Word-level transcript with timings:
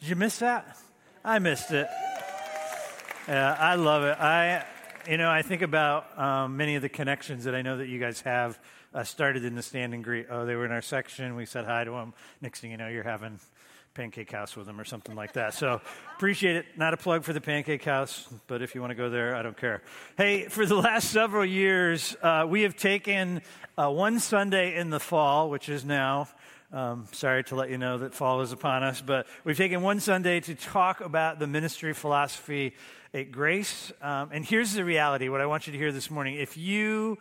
Did 0.00 0.10
you 0.10 0.16
miss 0.16 0.38
that? 0.38 0.78
I 1.24 1.40
missed 1.40 1.72
it. 1.72 1.88
Yeah, 3.26 3.56
I 3.58 3.74
love 3.74 4.04
it. 4.04 4.16
I, 4.20 4.64
you 5.08 5.16
know, 5.16 5.28
I 5.28 5.42
think 5.42 5.62
about 5.62 6.16
um, 6.16 6.56
many 6.56 6.76
of 6.76 6.82
the 6.82 6.88
connections 6.88 7.44
that 7.44 7.54
I 7.54 7.62
know 7.62 7.78
that 7.78 7.88
you 7.88 7.98
guys 7.98 8.20
have 8.20 8.60
uh, 8.94 9.02
started 9.02 9.44
in 9.44 9.56
the 9.56 9.62
stand 9.62 9.94
and 9.94 10.04
greet. 10.04 10.26
Oh, 10.30 10.46
they 10.46 10.54
were 10.54 10.64
in 10.64 10.70
our 10.70 10.82
section. 10.82 11.34
We 11.34 11.46
said 11.46 11.64
hi 11.64 11.82
to 11.82 11.90
them. 11.90 12.14
Next 12.40 12.60
thing 12.60 12.70
you 12.70 12.76
know, 12.76 12.86
you're 12.86 13.02
having 13.02 13.40
pancake 13.94 14.30
house 14.30 14.56
with 14.56 14.66
them 14.66 14.80
or 14.80 14.84
something 14.84 15.16
like 15.16 15.32
that. 15.32 15.54
So 15.54 15.80
appreciate 16.14 16.54
it. 16.54 16.66
Not 16.76 16.94
a 16.94 16.96
plug 16.96 17.24
for 17.24 17.32
the 17.32 17.40
pancake 17.40 17.84
house, 17.84 18.28
but 18.46 18.62
if 18.62 18.76
you 18.76 18.80
want 18.80 18.92
to 18.92 18.94
go 18.94 19.10
there, 19.10 19.34
I 19.34 19.42
don't 19.42 19.56
care. 19.56 19.82
Hey, 20.16 20.44
for 20.44 20.64
the 20.64 20.76
last 20.76 21.10
several 21.10 21.44
years, 21.44 22.16
uh, 22.22 22.46
we 22.48 22.62
have 22.62 22.76
taken 22.76 23.42
uh, 23.76 23.90
one 23.90 24.20
Sunday 24.20 24.76
in 24.76 24.90
the 24.90 25.00
fall, 25.00 25.50
which 25.50 25.68
is 25.68 25.84
now, 25.84 26.28
um, 26.72 27.06
sorry 27.12 27.44
to 27.44 27.54
let 27.54 27.70
you 27.70 27.78
know 27.78 27.96
that 27.98 28.12
fall 28.12 28.42
is 28.42 28.52
upon 28.52 28.82
us, 28.82 29.00
but 29.00 29.26
we've 29.42 29.56
taken 29.56 29.80
one 29.80 30.00
Sunday 30.00 30.40
to 30.40 30.54
talk 30.54 31.00
about 31.00 31.38
the 31.38 31.46
ministry 31.46 31.94
philosophy 31.94 32.74
at 33.14 33.32
Grace. 33.32 33.90
Um, 34.02 34.28
and 34.32 34.44
here's 34.44 34.74
the 34.74 34.84
reality 34.84 35.30
what 35.30 35.40
I 35.40 35.46
want 35.46 35.66
you 35.66 35.72
to 35.72 35.78
hear 35.78 35.92
this 35.92 36.10
morning. 36.10 36.34
If 36.34 36.58
you 36.58 37.16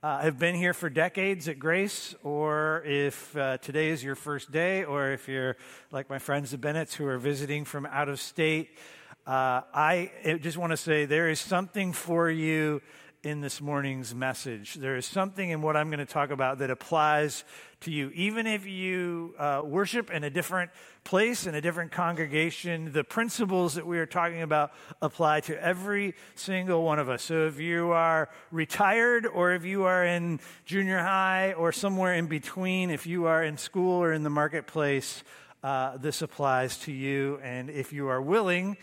uh, 0.00 0.20
have 0.20 0.38
been 0.38 0.54
here 0.54 0.72
for 0.72 0.88
decades 0.88 1.48
at 1.48 1.58
Grace, 1.58 2.14
or 2.22 2.84
if 2.86 3.36
uh, 3.36 3.58
today 3.58 3.88
is 3.88 4.04
your 4.04 4.14
first 4.14 4.52
day, 4.52 4.84
or 4.84 5.10
if 5.10 5.26
you're 5.26 5.56
like 5.90 6.08
my 6.08 6.20
friends 6.20 6.52
the 6.52 6.58
Bennett's 6.58 6.94
who 6.94 7.06
are 7.06 7.18
visiting 7.18 7.64
from 7.64 7.86
out 7.86 8.08
of 8.08 8.20
state, 8.20 8.78
uh, 9.26 9.62
I 9.74 10.38
just 10.40 10.56
want 10.56 10.70
to 10.70 10.76
say 10.76 11.04
there 11.04 11.28
is 11.28 11.40
something 11.40 11.92
for 11.92 12.30
you 12.30 12.80
in 13.24 13.40
this 13.40 13.60
morning's 13.60 14.14
message. 14.14 14.74
There 14.74 14.96
is 14.96 15.06
something 15.06 15.48
in 15.48 15.62
what 15.62 15.76
I'm 15.76 15.88
going 15.88 15.98
to 15.98 16.06
talk 16.06 16.30
about 16.30 16.58
that 16.58 16.70
applies 16.70 17.44
to 17.80 17.90
you. 17.90 18.10
Even 18.14 18.46
if 18.46 18.66
you 18.66 19.34
uh, 19.38 19.62
worship 19.64 20.10
in 20.10 20.24
a 20.24 20.30
different 20.30 20.70
place, 21.04 21.46
in 21.46 21.54
a 21.54 21.60
different 21.60 21.90
congregation, 21.90 22.92
the 22.92 23.02
principles 23.02 23.74
that 23.74 23.86
we 23.86 23.98
are 23.98 24.06
talking 24.06 24.42
about 24.42 24.72
apply 25.00 25.40
to 25.40 25.62
every 25.62 26.14
single 26.34 26.82
one 26.82 26.98
of 26.98 27.08
us. 27.08 27.22
So 27.22 27.46
if 27.46 27.58
you 27.58 27.92
are 27.92 28.28
retired, 28.50 29.26
or 29.26 29.52
if 29.52 29.64
you 29.64 29.84
are 29.84 30.04
in 30.04 30.38
junior 30.66 30.98
high, 30.98 31.54
or 31.54 31.72
somewhere 31.72 32.14
in 32.14 32.26
between, 32.26 32.90
if 32.90 33.06
you 33.06 33.24
are 33.24 33.42
in 33.42 33.56
school 33.56 34.02
or 34.02 34.12
in 34.12 34.22
the 34.22 34.30
marketplace, 34.30 35.24
uh, 35.62 35.96
this 35.96 36.20
applies 36.20 36.76
to 36.80 36.92
you. 36.92 37.40
And 37.42 37.70
if 37.70 37.90
you 37.90 38.08
are 38.08 38.20
willing, 38.20 38.76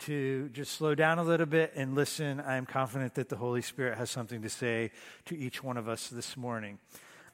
to 0.00 0.48
just 0.50 0.72
slow 0.72 0.94
down 0.94 1.18
a 1.18 1.22
little 1.22 1.46
bit 1.46 1.72
and 1.74 1.94
listen. 1.94 2.40
I 2.40 2.56
am 2.56 2.66
confident 2.66 3.14
that 3.14 3.28
the 3.28 3.36
Holy 3.36 3.62
Spirit 3.62 3.98
has 3.98 4.10
something 4.10 4.42
to 4.42 4.48
say 4.48 4.90
to 5.26 5.36
each 5.36 5.62
one 5.62 5.76
of 5.76 5.88
us 5.88 6.08
this 6.08 6.36
morning. 6.36 6.78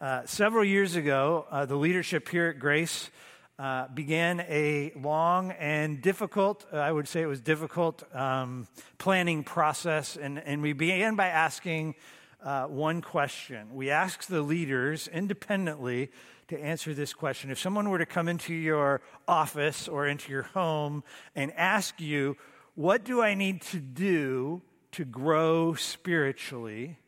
Uh, 0.01 0.23
several 0.25 0.65
years 0.65 0.97
ago, 0.97 1.47
uh, 1.51 1.67
the 1.67 1.77
leadership 1.77 2.29
here 2.29 2.49
at 2.49 2.59
Grace 2.59 3.11
uh, 3.59 3.87
began 3.89 4.41
a 4.41 4.93
long 4.97 5.53
and 5.53 6.03
difficult, 6.03 6.67
I 6.73 6.91
would 6.91 7.07
say 7.07 7.23
it 7.23 7.27
was 7.27 7.41
difficult, 7.41 8.03
um, 8.15 8.67
planning 8.99 9.45
process. 9.45 10.17
And, 10.17 10.39
and 10.39 10.63
we 10.63 10.73
began 10.73 11.15
by 11.15 11.29
asking 11.29 11.95
uh, 12.43 12.65
one 12.65 13.01
question. 13.01 13.75
We 13.75 13.91
asked 13.91 14.29
the 14.29 14.43
leaders 14.43 15.09
independently 15.09 16.11
to 16.49 16.59
answer 16.61 16.93
this 16.93 17.15
question. 17.15 17.51
If 17.51 17.59
someone 17.59 17.89
were 17.89 17.99
to 17.99 18.07
come 18.07 18.29
into 18.29 18.53
your 18.53 19.01
office 19.27 19.89
or 19.89 20.07
into 20.07 20.31
your 20.31 20.43
home 20.43 21.05
and 21.35 21.53
ask 21.53 22.01
you, 22.01 22.37
What 22.75 23.05
do 23.05 23.23
I 23.23 23.35
need 23.35 23.63
to 23.63 23.79
do 23.79 24.63
to 24.93 25.05
grow 25.05 25.75
spiritually? 25.75 26.99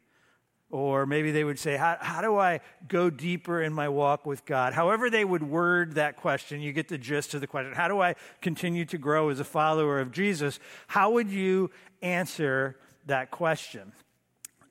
Or 0.71 1.07
maybe 1.07 1.31
they 1.31 1.45
would 1.45 1.59
say, 1.59 1.77
how, 1.77 1.97
how, 2.01 2.21
do 2.21 2.37
I 2.37 2.61
go 2.89 3.09
deeper 3.09 3.63
in 3.63 3.73
my 3.73 3.89
walk 3.89 4.27
with 4.27 4.45
God? 4.45 4.73
However, 4.73 5.09
they 5.09 5.25
would 5.25 5.43
word 5.43 5.95
that 5.95 6.17
question, 6.17 6.61
you 6.61 6.73
get 6.73 6.89
the 6.89 6.99
gist 6.99 7.35
of 7.35 7.41
the 7.41 7.47
question. 7.47 7.73
How 7.73 7.87
do 7.87 8.01
I 8.01 8.17
continue 8.43 8.85
to 8.87 8.99
grow 8.99 9.29
as 9.29 9.39
a 9.39 9.45
follower 9.45 10.01
of 10.01 10.11
Jesus? 10.11 10.59
How 10.89 11.11
would 11.13 11.31
you 11.31 11.71
answer 12.03 12.77
that 13.07 13.31
question? 13.31 13.93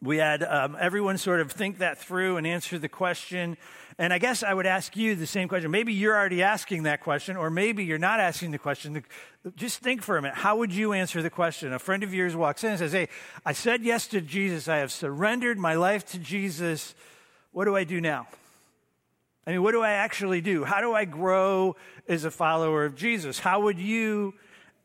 We 0.02 0.18
had 0.18 0.44
um, 0.44 0.76
everyone 0.80 1.18
sort 1.18 1.40
of 1.40 1.52
think 1.52 1.80
that 1.80 1.98
through 1.98 2.38
and 2.38 2.46
answer 2.46 2.78
the 2.78 2.90
question. 2.90 3.58
And 3.98 4.12
I 4.12 4.18
guess 4.18 4.44
I 4.44 4.54
would 4.54 4.66
ask 4.66 4.98
you 4.98 5.16
the 5.16 5.28
same 5.28 5.48
question. 5.48 5.72
Maybe 5.72 5.94
you're 5.94 6.16
already 6.16 6.44
asking 6.44 6.84
that 6.84 7.00
question, 7.00 7.38
or 7.38 7.50
maybe 7.50 7.86
you're 7.86 7.98
not 7.98 8.20
asking 8.20 8.52
the 8.52 8.58
question. 8.58 9.02
Just 9.56 9.80
think 9.80 10.02
for 10.02 10.18
a 10.18 10.22
minute. 10.22 10.36
How 10.36 10.58
would 10.58 10.74
you 10.74 10.92
answer 10.92 11.22
the 11.22 11.30
question? 11.30 11.72
A 11.72 11.80
friend 11.80 12.04
of 12.04 12.14
yours 12.14 12.36
walks 12.36 12.66
in 12.66 12.72
and 12.72 12.80
says, 12.80 12.92
Hey, 12.92 13.08
I 13.46 13.54
said 13.54 13.84
yes 13.84 14.08
to 14.08 14.20
Jesus. 14.20 14.68
I 14.68 14.78
have 14.78 14.92
surrendered 14.92 15.58
my 15.58 15.76
life 15.76 16.06
to 16.08 16.20
Jesus. 16.20 16.94
What 17.54 17.66
do 17.66 17.76
I 17.76 17.86
do 17.86 18.02
now? 18.02 18.28
I 19.48 19.52
mean, 19.52 19.64
what 19.64 19.72
do 19.72 19.82
I 19.82 19.92
actually 19.92 20.42
do? 20.42 20.66
How 20.66 20.82
do 20.82 20.94
I 20.94 21.06
grow 21.06 21.78
as 22.08 22.26
a 22.26 22.32
follower 22.32 22.84
of 22.84 22.96
Jesus? 22.96 23.40
How 23.40 23.62
would 23.62 23.80
you 23.80 24.34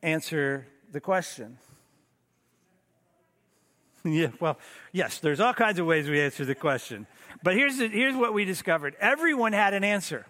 answer 0.02 0.68
the 0.92 1.00
question? 1.00 1.58
yeah, 4.04 4.28
well, 4.38 4.58
yes, 4.92 5.18
there's 5.18 5.40
all 5.40 5.54
kinds 5.54 5.78
of 5.78 5.86
ways 5.86 6.08
we 6.08 6.20
answer 6.20 6.44
the 6.44 6.54
question. 6.54 7.06
But 7.42 7.54
here's, 7.54 7.78
the, 7.78 7.88
here's 7.88 8.16
what 8.16 8.34
we 8.34 8.44
discovered 8.44 8.96
everyone 9.00 9.52
had 9.52 9.74
an 9.74 9.84
answer, 9.84 10.26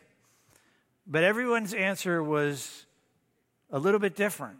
but 1.06 1.24
everyone's 1.24 1.74
answer 1.74 2.22
was 2.22 2.86
a 3.70 3.78
little 3.78 4.00
bit 4.00 4.16
different. 4.16 4.58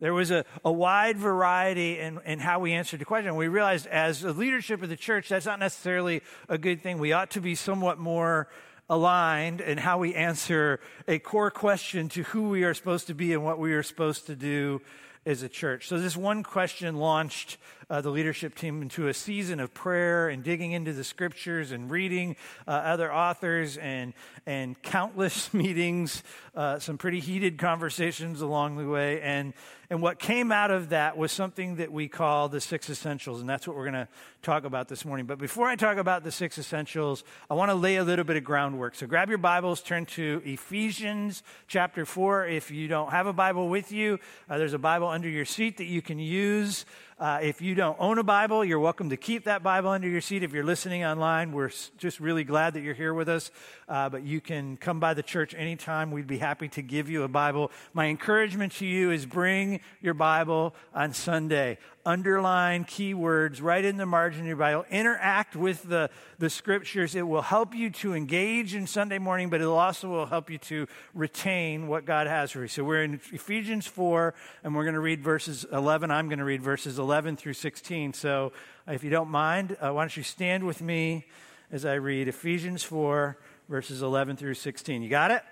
There 0.00 0.12
was 0.12 0.32
a, 0.32 0.44
a 0.64 0.72
wide 0.72 1.16
variety 1.16 2.00
in, 2.00 2.18
in 2.26 2.40
how 2.40 2.58
we 2.58 2.72
answered 2.72 3.00
the 3.00 3.04
question. 3.04 3.36
We 3.36 3.46
realized 3.46 3.86
as 3.86 4.24
a 4.24 4.32
leadership 4.32 4.82
of 4.82 4.88
the 4.88 4.96
church, 4.96 5.28
that's 5.28 5.46
not 5.46 5.60
necessarily 5.60 6.22
a 6.48 6.58
good 6.58 6.82
thing. 6.82 6.98
We 6.98 7.12
ought 7.12 7.30
to 7.32 7.40
be 7.40 7.54
somewhat 7.54 7.98
more 7.98 8.48
aligned 8.90 9.60
in 9.60 9.78
how 9.78 9.98
we 9.98 10.14
answer 10.14 10.80
a 11.06 11.20
core 11.20 11.52
question 11.52 12.08
to 12.10 12.24
who 12.24 12.48
we 12.48 12.64
are 12.64 12.74
supposed 12.74 13.06
to 13.06 13.14
be 13.14 13.32
and 13.32 13.44
what 13.44 13.60
we 13.60 13.74
are 13.74 13.82
supposed 13.84 14.26
to 14.26 14.34
do 14.34 14.82
as 15.24 15.42
a 15.42 15.48
church. 15.48 15.88
So, 15.88 15.98
this 15.98 16.16
one 16.16 16.42
question 16.42 16.96
launched 16.96 17.58
uh, 17.92 18.00
the 18.00 18.10
leadership 18.10 18.54
team 18.54 18.80
into 18.80 19.08
a 19.08 19.14
season 19.14 19.60
of 19.60 19.74
prayer 19.74 20.30
and 20.30 20.42
digging 20.42 20.72
into 20.72 20.94
the 20.94 21.04
scriptures 21.04 21.72
and 21.72 21.90
reading 21.90 22.36
uh, 22.66 22.70
other 22.70 23.12
authors 23.12 23.76
and, 23.76 24.14
and 24.46 24.80
countless 24.82 25.52
meetings, 25.54 26.22
uh, 26.54 26.78
some 26.78 26.96
pretty 26.96 27.20
heated 27.20 27.58
conversations 27.58 28.40
along 28.40 28.78
the 28.78 28.88
way. 28.88 29.20
And, 29.20 29.52
and 29.90 30.00
what 30.00 30.18
came 30.18 30.50
out 30.50 30.70
of 30.70 30.88
that 30.88 31.18
was 31.18 31.32
something 31.32 31.76
that 31.76 31.92
we 31.92 32.08
call 32.08 32.48
the 32.48 32.62
six 32.62 32.88
essentials, 32.88 33.42
and 33.42 33.48
that's 33.50 33.68
what 33.68 33.76
we're 33.76 33.90
going 33.90 34.06
to 34.06 34.08
talk 34.40 34.64
about 34.64 34.88
this 34.88 35.04
morning. 35.04 35.26
But 35.26 35.38
before 35.38 35.68
I 35.68 35.76
talk 35.76 35.98
about 35.98 36.24
the 36.24 36.32
six 36.32 36.56
essentials, 36.56 37.24
I 37.50 37.54
want 37.54 37.70
to 37.70 37.74
lay 37.74 37.96
a 37.96 38.04
little 38.04 38.24
bit 38.24 38.36
of 38.36 38.44
groundwork. 38.44 38.94
So 38.94 39.06
grab 39.06 39.28
your 39.28 39.36
Bibles, 39.36 39.82
turn 39.82 40.06
to 40.06 40.40
Ephesians 40.46 41.42
chapter 41.68 42.06
4. 42.06 42.46
If 42.46 42.70
you 42.70 42.88
don't 42.88 43.10
have 43.10 43.26
a 43.26 43.34
Bible 43.34 43.68
with 43.68 43.92
you, 43.92 44.18
uh, 44.48 44.56
there's 44.56 44.72
a 44.72 44.78
Bible 44.78 45.11
under 45.12 45.28
your 45.28 45.44
seat 45.44 45.76
that 45.76 45.84
you 45.84 46.00
can 46.00 46.18
use. 46.18 46.86
Uh, 47.22 47.38
if 47.40 47.62
you 47.62 47.76
don't 47.76 47.96
own 48.00 48.18
a 48.18 48.24
Bible, 48.24 48.64
you're 48.64 48.80
welcome 48.80 49.10
to 49.10 49.16
keep 49.16 49.44
that 49.44 49.62
Bible 49.62 49.90
under 49.90 50.08
your 50.08 50.20
seat. 50.20 50.42
If 50.42 50.52
you're 50.52 50.64
listening 50.64 51.04
online, 51.04 51.52
we're 51.52 51.70
just 51.96 52.18
really 52.18 52.42
glad 52.42 52.74
that 52.74 52.80
you're 52.80 52.94
here 52.94 53.14
with 53.14 53.28
us. 53.28 53.52
Uh, 53.88 54.08
but 54.08 54.24
you 54.24 54.40
can 54.40 54.76
come 54.76 54.98
by 54.98 55.14
the 55.14 55.22
church 55.22 55.54
anytime. 55.54 56.10
We'd 56.10 56.26
be 56.26 56.38
happy 56.38 56.66
to 56.70 56.82
give 56.82 57.08
you 57.08 57.22
a 57.22 57.28
Bible. 57.28 57.70
My 57.92 58.06
encouragement 58.06 58.72
to 58.78 58.86
you 58.86 59.12
is 59.12 59.24
bring 59.24 59.78
your 60.00 60.14
Bible 60.14 60.74
on 60.92 61.14
Sunday 61.14 61.78
underline 62.04 62.84
keywords 62.84 63.62
right 63.62 63.84
in 63.84 63.96
the 63.96 64.04
margin 64.04 64.40
of 64.40 64.46
your 64.48 64.56
Bible. 64.56 64.84
Interact 64.90 65.54
with 65.54 65.84
the, 65.84 66.10
the 66.40 66.50
scriptures. 66.50 67.14
It 67.14 67.22
will 67.22 67.42
help 67.42 67.76
you 67.76 67.90
to 67.90 68.14
engage 68.14 68.74
in 68.74 68.88
Sunday 68.88 69.20
morning, 69.20 69.50
but 69.50 69.60
it 69.60 69.68
also 69.68 70.08
will 70.08 70.26
help 70.26 70.50
you 70.50 70.58
to 70.58 70.88
retain 71.14 71.86
what 71.86 72.04
God 72.04 72.26
has 72.26 72.50
for 72.50 72.62
you. 72.62 72.66
So 72.66 72.82
we're 72.82 73.04
in 73.04 73.20
Ephesians 73.30 73.86
4, 73.86 74.34
and 74.64 74.74
we're 74.74 74.82
going 74.82 74.94
to 74.94 75.00
read 75.00 75.22
verses 75.22 75.64
11. 75.72 76.10
I'm 76.10 76.28
going 76.28 76.40
to 76.40 76.44
read 76.44 76.60
verses 76.60 76.98
11 76.98 77.11
through 77.36 77.52
16. 77.52 78.14
So 78.14 78.52
if 78.88 79.04
you 79.04 79.10
don't 79.10 79.28
mind, 79.28 79.76
uh, 79.80 79.92
why 79.92 80.02
don't 80.02 80.16
you 80.16 80.22
stand 80.22 80.64
with 80.64 80.80
me 80.80 81.26
as 81.70 81.84
I 81.84 81.94
read 81.94 82.26
Ephesians 82.26 82.82
4, 82.82 83.36
verses 83.68 84.00
11 84.00 84.36
through 84.36 84.54
16. 84.54 85.02
You 85.02 85.10
got 85.10 85.30
it? 85.30 85.42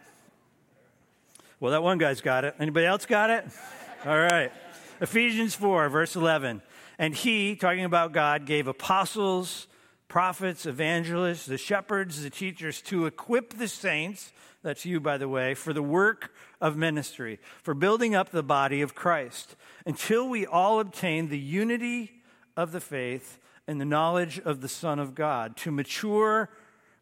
Well, 1.61 1.73
that 1.73 1.83
one 1.83 1.99
guy's 1.99 2.23
got 2.23 2.47
it. 2.47 2.55
Anybody 2.59 2.87
else 2.87 3.05
got 3.05 3.29
it? 3.29 3.45
All 4.07 4.19
right. 4.19 4.51
Ephesians 5.03 5.55
4, 5.55 5.91
verse 5.91 6.17
11. 6.17 6.63
And 6.99 7.15
he, 7.15 7.57
talking 7.57 7.85
about 7.85 8.13
God, 8.13 8.47
gave 8.47 8.67
apostles, 8.67 9.67
prophets, 10.09 10.65
evangelists, 10.65 11.45
the 11.45 11.59
shepherds, 11.59 12.23
the 12.23 12.31
teachers 12.31 12.81
to 12.83 13.05
equip 13.05 13.59
the 13.59 13.69
saints, 13.69 14.33
that's 14.63 14.85
you, 14.85 15.01
by 15.01 15.19
the 15.19 15.29
way, 15.29 15.55
for 15.55 15.73
the 15.73 15.83
work 15.83 16.33
of 16.61 16.77
ministry, 16.77 17.39
for 17.63 17.75
building 17.75 18.15
up 18.15 18.31
the 18.31 18.43
body 18.43 18.83
of 18.83 18.95
Christ, 18.95 19.57
until 19.87 20.29
we 20.29 20.47
all 20.47 20.81
obtain 20.81 21.29
the 21.29 21.39
unity 21.39 22.23
of 22.57 22.73
the 22.73 22.81
faith 22.81 23.39
and 23.67 23.81
the 23.81 23.85
knowledge 23.85 24.39
of 24.39 24.61
the 24.61 24.69
Son 24.69 24.99
of 24.99 25.15
God, 25.15 25.57
to 25.59 25.71
mature 25.71 26.51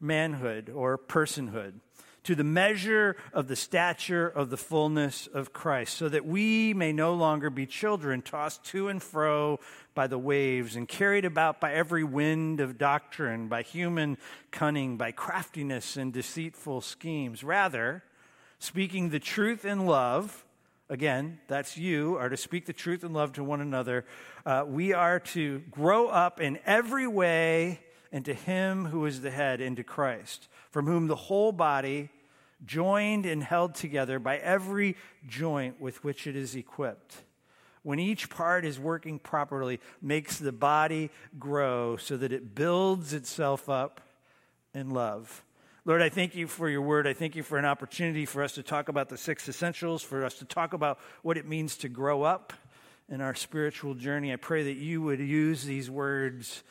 manhood 0.00 0.70
or 0.70 0.96
personhood 0.96 1.80
to 2.28 2.34
the 2.34 2.44
measure 2.44 3.16
of 3.32 3.48
the 3.48 3.56
stature 3.56 4.28
of 4.28 4.50
the 4.50 4.56
fullness 4.58 5.26
of 5.28 5.54
Christ, 5.54 5.96
so 5.96 6.10
that 6.10 6.26
we 6.26 6.74
may 6.74 6.92
no 6.92 7.14
longer 7.14 7.48
be 7.48 7.64
children 7.64 8.20
tossed 8.20 8.62
to 8.66 8.88
and 8.88 9.02
fro 9.02 9.58
by 9.94 10.06
the 10.08 10.18
waves 10.18 10.76
and 10.76 10.86
carried 10.86 11.24
about 11.24 11.58
by 11.58 11.72
every 11.72 12.04
wind 12.04 12.60
of 12.60 12.76
doctrine, 12.76 13.48
by 13.48 13.62
human 13.62 14.18
cunning, 14.50 14.98
by 14.98 15.10
craftiness 15.10 15.96
and 15.96 16.12
deceitful 16.12 16.82
schemes. 16.82 17.42
Rather, 17.42 18.04
speaking 18.58 19.08
the 19.08 19.18
truth 19.18 19.64
in 19.64 19.86
love, 19.86 20.44
again, 20.90 21.40
that's 21.48 21.78
you, 21.78 22.18
are 22.18 22.28
to 22.28 22.36
speak 22.36 22.66
the 22.66 22.74
truth 22.74 23.04
in 23.04 23.14
love 23.14 23.32
to 23.32 23.42
one 23.42 23.62
another. 23.62 24.04
Uh, 24.44 24.66
we 24.68 24.92
are 24.92 25.18
to 25.18 25.60
grow 25.70 26.08
up 26.08 26.42
in 26.42 26.58
every 26.66 27.06
way 27.06 27.80
into 28.12 28.34
Him 28.34 28.84
who 28.84 29.06
is 29.06 29.22
the 29.22 29.30
head, 29.30 29.62
into 29.62 29.82
Christ, 29.82 30.48
from 30.70 30.84
whom 30.84 31.06
the 31.06 31.16
whole 31.16 31.52
body, 31.52 32.10
joined 32.64 33.26
and 33.26 33.42
held 33.42 33.74
together 33.74 34.18
by 34.18 34.38
every 34.38 34.96
joint 35.26 35.80
with 35.80 36.02
which 36.04 36.26
it 36.26 36.36
is 36.36 36.54
equipped, 36.56 37.16
when 37.82 37.98
each 37.98 38.28
part 38.28 38.64
is 38.64 38.78
working 38.78 39.18
properly, 39.18 39.80
makes 40.02 40.38
the 40.38 40.52
body 40.52 41.10
grow 41.38 41.96
so 41.96 42.16
that 42.16 42.32
it 42.32 42.54
builds 42.54 43.12
itself 43.12 43.68
up 43.68 44.00
in 44.74 44.90
love. 44.90 45.44
Lord, 45.84 46.02
I 46.02 46.10
thank 46.10 46.34
you 46.34 46.46
for 46.46 46.68
your 46.68 46.82
word. 46.82 47.06
I 47.06 47.14
thank 47.14 47.34
you 47.34 47.42
for 47.42 47.56
an 47.56 47.64
opportunity 47.64 48.26
for 48.26 48.42
us 48.42 48.52
to 48.54 48.62
talk 48.62 48.90
about 48.90 49.08
the 49.08 49.16
six 49.16 49.48
essentials, 49.48 50.02
for 50.02 50.24
us 50.24 50.34
to 50.34 50.44
talk 50.44 50.74
about 50.74 50.98
what 51.22 51.38
it 51.38 51.46
means 51.46 51.78
to 51.78 51.88
grow 51.88 52.24
up 52.24 52.52
in 53.08 53.22
our 53.22 53.34
spiritual 53.34 53.94
journey. 53.94 54.32
I 54.32 54.36
pray 54.36 54.64
that 54.64 54.76
you 54.76 55.00
would 55.00 55.20
use 55.20 55.64
these 55.64 55.90
words, 55.90 56.62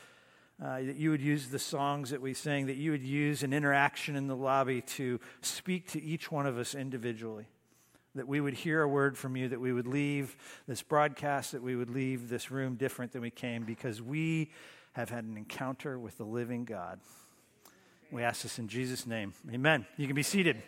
uh, 0.64 0.82
that 0.82 0.96
you 0.96 1.12
would 1.12 1.22
use 1.22 1.50
the 1.50 1.60
songs 1.60 2.10
that 2.10 2.22
we 2.22 2.34
sing, 2.34 2.66
that 2.66 2.78
you 2.78 2.92
would 2.92 3.04
use 3.04 3.44
an 3.44 3.54
interaction 3.54 4.16
in 4.16 4.28
the 4.28 4.36
lobby 4.36 4.82
to 4.82 5.20
speak 5.42 5.88
to 5.92 6.02
each 6.04 6.32
one 6.32 6.48
of 6.48 6.58
us 6.58 6.74
individually. 6.74 7.46
That 8.16 8.28
we 8.28 8.42
would 8.42 8.56
hear 8.56 8.82
a 8.82 8.88
word 8.88 9.18
from 9.18 9.36
you, 9.36 9.50
that 9.50 9.62
we 9.62 9.72
would 9.72 9.86
leave 9.86 10.36
this 10.68 10.82
broadcast, 10.82 11.52
that 11.52 11.62
we 11.62 11.76
would 11.76 11.92
leave 11.92 12.30
this 12.30 12.50
room 12.50 12.76
different 12.76 13.12
than 13.12 13.22
we 13.22 13.30
came 13.30 13.64
because 13.64 14.02
we 14.02 14.52
have 14.94 15.12
had 15.12 15.26
an 15.26 15.38
encounter 15.38 16.00
with 16.00 16.18
the 16.18 16.24
living 16.24 16.66
God. 16.66 17.00
We 18.12 18.24
ask 18.24 18.42
this 18.42 18.58
in 18.58 18.68
Jesus' 18.68 19.06
name. 19.06 19.34
Amen. 19.54 19.86
You 19.98 20.08
can 20.08 20.16
be 20.16 20.24
seated. 20.24 20.64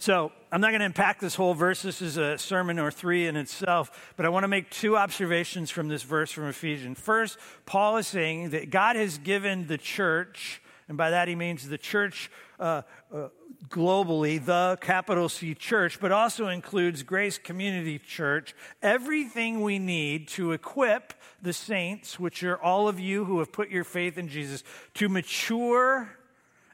So, 0.00 0.30
I'm 0.52 0.60
not 0.60 0.68
going 0.68 0.78
to 0.78 0.86
unpack 0.86 1.18
this 1.18 1.34
whole 1.34 1.54
verse. 1.54 1.82
This 1.82 2.00
is 2.00 2.16
a 2.16 2.38
sermon 2.38 2.78
or 2.78 2.90
three 2.90 3.26
in 3.26 3.34
itself, 3.34 4.12
but 4.16 4.24
I 4.24 4.28
want 4.28 4.44
to 4.44 4.48
make 4.48 4.70
two 4.70 4.96
observations 4.96 5.70
from 5.70 5.88
this 5.88 6.04
verse 6.04 6.30
from 6.30 6.44
Ephesians. 6.44 7.00
First, 7.00 7.36
Paul 7.66 7.96
is 7.96 8.06
saying 8.06 8.50
that 8.50 8.70
God 8.70 8.94
has 8.94 9.18
given 9.18 9.66
the 9.66 9.76
church, 9.76 10.62
and 10.88 10.96
by 10.96 11.10
that 11.10 11.26
he 11.26 11.34
means 11.34 11.68
the 11.68 11.78
church 11.78 12.30
uh, 12.60 12.82
uh, 13.12 13.28
globally, 13.68 14.42
the 14.42 14.78
capital 14.80 15.28
C 15.28 15.54
church, 15.54 16.00
but 16.00 16.12
also 16.12 16.46
includes 16.46 17.02
Grace 17.02 17.36
Community 17.36 17.98
Church, 17.98 18.54
everything 18.80 19.62
we 19.62 19.80
need 19.80 20.28
to 20.28 20.52
equip 20.52 21.12
the 21.42 21.52
saints, 21.52 22.20
which 22.20 22.44
are 22.44 22.56
all 22.62 22.88
of 22.88 23.00
you 23.00 23.24
who 23.24 23.40
have 23.40 23.52
put 23.52 23.68
your 23.68 23.84
faith 23.84 24.16
in 24.16 24.28
Jesus, 24.28 24.62
to 24.94 25.08
mature 25.08 26.17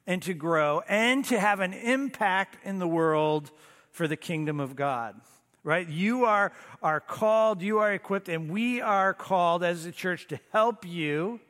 and 0.07 0.23
to 0.23 0.35
grow 0.35 0.83
and 0.89 1.25
to 1.27 1.39
have 1.39 1.61
an 1.61 1.73
impact 1.73 2.59
in 2.65 2.79
the 2.79 2.89
world 2.89 3.51
for 3.91 4.09
the 4.09 4.17
kingdom 4.17 4.61
of 4.61 4.77
God. 4.77 5.21
Right? 5.63 5.89
You 5.89 6.27
are, 6.27 6.53
are 6.83 7.01
called, 7.01 7.63
you 7.63 7.79
are 7.79 7.93
equipped, 7.93 8.29
and 8.29 8.51
we 8.51 8.83
are 8.83 9.15
called 9.15 9.65
as 9.65 9.87
a 9.87 9.93
church 9.93 10.29
to 10.29 10.39
help 10.53 10.87
you 10.87 11.41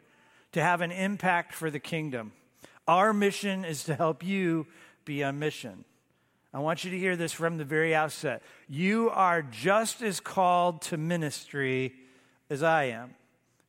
to 0.52 0.62
have 0.62 0.82
an 0.82 0.92
impact 0.92 1.52
for 1.52 1.68
the 1.68 1.80
kingdom. 1.80 2.32
Our 2.86 3.12
mission 3.12 3.64
is 3.64 3.82
to 3.84 3.94
help 3.96 4.22
you 4.22 4.68
be 5.04 5.24
on 5.24 5.40
mission. 5.40 5.84
I 6.52 6.60
want 6.60 6.84
you 6.84 6.92
to 6.92 6.98
hear 6.98 7.16
this 7.16 7.32
from 7.32 7.58
the 7.58 7.64
very 7.64 7.92
outset. 7.92 8.40
You 8.68 9.10
are 9.10 9.42
just 9.42 10.00
as 10.00 10.20
called 10.20 10.82
to 10.82 10.96
ministry 10.96 11.92
as 12.48 12.62
I 12.62 12.84
am. 12.84 13.16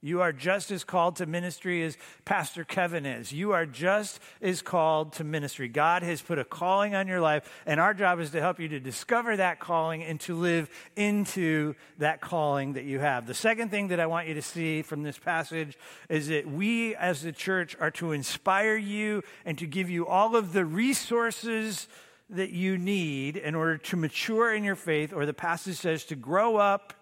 You 0.02 0.22
are 0.22 0.32
just 0.32 0.70
as 0.70 0.84
called 0.84 1.16
to 1.16 1.26
ministry 1.26 1.82
as 1.84 1.98
Pastor 2.26 2.64
Kevin 2.64 3.08
is. 3.08 3.32
You 3.32 3.54
are 3.54 3.66
just 3.66 4.20
as 4.40 4.62
called 4.62 5.14
to 5.14 5.24
ministry. 5.24 5.68
God 5.68 6.04
has 6.04 6.22
put 6.22 6.38
a 6.38 6.44
calling 6.44 6.94
on 6.94 7.08
your 7.08 7.22
life, 7.22 7.50
and 7.66 7.80
our 7.80 7.96
job 7.96 8.20
is 8.20 8.30
to 8.32 8.40
help 8.40 8.60
you 8.60 8.68
to 8.68 8.80
discover 8.80 9.36
that 9.36 9.60
calling 9.60 10.04
and 10.04 10.20
to 10.22 10.36
live 10.36 10.70
into 10.96 11.74
that 11.98 12.22
calling 12.22 12.74
that 12.74 12.84
you 12.84 13.00
have. 13.00 13.26
The 13.26 13.34
second 13.34 13.72
thing 13.72 13.88
that 13.88 14.00
I 14.00 14.06
want 14.06 14.28
you 14.28 14.36
to 14.36 14.44
see 14.44 14.84
from 14.84 15.02
this 15.02 15.18
passage 15.18 15.76
is 16.08 16.28
that 16.28 16.48
we 16.48 16.96
as 16.96 17.24
the 17.24 17.32
church 17.32 17.76
are 17.80 17.92
to 17.92 18.12
inspire 18.12 18.76
you 18.76 19.24
and 19.44 19.58
to 19.58 19.66
give 19.66 19.90
you 19.90 20.06
all 20.06 20.36
of 20.36 20.54
the 20.54 20.66
resources 20.66 21.88
that 22.30 22.52
you 22.52 22.78
need 22.78 23.38
in 23.38 23.56
order 23.56 23.78
to 23.78 23.98
mature 23.98 24.54
in 24.54 24.64
your 24.64 24.76
faith, 24.76 25.14
or 25.14 25.26
the 25.26 25.34
passage 25.34 25.78
says 25.78 26.06
to 26.06 26.16
grow 26.16 26.58
up 26.58 26.94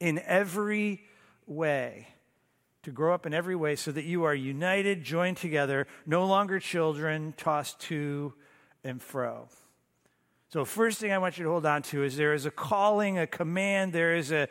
in 0.00 0.18
every 0.26 1.04
way 1.46 2.08
to 2.88 2.94
grow 2.94 3.12
up 3.12 3.26
in 3.26 3.34
every 3.34 3.54
way 3.54 3.76
so 3.76 3.92
that 3.92 4.04
you 4.04 4.24
are 4.24 4.34
united, 4.34 5.04
joined 5.04 5.36
together, 5.36 5.86
no 6.06 6.24
longer 6.24 6.58
children 6.58 7.34
tossed 7.36 7.78
to 7.80 8.32
and 8.82 9.02
fro. 9.02 9.46
So, 10.48 10.64
first 10.64 10.98
thing 10.98 11.12
I 11.12 11.18
want 11.18 11.36
you 11.36 11.44
to 11.44 11.50
hold 11.50 11.66
on 11.66 11.82
to 11.82 12.02
is 12.02 12.16
there 12.16 12.32
is 12.32 12.46
a 12.46 12.50
calling, 12.50 13.18
a 13.18 13.26
command, 13.26 13.92
there 13.92 14.16
is 14.16 14.32
a, 14.32 14.48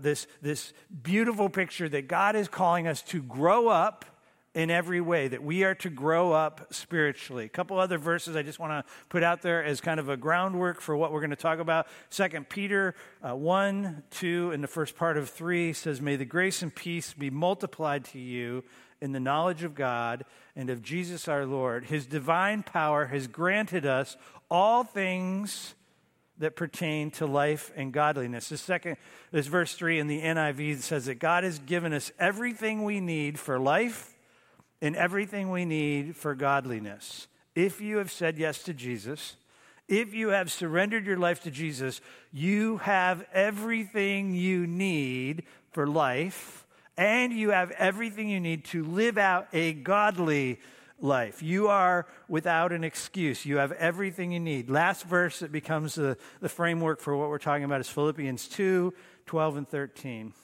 this, 0.00 0.26
this 0.42 0.74
beautiful 1.02 1.48
picture 1.48 1.88
that 1.88 2.06
God 2.06 2.36
is 2.36 2.48
calling 2.48 2.86
us 2.86 3.00
to 3.04 3.22
grow 3.22 3.68
up 3.68 4.04
in 4.54 4.70
every 4.70 5.00
way, 5.00 5.28
that 5.28 5.42
we 5.42 5.64
are 5.64 5.74
to 5.76 5.88
grow 5.88 6.32
up 6.32 6.72
spiritually. 6.74 7.46
A 7.46 7.48
couple 7.48 7.78
other 7.78 7.96
verses 7.96 8.36
I 8.36 8.42
just 8.42 8.58
want 8.58 8.72
to 8.72 8.92
put 9.08 9.22
out 9.22 9.40
there 9.40 9.64
as 9.64 9.80
kind 9.80 9.98
of 9.98 10.10
a 10.10 10.16
groundwork 10.16 10.82
for 10.82 10.94
what 10.94 11.10
we're 11.10 11.20
going 11.20 11.30
to 11.30 11.36
talk 11.36 11.58
about. 11.58 11.86
Second 12.10 12.50
Peter 12.50 12.94
uh, 13.22 13.34
1, 13.34 14.02
2, 14.10 14.50
and 14.50 14.62
the 14.62 14.68
first 14.68 14.94
part 14.94 15.16
of 15.16 15.30
3 15.30 15.72
says, 15.72 16.02
May 16.02 16.16
the 16.16 16.26
grace 16.26 16.60
and 16.60 16.74
peace 16.74 17.14
be 17.14 17.30
multiplied 17.30 18.04
to 18.06 18.18
you 18.18 18.62
in 19.00 19.12
the 19.12 19.20
knowledge 19.20 19.64
of 19.64 19.74
God 19.74 20.26
and 20.54 20.68
of 20.68 20.82
Jesus 20.82 21.28
our 21.28 21.46
Lord. 21.46 21.86
His 21.86 22.04
divine 22.04 22.62
power 22.62 23.06
has 23.06 23.26
granted 23.28 23.86
us 23.86 24.18
all 24.50 24.84
things 24.84 25.74
that 26.38 26.56
pertain 26.56 27.10
to 27.12 27.24
life 27.24 27.72
and 27.74 27.92
godliness. 27.92 28.46
Second, 28.46 28.96
this 29.30 29.46
verse 29.46 29.74
3 29.74 29.98
in 29.98 30.08
the 30.08 30.20
NIV 30.20 30.80
says 30.80 31.06
that 31.06 31.18
God 31.18 31.42
has 31.44 31.58
given 31.58 31.94
us 31.94 32.12
everything 32.18 32.84
we 32.84 33.00
need 33.00 33.38
for 33.38 33.58
life 33.58 34.11
in 34.82 34.96
everything 34.96 35.48
we 35.48 35.64
need 35.64 36.16
for 36.16 36.34
godliness. 36.34 37.28
If 37.54 37.80
you 37.80 37.98
have 37.98 38.10
said 38.10 38.36
yes 38.36 38.64
to 38.64 38.74
Jesus, 38.74 39.36
if 39.88 40.12
you 40.12 40.30
have 40.30 40.50
surrendered 40.50 41.06
your 41.06 41.18
life 41.18 41.44
to 41.44 41.50
Jesus, 41.50 42.00
you 42.32 42.78
have 42.78 43.24
everything 43.32 44.34
you 44.34 44.66
need 44.66 45.44
for 45.70 45.86
life, 45.86 46.66
and 46.96 47.32
you 47.32 47.50
have 47.50 47.70
everything 47.72 48.28
you 48.28 48.40
need 48.40 48.64
to 48.66 48.84
live 48.84 49.18
out 49.18 49.46
a 49.52 49.72
godly 49.72 50.58
life. 50.98 51.42
You 51.42 51.68
are 51.68 52.06
without 52.28 52.72
an 52.72 52.82
excuse. 52.82 53.46
You 53.46 53.58
have 53.58 53.72
everything 53.72 54.32
you 54.32 54.40
need. 54.40 54.68
Last 54.68 55.04
verse 55.04 55.38
that 55.38 55.52
becomes 55.52 55.94
the, 55.94 56.16
the 56.40 56.48
framework 56.48 57.00
for 57.00 57.16
what 57.16 57.28
we're 57.28 57.38
talking 57.38 57.64
about 57.64 57.80
is 57.80 57.88
Philippians 57.88 58.48
2 58.48 58.92
12 59.26 59.56
and 59.56 59.68
13. 59.68 60.34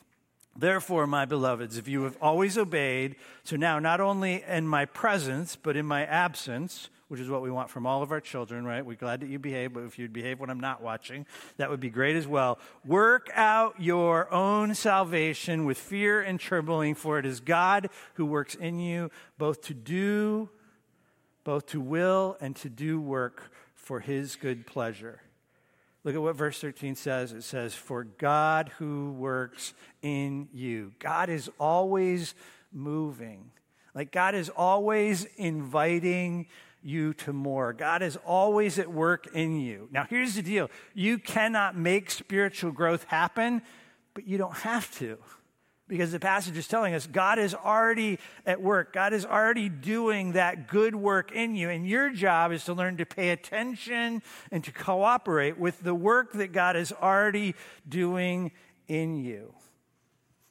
Therefore, 0.58 1.06
my 1.06 1.24
beloveds, 1.24 1.78
if 1.78 1.86
you 1.86 2.02
have 2.02 2.16
always 2.20 2.58
obeyed, 2.58 3.14
so 3.44 3.54
now 3.54 3.78
not 3.78 4.00
only 4.00 4.42
in 4.42 4.66
my 4.66 4.86
presence, 4.86 5.54
but 5.54 5.76
in 5.76 5.86
my 5.86 6.04
absence, 6.04 6.88
which 7.06 7.20
is 7.20 7.30
what 7.30 7.42
we 7.42 7.50
want 7.50 7.70
from 7.70 7.86
all 7.86 8.02
of 8.02 8.10
our 8.10 8.20
children, 8.20 8.64
right? 8.64 8.84
We're 8.84 8.96
glad 8.96 9.20
that 9.20 9.28
you 9.28 9.38
behave, 9.38 9.72
but 9.72 9.84
if 9.84 10.00
you'd 10.00 10.12
behave 10.12 10.40
when 10.40 10.50
I'm 10.50 10.58
not 10.58 10.82
watching, 10.82 11.26
that 11.58 11.70
would 11.70 11.78
be 11.78 11.90
great 11.90 12.16
as 12.16 12.26
well. 12.26 12.58
Work 12.84 13.30
out 13.34 13.80
your 13.80 14.32
own 14.34 14.74
salvation 14.74 15.64
with 15.64 15.78
fear 15.78 16.20
and 16.20 16.40
trembling, 16.40 16.96
for 16.96 17.20
it 17.20 17.24
is 17.24 17.38
God 17.38 17.88
who 18.14 18.26
works 18.26 18.56
in 18.56 18.80
you 18.80 19.12
both 19.38 19.62
to 19.62 19.74
do, 19.74 20.50
both 21.44 21.66
to 21.66 21.80
will 21.80 22.36
and 22.40 22.56
to 22.56 22.68
do 22.68 23.00
work 23.00 23.52
for 23.76 24.00
his 24.00 24.34
good 24.34 24.66
pleasure. 24.66 25.20
Look 26.08 26.14
at 26.14 26.22
what 26.22 26.36
verse 26.36 26.58
13 26.58 26.94
says. 26.94 27.32
It 27.32 27.42
says, 27.42 27.74
For 27.74 28.04
God 28.04 28.70
who 28.78 29.12
works 29.12 29.74
in 30.00 30.48
you. 30.54 30.92
God 31.00 31.28
is 31.28 31.50
always 31.60 32.34
moving. 32.72 33.50
Like 33.94 34.10
God 34.10 34.34
is 34.34 34.48
always 34.48 35.26
inviting 35.36 36.46
you 36.82 37.12
to 37.12 37.34
more. 37.34 37.74
God 37.74 38.00
is 38.00 38.16
always 38.24 38.78
at 38.78 38.90
work 38.90 39.26
in 39.34 39.60
you. 39.60 39.90
Now, 39.92 40.06
here's 40.08 40.34
the 40.34 40.40
deal 40.40 40.70
you 40.94 41.18
cannot 41.18 41.76
make 41.76 42.10
spiritual 42.10 42.72
growth 42.72 43.04
happen, 43.04 43.60
but 44.14 44.26
you 44.26 44.38
don't 44.38 44.56
have 44.56 44.90
to 45.00 45.18
because 45.88 46.12
the 46.12 46.21
passage 46.21 46.57
is 46.57 46.68
telling 46.68 46.95
us 46.95 47.07
God 47.07 47.38
is 47.38 47.54
already 47.54 48.18
at 48.47 48.61
work. 48.61 48.92
God 48.92 49.12
is 49.12 49.25
already 49.25 49.68
doing 49.68 50.33
that 50.33 50.68
good 50.68 50.95
work 50.95 51.33
in 51.33 51.57
you. 51.57 51.71
And 51.71 51.88
your 51.88 52.11
job 52.11 52.52
is 52.52 52.64
to 52.66 52.75
learn 52.75 52.99
to 52.99 53.07
pay 53.07 53.30
attention 53.30 54.23
and 54.52 54.62
to 54.64 54.73
cooperate 54.73 55.59
with 55.59 55.83
the 55.83 55.95
work 55.95 56.33
that 56.35 56.52
God 56.52 56.76
is 56.76 56.92
already 56.92 57.54
doing 57.88 58.52
in 58.87 59.16
you. 59.16 59.54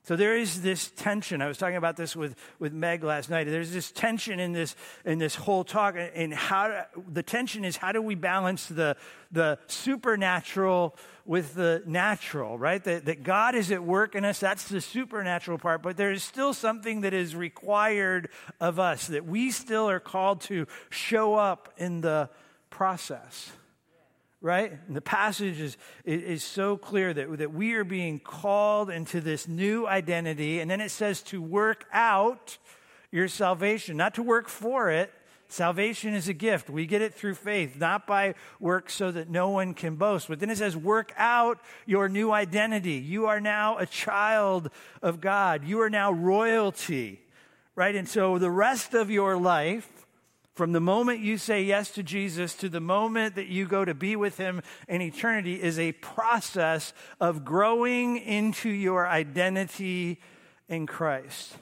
So 0.08 0.16
there 0.16 0.38
is 0.38 0.62
this 0.62 0.90
tension. 0.96 1.42
I 1.42 1.50
was 1.50 1.58
talking 1.58 1.76
about 1.76 1.98
this 1.98 2.16
with, 2.16 2.38
with 2.60 2.72
Meg 2.72 3.04
last 3.04 3.30
night. 3.30 3.44
There's 3.44 3.74
this 3.74 3.92
tension 3.92 4.40
in 4.40 4.54
this, 4.54 4.74
in 5.04 5.18
this 5.18 5.36
whole 5.36 5.66
talk. 5.66 5.96
And 5.98 6.34
how 6.34 6.86
the 7.12 7.22
tension 7.22 7.66
is 7.66 7.76
how 7.76 7.92
do 7.92 8.02
we 8.02 8.16
balance 8.16 8.68
the, 8.68 8.96
the 9.34 9.60
supernatural 9.68 10.96
with 11.26 11.56
the 11.56 11.84
natural, 11.86 12.58
right? 12.58 12.82
That, 12.86 13.04
that 13.04 13.24
God 13.24 13.54
is 13.54 13.70
at 13.70 13.84
work 13.84 14.16
in 14.16 14.24
us. 14.24 14.40
That's 14.40 14.70
the 14.70 14.80
supernatural 14.80 15.58
part. 15.58 15.84
But 15.84 15.98
there 15.98 16.14
is 16.14 16.24
still 16.24 16.54
something 16.54 17.02
that 17.02 17.14
is 17.14 17.36
required 17.36 18.30
of 18.62 18.80
us 18.80 19.08
that 19.08 19.26
we 19.26 19.52
still 19.52 19.90
are 19.90 20.00
called 20.00 20.40
to 20.44 20.68
show 20.90 21.36
up 21.36 21.74
in 21.76 22.00
the 22.00 22.30
process 22.70 23.52
right? 24.42 24.78
And 24.88 24.96
the 24.96 25.02
passage 25.02 25.60
is, 25.60 25.78
is 26.06 26.44
so 26.44 26.78
clear 26.78 27.14
that, 27.14 27.38
that 27.40 27.54
we 27.54 27.74
are 27.74 27.84
being 27.84 28.20
called 28.20 28.90
into 28.90 29.20
this 29.20 29.48
new 29.48 29.88
identity. 29.88 30.60
And 30.60 30.70
then 30.70 30.82
it 30.82 30.92
says 30.92 31.22
to 31.24 31.42
work 31.42 31.86
out 31.92 32.58
your 33.12 33.28
salvation, 33.28 33.98
not 33.98 34.16
to 34.16 34.24
work 34.24 34.48
for 34.48 34.92
it. 34.92 35.12
Salvation 35.50 36.14
is 36.14 36.28
a 36.28 36.34
gift. 36.34 36.70
We 36.70 36.86
get 36.86 37.02
it 37.02 37.14
through 37.14 37.36
faith, 37.36 37.78
not 37.80 38.06
by 38.06 38.36
work 38.60 38.90
so 38.90 39.12
that 39.12 39.30
no 39.30 39.50
one 39.50 39.74
can 39.74 39.96
boast. 39.96 40.28
But 40.28 40.40
then 40.40 40.50
it 40.50 40.58
says, 40.58 40.76
work 40.76 41.14
out 41.16 41.60
your 41.86 42.10
new 42.10 42.32
identity. 42.32 42.96
You 42.96 43.28
are 43.28 43.40
now 43.40 43.78
a 43.78 43.86
child 43.86 44.70
of 45.02 45.22
God. 45.22 45.64
You 45.64 45.80
are 45.82 45.90
now 45.90 46.12
royalty, 46.12 47.22
right? 47.76 47.96
And 47.96 48.10
so 48.10 48.38
the 48.38 48.52
rest 48.52 48.94
of 48.94 49.10
your 49.10 49.38
life, 49.38 49.97
from 50.58 50.72
the 50.72 50.82
moment 50.82 51.20
you 51.20 51.38
say 51.38 51.62
yes 51.62 51.92
to 51.92 52.02
Jesus 52.02 52.56
to 52.56 52.68
the 52.68 52.80
moment 52.80 53.36
that 53.36 53.46
you 53.46 53.68
go 53.68 53.86
to 53.86 53.94
be 53.94 54.16
with 54.16 54.38
him 54.38 54.64
in 54.88 55.02
eternity 55.04 55.62
is 55.62 55.78
a 55.78 55.92
process 55.92 56.94
of 57.22 57.46
growing 57.46 58.18
into 58.18 58.68
your 58.68 59.08
identity 59.08 60.20
in 60.68 60.88
Christ. 60.88 61.56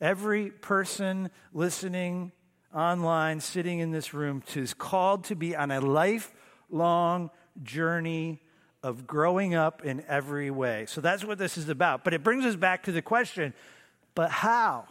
Every 0.00 0.50
person 0.50 1.30
listening 1.52 2.32
online, 2.74 3.40
sitting 3.40 3.80
in 3.80 3.90
this 3.90 4.14
room, 4.14 4.42
is 4.54 4.72
called 4.72 5.24
to 5.24 5.36
be 5.36 5.54
on 5.54 5.70
a 5.70 5.80
lifelong 5.80 7.30
journey 7.62 8.40
of 8.82 9.06
growing 9.06 9.54
up 9.54 9.84
in 9.84 10.02
every 10.08 10.50
way. 10.50 10.86
So 10.86 11.02
that's 11.02 11.24
what 11.24 11.36
this 11.36 11.58
is 11.58 11.68
about. 11.68 12.02
But 12.02 12.14
it 12.14 12.22
brings 12.22 12.46
us 12.46 12.56
back 12.56 12.84
to 12.84 12.92
the 12.92 13.02
question 13.02 13.52
but 14.14 14.30
how? 14.30 14.86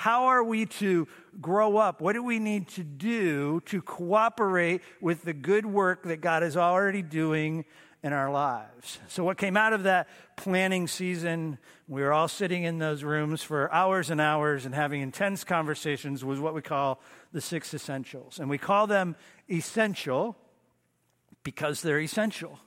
How 0.00 0.28
are 0.28 0.42
we 0.42 0.64
to 0.64 1.06
grow 1.42 1.76
up? 1.76 2.00
What 2.00 2.14
do 2.14 2.22
we 2.22 2.38
need 2.38 2.68
to 2.68 2.82
do 2.82 3.60
to 3.66 3.82
cooperate 3.82 4.80
with 4.98 5.24
the 5.24 5.34
good 5.34 5.66
work 5.66 6.04
that 6.04 6.22
God 6.22 6.42
is 6.42 6.56
already 6.56 7.02
doing 7.02 7.66
in 8.02 8.14
our 8.14 8.30
lives? 8.30 8.98
So, 9.08 9.24
what 9.24 9.36
came 9.36 9.58
out 9.58 9.74
of 9.74 9.82
that 9.82 10.08
planning 10.38 10.88
season, 10.88 11.58
we 11.86 12.00
were 12.00 12.14
all 12.14 12.28
sitting 12.28 12.64
in 12.64 12.78
those 12.78 13.04
rooms 13.04 13.42
for 13.42 13.70
hours 13.74 14.08
and 14.08 14.22
hours 14.22 14.64
and 14.64 14.74
having 14.74 15.02
intense 15.02 15.44
conversations, 15.44 16.24
was 16.24 16.40
what 16.40 16.54
we 16.54 16.62
call 16.62 17.02
the 17.32 17.42
six 17.42 17.74
essentials. 17.74 18.38
And 18.38 18.48
we 18.48 18.56
call 18.56 18.86
them 18.86 19.16
essential 19.50 20.34
because 21.42 21.82
they're 21.82 22.00
essential 22.00 22.58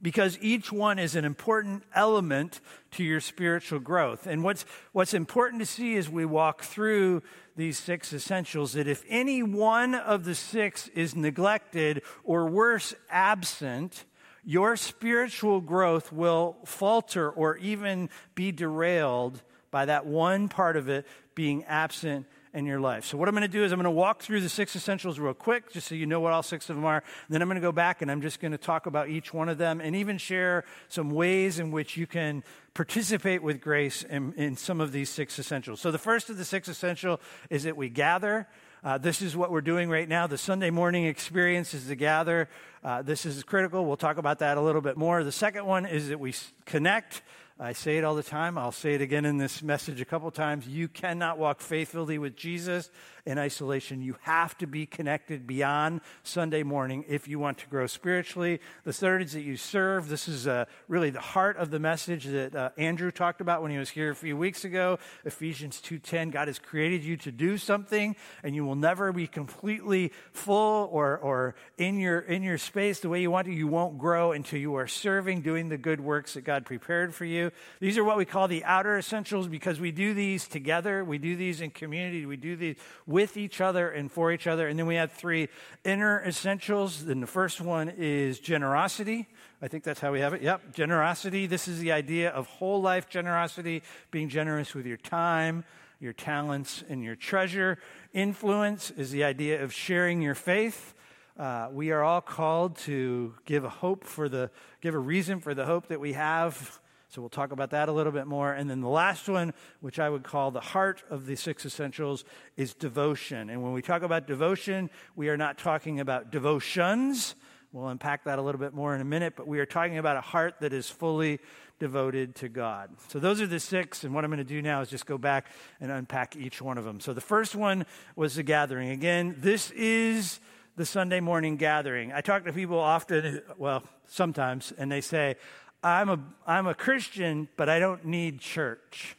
because 0.00 0.38
each 0.40 0.70
one 0.70 0.98
is 0.98 1.16
an 1.16 1.24
important 1.24 1.82
element 1.94 2.60
to 2.92 3.04
your 3.04 3.20
spiritual 3.20 3.80
growth. 3.80 4.26
And 4.26 4.44
what's, 4.44 4.64
what's 4.92 5.14
important 5.14 5.60
to 5.60 5.66
see 5.66 5.96
as 5.96 6.08
we 6.08 6.24
walk 6.24 6.62
through 6.62 7.22
these 7.56 7.78
six 7.78 8.12
essentials 8.12 8.74
that 8.74 8.86
if 8.86 9.04
any 9.08 9.42
one 9.42 9.94
of 9.94 10.24
the 10.24 10.34
six 10.34 10.88
is 10.88 11.16
neglected 11.16 12.02
or 12.22 12.46
worse, 12.46 12.94
absent, 13.10 14.04
your 14.44 14.76
spiritual 14.76 15.60
growth 15.60 16.12
will 16.12 16.56
falter 16.64 17.28
or 17.28 17.56
even 17.56 18.08
be 18.34 18.52
derailed 18.52 19.42
by 19.70 19.84
that 19.84 20.06
one 20.06 20.48
part 20.48 20.76
of 20.76 20.88
it 20.88 21.06
being 21.34 21.64
absent 21.64 22.26
in 22.54 22.66
your 22.66 22.80
life. 22.80 23.04
So, 23.04 23.18
what 23.18 23.28
I'm 23.28 23.34
going 23.34 23.42
to 23.42 23.48
do 23.48 23.64
is 23.64 23.72
I'm 23.72 23.78
going 23.78 23.84
to 23.84 23.90
walk 23.90 24.22
through 24.22 24.40
the 24.40 24.48
six 24.48 24.74
essentials 24.74 25.18
real 25.18 25.34
quick, 25.34 25.72
just 25.72 25.88
so 25.88 25.94
you 25.94 26.06
know 26.06 26.20
what 26.20 26.32
all 26.32 26.42
six 26.42 26.68
of 26.70 26.76
them 26.76 26.84
are. 26.84 27.02
Then 27.28 27.42
I'm 27.42 27.48
going 27.48 27.56
to 27.56 27.60
go 27.60 27.72
back 27.72 28.02
and 28.02 28.10
I'm 28.10 28.20
just 28.20 28.40
going 28.40 28.52
to 28.52 28.58
talk 28.58 28.86
about 28.86 29.08
each 29.08 29.34
one 29.34 29.48
of 29.48 29.58
them 29.58 29.80
and 29.80 29.94
even 29.94 30.18
share 30.18 30.64
some 30.88 31.10
ways 31.10 31.58
in 31.58 31.70
which 31.70 31.96
you 31.96 32.06
can 32.06 32.42
participate 32.74 33.42
with 33.42 33.60
grace 33.60 34.02
in, 34.02 34.32
in 34.34 34.56
some 34.56 34.80
of 34.80 34.92
these 34.92 35.10
six 35.10 35.38
essentials. 35.38 35.80
So, 35.80 35.90
the 35.90 35.98
first 35.98 36.30
of 36.30 36.36
the 36.36 36.44
six 36.44 36.68
essential 36.68 37.20
is 37.50 37.64
that 37.64 37.76
we 37.76 37.88
gather. 37.88 38.46
Uh, 38.84 38.96
this 38.96 39.22
is 39.22 39.36
what 39.36 39.50
we're 39.50 39.60
doing 39.60 39.90
right 39.90 40.08
now. 40.08 40.26
The 40.26 40.38
Sunday 40.38 40.70
morning 40.70 41.04
experience 41.06 41.74
is 41.74 41.88
to 41.88 41.96
gather. 41.96 42.48
Uh, 42.84 43.02
this 43.02 43.26
is 43.26 43.42
critical. 43.42 43.84
We'll 43.84 43.96
talk 43.96 44.18
about 44.18 44.38
that 44.38 44.56
a 44.56 44.60
little 44.60 44.80
bit 44.80 44.96
more. 44.96 45.24
The 45.24 45.32
second 45.32 45.66
one 45.66 45.84
is 45.84 46.08
that 46.08 46.20
we 46.20 46.32
connect. 46.64 47.22
I 47.60 47.72
say 47.72 47.98
it 47.98 48.04
all 48.04 48.14
the 48.14 48.22
time. 48.22 48.56
I'll 48.56 48.70
say 48.70 48.94
it 48.94 49.00
again 49.00 49.24
in 49.24 49.38
this 49.38 49.64
message 49.64 50.00
a 50.00 50.04
couple 50.04 50.30
times. 50.30 50.68
You 50.68 50.86
cannot 50.86 51.38
walk 51.38 51.60
faithfully 51.60 52.16
with 52.16 52.36
Jesus 52.36 52.88
in 53.28 53.38
isolation. 53.38 54.00
You 54.00 54.16
have 54.22 54.56
to 54.56 54.66
be 54.66 54.86
connected 54.86 55.46
beyond 55.46 56.00
Sunday 56.22 56.62
morning 56.62 57.04
if 57.06 57.28
you 57.28 57.38
want 57.38 57.58
to 57.58 57.66
grow 57.66 57.86
spiritually. 57.86 58.58
The 58.84 58.92
third 58.92 59.20
is 59.20 59.34
that 59.34 59.42
you 59.42 59.58
serve. 59.58 60.08
This 60.08 60.28
is 60.28 60.46
uh, 60.46 60.64
really 60.88 61.10
the 61.10 61.20
heart 61.20 61.58
of 61.58 61.70
the 61.70 61.78
message 61.78 62.24
that 62.24 62.56
uh, 62.56 62.70
Andrew 62.78 63.10
talked 63.10 63.42
about 63.42 63.60
when 63.60 63.70
he 63.70 63.76
was 63.76 63.90
here 63.90 64.10
a 64.10 64.16
few 64.16 64.34
weeks 64.34 64.64
ago. 64.64 64.98
Ephesians 65.26 65.78
2:10. 65.82 66.30
God 66.30 66.48
has 66.48 66.58
created 66.58 67.04
you 67.04 67.18
to 67.18 67.30
do 67.30 67.58
something, 67.58 68.16
and 68.42 68.54
you 68.54 68.64
will 68.64 68.76
never 68.76 69.12
be 69.12 69.26
completely 69.26 70.10
full 70.32 70.88
or 70.90 71.18
or 71.18 71.54
in 71.76 71.98
your 71.98 72.20
in 72.20 72.42
your 72.42 72.56
space 72.56 73.00
the 73.00 73.10
way 73.10 73.20
you 73.20 73.30
want 73.30 73.46
to. 73.46 73.52
You 73.52 73.68
won't 73.68 73.98
grow 73.98 74.32
until 74.32 74.58
you 74.58 74.74
are 74.76 74.86
serving, 74.86 75.42
doing 75.42 75.68
the 75.68 75.76
good 75.76 76.00
works 76.00 76.32
that 76.32 76.44
God 76.44 76.64
prepared 76.64 77.14
for 77.14 77.26
you. 77.26 77.50
These 77.78 77.98
are 77.98 78.04
what 78.04 78.16
we 78.16 78.24
call 78.24 78.48
the 78.48 78.64
outer 78.64 78.96
essentials 78.96 79.48
because 79.48 79.78
we 79.78 79.92
do 79.92 80.14
these 80.14 80.48
together. 80.48 81.04
We 81.04 81.18
do 81.18 81.36
these 81.36 81.60
in 81.60 81.72
community. 81.72 82.24
We 82.24 82.38
do 82.38 82.56
these 82.56 82.76
with 83.06 83.17
each 83.36 83.60
other 83.60 83.90
and 83.90 84.10
for 84.10 84.32
each 84.32 84.46
other. 84.46 84.68
And 84.68 84.78
then 84.78 84.86
we 84.86 84.94
have 84.94 85.12
three 85.12 85.48
inner 85.84 86.22
essentials. 86.24 87.04
Then 87.04 87.20
the 87.20 87.26
first 87.26 87.60
one 87.60 87.92
is 87.96 88.38
generosity. 88.38 89.28
I 89.60 89.68
think 89.68 89.84
that's 89.84 90.00
how 90.00 90.12
we 90.12 90.20
have 90.20 90.34
it. 90.34 90.42
Yep, 90.42 90.74
generosity. 90.74 91.46
This 91.46 91.66
is 91.66 91.80
the 91.80 91.92
idea 91.92 92.30
of 92.30 92.46
whole 92.46 92.80
life 92.80 93.08
generosity, 93.08 93.82
being 94.10 94.28
generous 94.28 94.74
with 94.74 94.86
your 94.86 94.96
time, 94.96 95.64
your 96.00 96.12
talents, 96.12 96.84
and 96.88 97.02
your 97.02 97.16
treasure. 97.16 97.78
Influence 98.12 98.90
is 98.92 99.10
the 99.10 99.24
idea 99.24 99.62
of 99.62 99.72
sharing 99.72 100.22
your 100.22 100.36
faith. 100.36 100.94
Uh, 101.38 101.68
we 101.72 101.90
are 101.90 102.02
all 102.02 102.20
called 102.20 102.76
to 102.76 103.34
give 103.44 103.64
a 103.64 103.68
hope 103.68 104.04
for 104.04 104.28
the, 104.28 104.50
give 104.80 104.94
a 104.94 104.98
reason 104.98 105.40
for 105.40 105.54
the 105.54 105.66
hope 105.66 105.88
that 105.88 106.00
we 106.00 106.12
have 106.12 106.80
so 107.08 107.22
we'll 107.22 107.30
talk 107.30 107.52
about 107.52 107.70
that 107.70 107.88
a 107.88 107.92
little 107.92 108.12
bit 108.12 108.26
more. 108.26 108.52
And 108.52 108.68
then 108.68 108.80
the 108.80 108.88
last 108.88 109.28
one, 109.28 109.54
which 109.80 109.98
I 109.98 110.10
would 110.10 110.24
call 110.24 110.50
the 110.50 110.60
heart 110.60 111.02
of 111.08 111.26
the 111.26 111.36
six 111.36 111.64
essentials, 111.64 112.24
is 112.56 112.74
devotion. 112.74 113.48
And 113.48 113.62
when 113.62 113.72
we 113.72 113.80
talk 113.80 114.02
about 114.02 114.26
devotion, 114.26 114.90
we 115.16 115.30
are 115.30 115.36
not 115.36 115.56
talking 115.56 116.00
about 116.00 116.30
devotions. 116.30 117.34
We'll 117.72 117.88
unpack 117.88 118.24
that 118.24 118.38
a 118.38 118.42
little 118.42 118.60
bit 118.60 118.74
more 118.74 118.94
in 118.94 119.00
a 119.00 119.06
minute, 119.06 119.34
but 119.36 119.46
we 119.46 119.58
are 119.58 119.66
talking 119.66 119.98
about 119.98 120.16
a 120.16 120.20
heart 120.20 120.56
that 120.60 120.72
is 120.72 120.90
fully 120.90 121.38
devoted 121.78 122.34
to 122.36 122.48
God. 122.48 122.90
So 123.08 123.18
those 123.18 123.40
are 123.40 123.46
the 123.46 123.60
six, 123.60 124.04
and 124.04 124.14
what 124.14 124.24
I'm 124.24 124.30
going 124.30 124.38
to 124.38 124.44
do 124.44 124.60
now 124.60 124.80
is 124.80 124.90
just 124.90 125.06
go 125.06 125.16
back 125.16 125.46
and 125.80 125.90
unpack 125.90 126.36
each 126.36 126.60
one 126.60 126.76
of 126.76 126.84
them. 126.84 127.00
So 127.00 127.14
the 127.14 127.20
first 127.20 127.54
one 127.54 127.86
was 128.16 128.34
the 128.34 128.42
gathering. 128.42 128.90
Again, 128.90 129.36
this 129.38 129.70
is 129.70 130.40
the 130.76 130.86
Sunday 130.86 131.20
morning 131.20 131.56
gathering. 131.56 132.12
I 132.12 132.20
talk 132.20 132.44
to 132.44 132.52
people 132.52 132.78
often, 132.78 133.42
well, 133.56 133.82
sometimes, 134.06 134.72
and 134.76 134.90
they 134.90 135.00
say, 135.00 135.36
I'm 135.82 136.08
a, 136.08 136.18
I'm 136.46 136.66
a 136.66 136.74
Christian, 136.74 137.48
but 137.56 137.68
I 137.68 137.78
don't 137.78 138.04
need 138.04 138.40
church. 138.40 139.16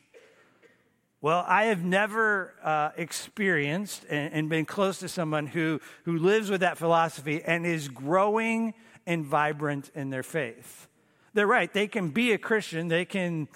Well, 1.22 1.44
I 1.48 1.66
have 1.66 1.84
never 1.84 2.54
uh, 2.64 2.92
experienced 2.96 4.06
and, 4.10 4.34
and, 4.34 4.50
been 4.50 4.66
close 4.66 5.00
to 5.00 5.10
someone 5.10 5.48
who, 5.48 5.82
who 6.06 6.18
lives 6.18 6.50
with 6.50 6.62
that 6.62 6.78
philosophy 6.78 7.42
and 7.44 7.66
is 7.66 7.90
growing 7.90 8.74
and 9.06 9.26
vibrant 9.26 9.92
in 9.96 10.12
their 10.12 10.24
faith. 10.24 10.88
They're 11.34 11.48
right. 11.48 11.72
They 11.74 11.88
can 11.88 12.10
be 12.10 12.32
a 12.32 12.38
Christian. 12.38 12.88
They 12.88 13.04
can 13.04 13.50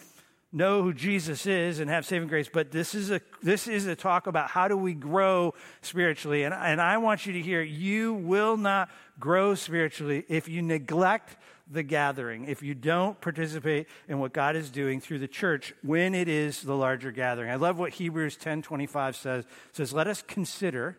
know 0.52 0.84
who 0.84 0.94
Jesus 0.94 1.46
is 1.46 1.80
and 1.80 1.90
have 1.90 2.06
saving 2.06 2.28
grace. 2.28 2.50
But 2.52 2.72
this 2.72 2.94
is 2.94 3.12
a 3.12 3.22
this 3.42 3.68
is 3.68 3.88
a 3.88 3.96
talk 3.96 4.28
about 4.28 4.50
how 4.50 4.68
do 4.68 4.78
we 4.78 4.94
grow 4.94 5.54
spiritually. 5.82 6.44
And, 6.44 6.54
and 6.54 6.80
I 6.82 6.98
want 6.98 7.26
you 7.26 7.34
to 7.34 7.42
hear 7.42 7.62
you 7.62 8.14
will 8.14 8.58
not 8.58 8.90
grow 9.20 9.56
spiritually 9.56 10.26
if 10.28 10.48
you 10.48 10.62
neglect 10.62 11.38
the 11.74 11.84
gathering, 11.84 12.46
if 12.46 12.62
you 12.62 12.76
don't 12.76 13.20
participate 13.20 13.88
in 14.08 14.20
what 14.20 14.34
God 14.34 14.56
is 14.56 14.70
doing 14.70 15.02
through 15.02 15.20
the 15.20 15.28
church 15.28 15.74
when 15.82 16.16
it 16.16 16.28
is 16.28 16.62
the 16.62 16.76
larger 16.76 17.12
gathering. 17.12 17.50
I 17.50 17.56
love 17.56 17.80
what 17.80 17.94
Hebrews 17.94 18.38
10:25 18.38 19.16
says. 19.16 19.46
It 19.46 19.76
says, 19.76 19.94
"Let 19.94 20.08
us 20.08 20.22
consider 20.22 20.98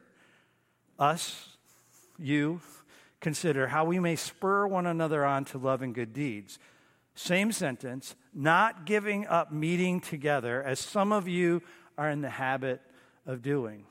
us, 0.99 1.57
you, 2.19 2.61
consider 3.21 3.69
how 3.69 3.85
we 3.85 3.99
may 3.99 4.17
spur 4.17 4.67
one 4.67 4.87
another 4.87 5.25
on 5.25 5.45
to 5.47 5.59
love 5.59 5.81
and 5.81 5.95
good 5.95 6.13
deeds." 6.13 6.59
Same 7.15 7.53
sentence, 7.53 8.17
not 8.33 8.85
giving 8.85 9.27
up 9.27 9.53
meeting 9.53 10.01
together 10.01 10.63
as 10.63 10.81
some 10.81 11.13
of 11.13 11.29
you 11.29 11.63
are 11.97 12.11
in 12.11 12.23
the 12.23 12.31
habit 12.31 12.83
of 13.25 13.41
doing. 13.41 13.87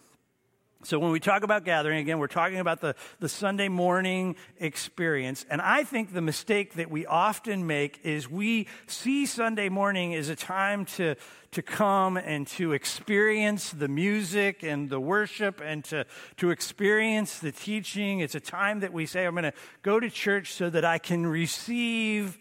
So, 0.85 0.99
when 0.99 1.11
we 1.11 1.21
talk 1.21 1.43
about 1.43 1.63
gathering, 1.63 1.99
again, 1.99 2.19
we're 2.19 2.27
talking 2.27 2.59
about 2.59 2.81
the, 2.81 2.93
the 3.21 3.29
Sunday 3.29 3.69
morning 3.69 4.35
experience. 4.59 5.45
And 5.49 5.61
I 5.61 5.85
think 5.85 6.13
the 6.13 6.21
mistake 6.21 6.73
that 6.73 6.91
we 6.91 7.05
often 7.05 7.65
make 7.65 8.01
is 8.03 8.29
we 8.29 8.67
see 8.85 9.25
Sunday 9.25 9.69
morning 9.69 10.13
as 10.13 10.27
a 10.27 10.35
time 10.35 10.83
to, 10.97 11.15
to 11.51 11.61
come 11.61 12.17
and 12.17 12.45
to 12.47 12.73
experience 12.73 13.71
the 13.71 13.87
music 13.87 14.61
and 14.61 14.89
the 14.89 14.99
worship 14.99 15.61
and 15.63 15.85
to, 15.85 16.05
to 16.37 16.51
experience 16.51 17.39
the 17.39 17.53
teaching. 17.53 18.19
It's 18.19 18.35
a 18.35 18.41
time 18.41 18.81
that 18.81 18.91
we 18.91 19.05
say, 19.05 19.25
I'm 19.25 19.35
going 19.35 19.43
to 19.43 19.53
go 19.83 20.01
to 20.01 20.09
church 20.09 20.51
so 20.51 20.69
that 20.69 20.83
I 20.83 20.97
can 20.97 21.25
receive 21.25 22.37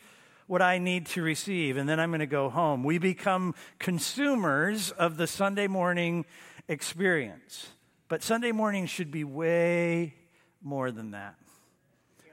what 0.49 0.63
I 0.63 0.79
need 0.79 1.07
to 1.07 1.23
receive, 1.23 1.77
and 1.77 1.89
then 1.89 2.01
I'm 2.01 2.11
going 2.11 2.21
to 2.21 2.27
go 2.27 2.51
home. 2.51 2.83
We 2.83 2.99
become 2.99 3.55
consumers 3.79 4.91
of 4.91 5.17
the 5.17 5.29
Sunday 5.29 5.69
morning 5.69 6.25
experience. 6.69 7.69
But 8.13 8.23
Sunday 8.23 8.53
morning 8.53 8.85
should 8.85 9.11
be 9.11 9.25
way 9.25 10.13
more 10.61 10.91
than 10.91 11.13
that. 11.13 11.35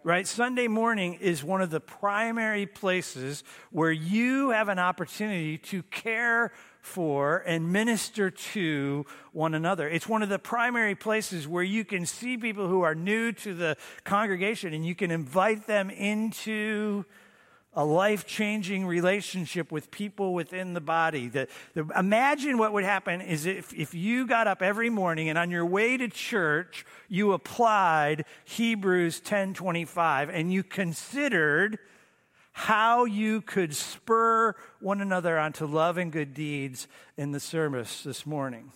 right? 0.03 0.27
Sunday 0.27 0.67
morning 0.67 1.13
is 1.13 1.41
one 1.41 1.61
of 1.61 1.69
the 1.69 1.79
primary 1.79 2.65
places 2.65 3.45
where 3.71 3.89
you 3.89 4.49
have 4.49 4.67
an 4.67 4.77
opportunity 4.77 5.57
to 5.57 5.83
care 5.83 6.51
for 6.81 7.45
and 7.47 7.71
minister 7.71 8.29
to 8.29 9.05
one 9.31 9.53
another. 9.53 9.87
It's 9.87 10.05
one 10.05 10.21
of 10.21 10.27
the 10.27 10.37
primary 10.37 10.95
places 10.95 11.47
where 11.47 11.63
you 11.63 11.85
can 11.85 12.05
see 12.05 12.35
people 12.35 12.67
who 12.67 12.81
are 12.81 12.93
new 12.93 13.31
to 13.31 13.53
the 13.53 13.77
congregation 14.03 14.73
and 14.73 14.85
you 14.85 14.95
can 14.95 15.11
invite 15.11 15.65
them 15.65 15.89
into 15.89 17.05
a 17.73 17.85
life 17.85 18.25
changing 18.25 18.87
relationship 18.87 19.71
with 19.71 19.91
people 19.91 20.33
within 20.33 20.73
the 20.73 20.81
body. 20.81 21.27
The, 21.27 21.47
the, 21.75 21.87
imagine 21.97 22.57
what 22.57 22.73
would 22.73 22.83
happen 22.83 23.21
is 23.21 23.45
if, 23.45 23.73
if 23.73 23.93
you 23.93 24.25
got 24.25 24.47
up 24.47 24.61
every 24.61 24.89
morning 24.89 25.29
and 25.29 25.37
on 25.37 25.51
your 25.51 25.65
way 25.65 25.95
to 25.97 26.07
church, 26.07 26.85
you 27.07 27.33
applied 27.33 28.25
Hebrews 28.45 29.21
10.25 29.21 30.29
and 30.33 30.51
you 30.51 30.63
considered 30.63 31.77
how 32.51 33.05
you 33.05 33.41
could 33.41 33.75
spur 33.75 34.55
one 34.79 34.99
another 34.99 35.37
onto 35.37 35.65
love 35.65 35.97
and 35.97 36.11
good 36.11 36.33
deeds 36.33 36.87
in 37.17 37.31
the 37.31 37.39
service 37.39 38.03
this 38.03 38.25
morning. 38.25 38.71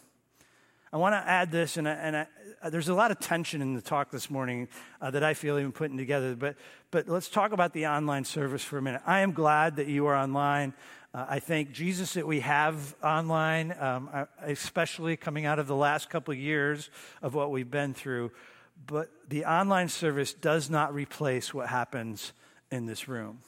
I 0.94 0.98
want 0.98 1.14
to 1.14 1.28
add 1.28 1.52
this, 1.52 1.78
and, 1.78 1.90
I, 1.90 1.94
and 1.94 2.16
I, 2.16 2.28
uh, 2.62 2.70
there's 2.70 2.88
a 2.88 2.94
lot 2.94 3.10
of 3.10 3.20
tension 3.20 3.64
in 3.64 3.74
the 3.74 3.82
talk 3.82 4.12
this 4.12 4.30
morning 4.30 4.68
uh, 5.02 5.10
that 5.10 5.24
I 5.24 5.34
feel 5.34 5.58
even 5.58 5.72
putting 5.72 5.98
together. 5.98 6.36
But, 6.36 6.56
but 6.92 7.10
let's 7.10 7.30
talk 7.30 7.52
about 7.52 7.74
the 7.74 7.88
online 7.88 8.26
service 8.26 8.64
for 8.64 8.78
a 8.78 8.82
minute. 8.84 9.02
I 9.04 9.22
am 9.22 9.32
glad 9.32 9.78
that 9.78 9.88
you 9.88 10.06
are 10.06 10.16
online. 10.16 10.76
Uh, 11.12 11.26
I 11.28 11.40
thank 11.40 11.72
Jesus 11.72 12.14
that 12.14 12.28
we 12.28 12.42
have 12.42 12.96
online, 13.04 13.74
um, 13.80 14.28
especially 14.44 15.18
coming 15.18 15.48
out 15.48 15.58
of 15.58 15.66
the 15.66 15.76
last 15.76 16.12
couple 16.12 16.32
of 16.32 16.38
years 16.38 16.92
of 17.24 17.34
what 17.34 17.50
we've 17.50 17.72
been 17.72 17.96
through. 17.96 18.30
But 18.86 19.10
the 19.28 19.46
online 19.46 19.90
service 19.90 20.32
does 20.32 20.70
not 20.70 20.94
replace 20.94 21.56
what 21.56 21.70
happens 21.70 22.34
in 22.70 22.86
this 22.86 23.08
room. 23.08 23.40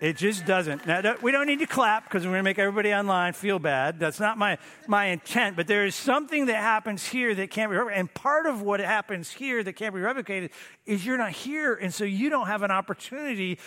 It 0.00 0.16
just 0.16 0.46
doesn't. 0.46 0.86
Now, 0.86 1.16
we 1.20 1.32
don't 1.32 1.46
need 1.46 1.58
to 1.58 1.66
clap 1.66 2.04
because 2.04 2.24
we're 2.24 2.30
going 2.30 2.40
to 2.40 2.44
make 2.44 2.58
everybody 2.58 2.94
online 2.94 3.32
feel 3.32 3.58
bad. 3.58 3.98
That's 3.98 4.20
not 4.20 4.38
my, 4.38 4.58
my 4.86 5.06
intent. 5.06 5.56
But 5.56 5.66
there 5.66 5.84
is 5.84 5.96
something 5.96 6.46
that 6.46 6.56
happens 6.56 7.04
here 7.04 7.34
that 7.34 7.50
can't 7.50 7.70
be 7.70 7.76
replicated. 7.76 7.98
And 7.98 8.14
part 8.14 8.46
of 8.46 8.62
what 8.62 8.78
happens 8.78 9.30
here 9.30 9.62
that 9.64 9.72
can't 9.72 9.94
be 9.94 10.00
replicated 10.00 10.50
is 10.86 11.04
you're 11.04 11.18
not 11.18 11.32
here. 11.32 11.74
And 11.74 11.92
so 11.92 12.04
you 12.04 12.30
don't 12.30 12.46
have 12.46 12.62
an 12.62 12.70
opportunity 12.70 13.58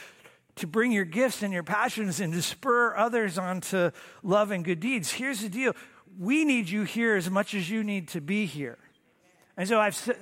to 0.56 0.68
bring 0.68 0.94
your 0.94 1.06
gifts 1.06 1.44
and 1.44 1.54
your 1.54 1.64
passions 1.64 2.22
and 2.22 2.32
to 2.34 2.42
spur 2.42 2.96
others 2.96 3.38
onto 3.38 3.92
love 4.24 4.52
and 4.52 4.64
good 4.64 4.80
deeds. 4.80 5.12
Here's 5.12 5.42
the 5.42 5.50
deal 5.50 5.74
we 6.18 6.46
need 6.46 6.70
you 6.70 6.84
here 6.84 7.16
as 7.16 7.30
much 7.30 7.54
as 7.54 7.70
you 7.70 7.84
need 7.84 8.10
to 8.10 8.22
be 8.22 8.46
here. 8.46 8.78
And 9.58 9.68
so 9.68 9.80
I've 9.80 9.96
said, 9.96 10.18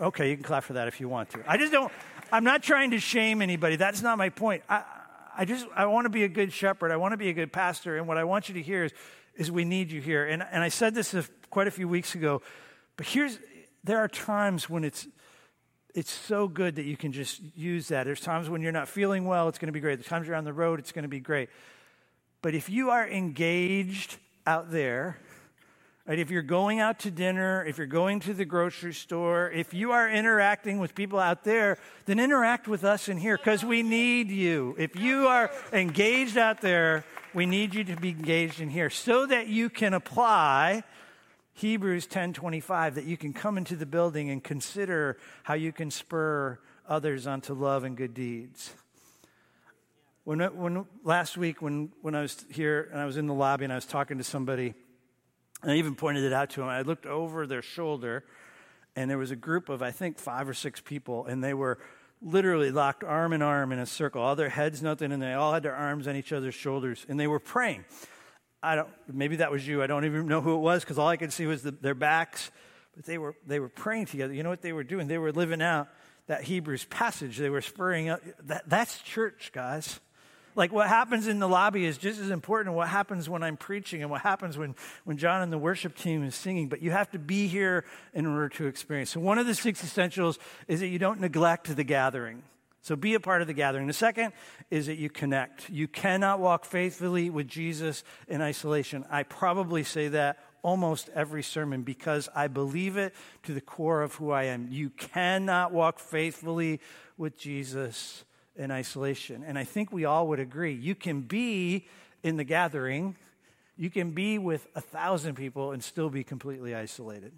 okay, 0.00 0.30
you 0.30 0.36
can 0.36 0.44
clap 0.44 0.64
for 0.64 0.74
that 0.74 0.88
if 0.88 1.00
you 1.00 1.08
want 1.08 1.30
to. 1.30 1.40
I 1.46 1.56
just 1.56 1.72
don't, 1.72 1.92
I'm 2.32 2.44
not 2.44 2.62
trying 2.62 2.92
to 2.92 2.98
shame 2.98 3.42
anybody. 3.42 3.76
That's 3.76 4.02
not 4.02 4.18
my 4.18 4.28
point. 4.28 4.62
I, 4.68 4.82
I 5.40 5.46
just 5.46 5.66
I 5.74 5.86
want 5.86 6.04
to 6.04 6.10
be 6.10 6.24
a 6.24 6.28
good 6.28 6.52
shepherd. 6.52 6.92
I 6.92 6.98
want 6.98 7.12
to 7.12 7.16
be 7.16 7.30
a 7.30 7.32
good 7.32 7.50
pastor. 7.50 7.96
And 7.96 8.06
what 8.06 8.18
I 8.18 8.24
want 8.24 8.50
you 8.50 8.56
to 8.56 8.62
hear 8.62 8.84
is, 8.84 8.92
is 9.34 9.50
we 9.50 9.64
need 9.64 9.90
you 9.90 9.98
here. 9.98 10.26
And, 10.26 10.42
and 10.42 10.62
I 10.62 10.68
said 10.68 10.94
this 10.94 11.16
quite 11.48 11.66
a 11.66 11.70
few 11.70 11.88
weeks 11.88 12.14
ago, 12.14 12.42
but 12.98 13.06
here's 13.06 13.38
there 13.82 13.96
are 13.96 14.06
times 14.06 14.68
when 14.68 14.84
it's 14.84 15.08
it's 15.94 16.10
so 16.10 16.46
good 16.46 16.76
that 16.76 16.84
you 16.84 16.94
can 16.94 17.10
just 17.10 17.40
use 17.56 17.88
that. 17.88 18.04
There's 18.04 18.20
times 18.20 18.50
when 18.50 18.60
you're 18.60 18.70
not 18.70 18.86
feeling 18.86 19.24
well, 19.24 19.48
it's 19.48 19.58
going 19.58 19.68
to 19.68 19.72
be 19.72 19.80
great. 19.80 19.96
There's 19.96 20.08
times 20.08 20.26
you're 20.26 20.36
on 20.36 20.44
the 20.44 20.52
road, 20.52 20.78
it's 20.78 20.92
going 20.92 21.04
to 21.04 21.08
be 21.08 21.20
great. 21.20 21.48
But 22.42 22.54
if 22.54 22.68
you 22.68 22.90
are 22.90 23.08
engaged 23.08 24.18
out 24.46 24.70
there, 24.70 25.16
Right? 26.10 26.18
If 26.18 26.32
you're 26.32 26.42
going 26.42 26.80
out 26.80 26.98
to 27.00 27.10
dinner, 27.12 27.64
if 27.64 27.78
you're 27.78 27.86
going 27.86 28.18
to 28.20 28.34
the 28.34 28.44
grocery 28.44 28.94
store, 28.94 29.48
if 29.48 29.72
you 29.72 29.92
are 29.92 30.10
interacting 30.10 30.80
with 30.80 30.92
people 30.92 31.20
out 31.20 31.44
there, 31.44 31.78
then 32.06 32.18
interact 32.18 32.66
with 32.66 32.82
us 32.82 33.08
in 33.08 33.16
here 33.16 33.36
because 33.36 33.64
we 33.64 33.84
need 33.84 34.28
you. 34.28 34.74
If 34.76 34.96
you 34.96 35.28
are 35.28 35.52
engaged 35.72 36.36
out 36.36 36.62
there, 36.62 37.04
we 37.32 37.46
need 37.46 37.76
you 37.76 37.84
to 37.84 37.94
be 37.94 38.08
engaged 38.08 38.60
in 38.60 38.70
here 38.70 38.90
so 38.90 39.24
that 39.26 39.46
you 39.46 39.70
can 39.70 39.94
apply 39.94 40.82
Hebrews 41.52 42.08
10:25 42.08 42.96
that 42.96 43.04
you 43.04 43.16
can 43.16 43.32
come 43.32 43.56
into 43.56 43.76
the 43.76 43.86
building 43.86 44.30
and 44.30 44.42
consider 44.42 45.16
how 45.44 45.54
you 45.54 45.70
can 45.70 45.92
spur 45.92 46.58
others 46.88 47.28
onto 47.28 47.54
love 47.54 47.84
and 47.84 47.96
good 47.96 48.14
deeds. 48.14 48.74
When, 50.24 50.40
when 50.40 50.86
last 51.04 51.36
week 51.36 51.62
when, 51.62 51.92
when 52.02 52.16
I 52.16 52.22
was 52.22 52.44
here 52.50 52.88
and 52.90 53.00
I 53.00 53.04
was 53.04 53.16
in 53.16 53.28
the 53.28 53.34
lobby 53.34 53.62
and 53.62 53.72
I 53.72 53.76
was 53.76 53.86
talking 53.86 54.18
to 54.18 54.24
somebody 54.24 54.74
I 55.62 55.74
even 55.74 55.94
pointed 55.94 56.24
it 56.24 56.32
out 56.32 56.50
to 56.50 56.62
him. 56.62 56.68
I 56.68 56.82
looked 56.82 57.06
over 57.06 57.46
their 57.46 57.62
shoulder, 57.62 58.24
and 58.96 59.10
there 59.10 59.18
was 59.18 59.30
a 59.30 59.36
group 59.36 59.68
of, 59.68 59.82
I 59.82 59.90
think, 59.90 60.18
five 60.18 60.48
or 60.48 60.54
six 60.54 60.80
people, 60.80 61.26
and 61.26 61.44
they 61.44 61.54
were 61.54 61.78
literally 62.22 62.70
locked 62.70 63.04
arm 63.04 63.32
in 63.32 63.42
arm 63.42 63.72
in 63.72 63.78
a 63.78 63.86
circle. 63.86 64.22
All 64.22 64.36
their 64.36 64.48
heads, 64.48 64.82
nothing, 64.82 65.12
and 65.12 65.22
they 65.22 65.34
all 65.34 65.52
had 65.52 65.62
their 65.62 65.74
arms 65.74 66.06
on 66.06 66.16
each 66.16 66.32
other's 66.32 66.54
shoulders, 66.54 67.04
and 67.08 67.18
they 67.18 67.26
were 67.26 67.40
praying. 67.40 67.84
I 68.62 68.74
don't, 68.76 68.88
maybe 69.10 69.36
that 69.36 69.50
was 69.50 69.66
you. 69.66 69.82
I 69.82 69.86
don't 69.86 70.04
even 70.04 70.26
know 70.26 70.40
who 70.40 70.54
it 70.54 70.60
was 70.60 70.82
because 70.82 70.98
all 70.98 71.08
I 71.08 71.16
could 71.16 71.32
see 71.32 71.46
was 71.46 71.62
the, 71.62 71.70
their 71.70 71.94
backs. 71.94 72.50
But 72.94 73.06
they 73.06 73.18
were, 73.18 73.34
they 73.46 73.60
were 73.60 73.68
praying 73.68 74.06
together. 74.06 74.34
You 74.34 74.42
know 74.42 74.50
what 74.50 74.62
they 74.62 74.72
were 74.72 74.84
doing? 74.84 75.08
They 75.08 75.18
were 75.18 75.32
living 75.32 75.62
out 75.62 75.88
that 76.26 76.42
Hebrews 76.42 76.84
passage. 76.84 77.38
They 77.38 77.48
were 77.48 77.62
spurring 77.62 78.10
up. 78.10 78.20
That, 78.44 78.68
that's 78.68 79.00
church, 79.00 79.50
guys. 79.54 80.00
Like 80.56 80.72
what 80.72 80.88
happens 80.88 81.26
in 81.26 81.38
the 81.38 81.48
lobby 81.48 81.84
is 81.84 81.96
just 81.96 82.20
as 82.20 82.30
important 82.30 82.74
what 82.74 82.88
happens 82.88 83.28
when 83.28 83.42
I'm 83.42 83.56
preaching 83.56 84.02
and 84.02 84.10
what 84.10 84.22
happens 84.22 84.58
when, 84.58 84.74
when 85.04 85.16
John 85.16 85.42
and 85.42 85.52
the 85.52 85.58
worship 85.58 85.96
team 85.96 86.24
is 86.24 86.34
singing. 86.34 86.68
But 86.68 86.82
you 86.82 86.90
have 86.90 87.10
to 87.12 87.18
be 87.18 87.46
here 87.46 87.84
in 88.12 88.26
order 88.26 88.48
to 88.50 88.66
experience. 88.66 89.10
So 89.10 89.20
one 89.20 89.38
of 89.38 89.46
the 89.46 89.54
six 89.54 89.82
essentials 89.84 90.38
is 90.66 90.80
that 90.80 90.88
you 90.88 90.98
don't 90.98 91.20
neglect 91.20 91.74
the 91.74 91.84
gathering. 91.84 92.42
So 92.82 92.96
be 92.96 93.14
a 93.14 93.20
part 93.20 93.42
of 93.42 93.46
the 93.46 93.54
gathering. 93.54 93.86
The 93.86 93.92
second 93.92 94.32
is 94.70 94.86
that 94.86 94.96
you 94.96 95.10
connect. 95.10 95.68
You 95.68 95.86
cannot 95.86 96.40
walk 96.40 96.64
faithfully 96.64 97.28
with 97.28 97.46
Jesus 97.46 98.02
in 98.26 98.40
isolation. 98.40 99.04
I 99.10 99.22
probably 99.22 99.84
say 99.84 100.08
that 100.08 100.38
almost 100.62 101.10
every 101.14 101.42
sermon 101.42 101.82
because 101.82 102.28
I 102.34 102.48
believe 102.48 102.96
it 102.96 103.14
to 103.44 103.52
the 103.52 103.60
core 103.60 104.02
of 104.02 104.14
who 104.14 104.30
I 104.30 104.44
am. 104.44 104.68
You 104.70 104.90
cannot 104.90 105.72
walk 105.72 105.98
faithfully 105.98 106.80
with 107.16 107.36
Jesus 107.38 108.24
in 108.60 108.70
isolation. 108.70 109.42
And 109.44 109.58
I 109.58 109.64
think 109.64 109.90
we 109.90 110.04
all 110.04 110.28
would 110.28 110.38
agree. 110.38 110.74
You 110.74 110.94
can 110.94 111.22
be 111.22 111.86
in 112.22 112.36
the 112.36 112.44
gathering, 112.44 113.16
you 113.78 113.88
can 113.88 114.10
be 114.10 114.38
with 114.38 114.66
a 114.74 114.80
thousand 114.80 115.34
people 115.36 115.72
and 115.72 115.82
still 115.82 116.10
be 116.10 116.22
completely 116.22 116.74
isolated 116.74 117.32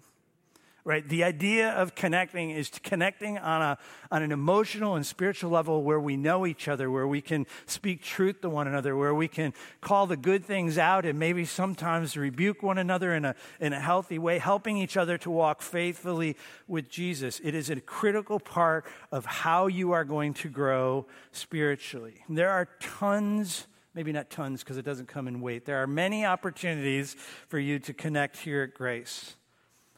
right? 0.85 1.07
The 1.07 1.23
idea 1.23 1.69
of 1.71 1.95
connecting 1.95 2.49
is 2.49 2.69
connecting 2.83 3.37
on, 3.37 3.61
a, 3.61 3.77
on 4.11 4.21
an 4.21 4.33
emotional 4.33 4.95
and 4.95 5.05
spiritual 5.05 5.49
level 5.49 5.81
where 5.81 5.99
we 5.99 6.17
know 6.17 6.45
each 6.45 6.67
other, 6.67 6.91
where 6.91 7.07
we 7.07 7.21
can 7.21 7.45
speak 7.65 8.03
truth 8.03 8.41
to 8.41 8.49
one 8.49 8.67
another, 8.67 8.97
where 8.97 9.15
we 9.15 9.29
can 9.29 9.53
call 9.79 10.07
the 10.07 10.17
good 10.17 10.43
things 10.43 10.77
out 10.77 11.05
and 11.05 11.17
maybe 11.17 11.45
sometimes 11.45 12.17
rebuke 12.17 12.61
one 12.61 12.77
another 12.77 13.15
in 13.15 13.23
a, 13.23 13.35
in 13.61 13.71
a 13.71 13.79
healthy 13.79 14.19
way, 14.19 14.39
helping 14.39 14.77
each 14.77 14.97
other 14.97 15.17
to 15.17 15.31
walk 15.31 15.61
faithfully 15.61 16.35
with 16.67 16.89
Jesus. 16.89 17.39
It 17.43 17.55
is 17.55 17.69
a 17.69 17.79
critical 17.79 18.39
part 18.39 18.85
of 19.09 19.25
how 19.25 19.67
you 19.67 19.93
are 19.93 20.03
going 20.03 20.33
to 20.35 20.49
grow 20.49 21.05
spiritually. 21.31 22.25
There 22.27 22.49
are 22.49 22.67
tons 22.79 23.67
maybe 23.95 24.11
not 24.11 24.27
tons 24.31 24.63
because 24.63 24.75
it 24.77 24.83
doesn't 24.83 25.07
come 25.07 25.27
in 25.27 25.39
weight. 25.39 25.65
There 25.65 25.77
are 25.77 25.85
many 25.85 26.25
opportunities 26.25 27.15
for 27.47 27.59
you 27.59 27.77
to 27.77 27.93
connect 27.93 28.37
here 28.37 28.63
at 28.63 28.73
Grace 28.73 29.35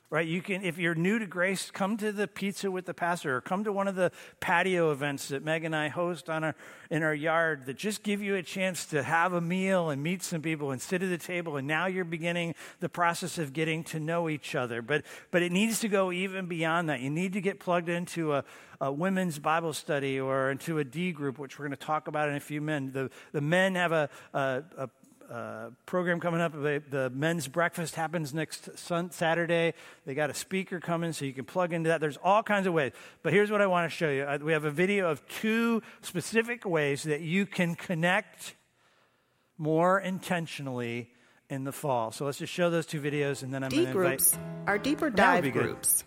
right? 0.09 0.27
You 0.27 0.41
can, 0.41 0.63
if 0.63 0.77
you're 0.77 0.95
new 0.95 1.19
to 1.19 1.25
Grace, 1.25 1.71
come 1.71 1.97
to 1.97 2.11
the 2.11 2.27
pizza 2.27 2.69
with 2.69 2.85
the 2.85 2.93
pastor, 2.93 3.35
or 3.35 3.41
come 3.41 3.63
to 3.63 3.71
one 3.71 3.87
of 3.87 3.95
the 3.95 4.11
patio 4.39 4.91
events 4.91 5.29
that 5.29 5.43
Meg 5.43 5.63
and 5.63 5.75
I 5.75 5.87
host 5.87 6.29
on 6.29 6.43
our 6.43 6.55
in 6.91 7.01
our 7.01 7.13
yard 7.13 7.65
that 7.65 7.77
just 7.77 8.03
give 8.03 8.21
you 8.21 8.35
a 8.35 8.43
chance 8.43 8.85
to 8.87 9.01
have 9.01 9.33
a 9.33 9.41
meal 9.41 9.89
and 9.89 10.03
meet 10.03 10.21
some 10.21 10.41
people 10.41 10.71
and 10.71 10.81
sit 10.81 11.01
at 11.01 11.09
the 11.09 11.17
table. 11.17 11.57
And 11.57 11.67
now 11.67 11.87
you're 11.87 12.05
beginning 12.05 12.53
the 12.79 12.89
process 12.89 13.37
of 13.37 13.53
getting 13.53 13.83
to 13.85 13.99
know 13.99 14.29
each 14.29 14.53
other. 14.55 14.81
But 14.81 15.03
but 15.31 15.41
it 15.41 15.51
needs 15.51 15.79
to 15.79 15.87
go 15.87 16.11
even 16.11 16.45
beyond 16.45 16.89
that. 16.89 16.99
You 16.99 17.09
need 17.09 17.33
to 17.33 17.41
get 17.41 17.59
plugged 17.59 17.89
into 17.89 18.33
a, 18.33 18.43
a 18.79 18.91
women's 18.91 19.39
Bible 19.39 19.73
study 19.73 20.19
or 20.19 20.51
into 20.51 20.77
a 20.77 20.83
D 20.83 21.11
group, 21.11 21.39
which 21.39 21.57
we're 21.57 21.65
going 21.65 21.77
to 21.77 21.85
talk 21.85 22.07
about 22.07 22.29
in 22.29 22.35
a 22.35 22.39
few 22.39 22.61
minutes. 22.61 22.93
The 22.93 23.09
the 23.31 23.41
men 23.41 23.75
have 23.75 23.91
a, 23.91 24.09
a, 24.33 24.63
a 24.77 24.89
uh, 25.31 25.69
program 25.85 26.19
coming 26.19 26.41
up. 26.41 26.53
The, 26.53 26.81
the, 26.89 27.09
men's 27.09 27.47
breakfast 27.47 27.95
happens 27.95 28.33
next 28.33 28.77
sun, 28.77 29.11
Saturday. 29.11 29.73
They 30.05 30.13
got 30.13 30.29
a 30.29 30.33
speaker 30.33 30.79
coming, 30.79 31.13
so 31.13 31.25
you 31.25 31.33
can 31.33 31.45
plug 31.45 31.73
into 31.73 31.89
that. 31.89 32.01
There's 32.01 32.17
all 32.17 32.43
kinds 32.43 32.67
of 32.67 32.73
ways. 32.73 32.91
But 33.23 33.33
here's 33.33 33.51
what 33.51 33.61
I 33.61 33.67
want 33.67 33.89
to 33.89 33.95
show 33.95 34.09
you. 34.09 34.27
We 34.43 34.53
have 34.53 34.65
a 34.65 34.71
video 34.71 35.09
of 35.09 35.27
two 35.27 35.81
specific 36.01 36.65
ways 36.65 37.03
that 37.03 37.21
you 37.21 37.45
can 37.45 37.75
connect 37.75 38.55
more 39.57 39.99
intentionally 39.99 41.09
in 41.49 41.63
the 41.63 41.71
fall. 41.71 42.11
So 42.11 42.25
let's 42.25 42.37
just 42.37 42.53
show 42.53 42.69
those 42.69 42.85
two 42.85 43.01
videos, 43.01 43.43
and 43.43 43.53
then 43.53 43.63
I'm 43.63 43.69
going 43.69 43.83
to 43.83 43.89
invite. 43.89 44.17
groups 44.19 44.37
are 44.67 44.77
deeper 44.77 45.09
dive 45.09 45.51
groups. 45.51 46.03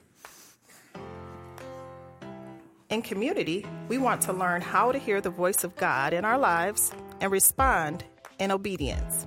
In 2.90 3.02
community, 3.02 3.66
we 3.88 3.98
want 3.98 4.22
to 4.22 4.32
learn 4.32 4.62
how 4.62 4.92
to 4.92 4.98
hear 4.98 5.20
the 5.20 5.30
voice 5.30 5.62
of 5.62 5.76
God 5.76 6.14
in 6.14 6.24
our 6.24 6.38
lives 6.38 6.90
and 7.20 7.30
respond 7.30 8.02
and 8.38 8.52
obedience. 8.52 9.26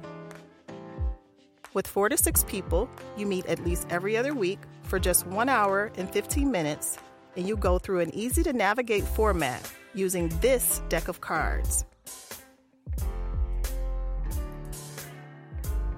With 1.74 1.88
four 1.88 2.10
to 2.10 2.17
six 2.17 2.43
people, 2.43 2.89
you 3.15 3.26
meet 3.26 3.45
at 3.45 3.63
least 3.63 3.88
every 3.89 4.17
other 4.17 4.34
week 4.34 4.60
for 4.84 5.00
just 5.00 5.26
one 5.28 5.47
hour 5.47 5.91
and 5.95 6.10
15 6.10 6.52
minutes 6.52 6.97
and 7.38 7.47
you 7.47 7.56
go 7.56 7.78
through 7.78 8.00
an 8.02 8.13
easy 8.13 8.43
to 8.43 8.54
navigate 8.54 9.04
format 9.04 9.71
using 9.93 10.30
this 10.41 10.82
deck 10.89 11.08
of 11.08 11.21
cards. 11.21 11.86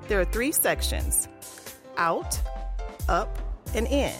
There 0.08 0.20
are 0.20 0.26
three 0.26 0.52
sections 0.52 1.28
out, 1.98 2.40
up, 3.08 3.38
and 3.74 3.88
in. 3.88 4.14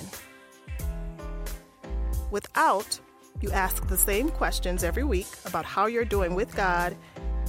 With 2.32 2.48
out, 2.56 3.00
you 3.42 3.52
ask 3.52 3.88
the 3.88 3.98
same 3.98 4.30
questions 4.30 4.84
every 4.84 5.04
week 5.04 5.28
about 5.46 5.66
how 5.66 5.86
you're 5.86 6.06
doing 6.06 6.34
with 6.34 6.56
God 6.56 6.96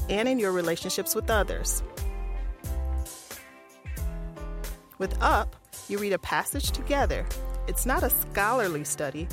and 0.08 0.28
in 0.28 0.38
your 0.38 0.52
relationships 0.52 1.14
with 1.14 1.30
others. 1.30 1.82
With 4.98 5.20
up, 5.22 5.56
you 5.88 5.98
read 5.98 6.12
a 6.12 6.18
passage 6.18 6.70
together. 6.70 7.26
It's 7.66 7.86
not 7.86 8.02
a 8.02 8.10
scholarly 8.10 8.84
study, 8.84 9.28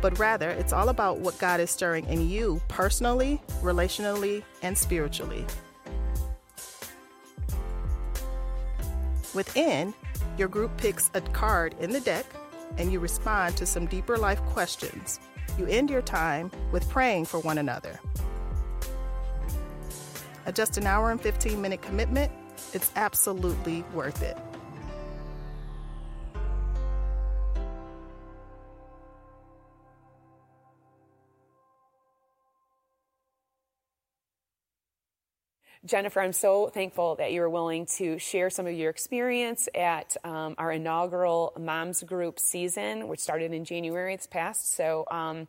but 0.00 0.18
rather 0.18 0.50
it's 0.50 0.72
all 0.72 0.88
about 0.88 1.18
what 1.18 1.38
God 1.38 1.60
is 1.60 1.70
stirring 1.70 2.06
in 2.06 2.28
you 2.28 2.60
personally, 2.68 3.40
relationally, 3.60 4.42
and 4.62 4.76
spiritually. 4.76 5.44
Within, 9.34 9.94
your 10.36 10.48
group 10.48 10.76
picks 10.76 11.10
a 11.14 11.20
card 11.20 11.74
in 11.78 11.90
the 11.90 12.00
deck 12.00 12.26
and 12.78 12.92
you 12.92 13.00
respond 13.00 13.56
to 13.56 13.66
some 13.66 13.86
deeper 13.86 14.16
life 14.16 14.42
questions. 14.42 15.20
You 15.58 15.66
end 15.66 15.90
your 15.90 16.02
time 16.02 16.50
with 16.70 16.88
praying 16.88 17.26
for 17.26 17.38
one 17.40 17.58
another. 17.58 18.00
At 20.44 20.54
just 20.54 20.76
an 20.76 20.86
hour 20.86 21.10
and 21.10 21.20
15 21.20 21.60
minute 21.60 21.82
commitment, 21.82 22.32
it's 22.72 22.90
absolutely 22.96 23.82
worth 23.94 24.22
it. 24.22 24.36
Jennifer, 35.84 36.20
I'm 36.20 36.32
so 36.32 36.68
thankful 36.68 37.16
that 37.16 37.32
you 37.32 37.40
were 37.40 37.50
willing 37.50 37.86
to 37.96 38.16
share 38.16 38.50
some 38.50 38.68
of 38.68 38.72
your 38.72 38.88
experience 38.88 39.68
at 39.74 40.16
um, 40.22 40.54
our 40.56 40.70
inaugural 40.70 41.52
Moms 41.58 42.04
Group 42.04 42.38
season, 42.38 43.08
which 43.08 43.18
started 43.18 43.52
in 43.52 43.64
January 43.64 44.14
this 44.14 44.28
past. 44.28 44.74
So, 44.76 45.04
um, 45.10 45.48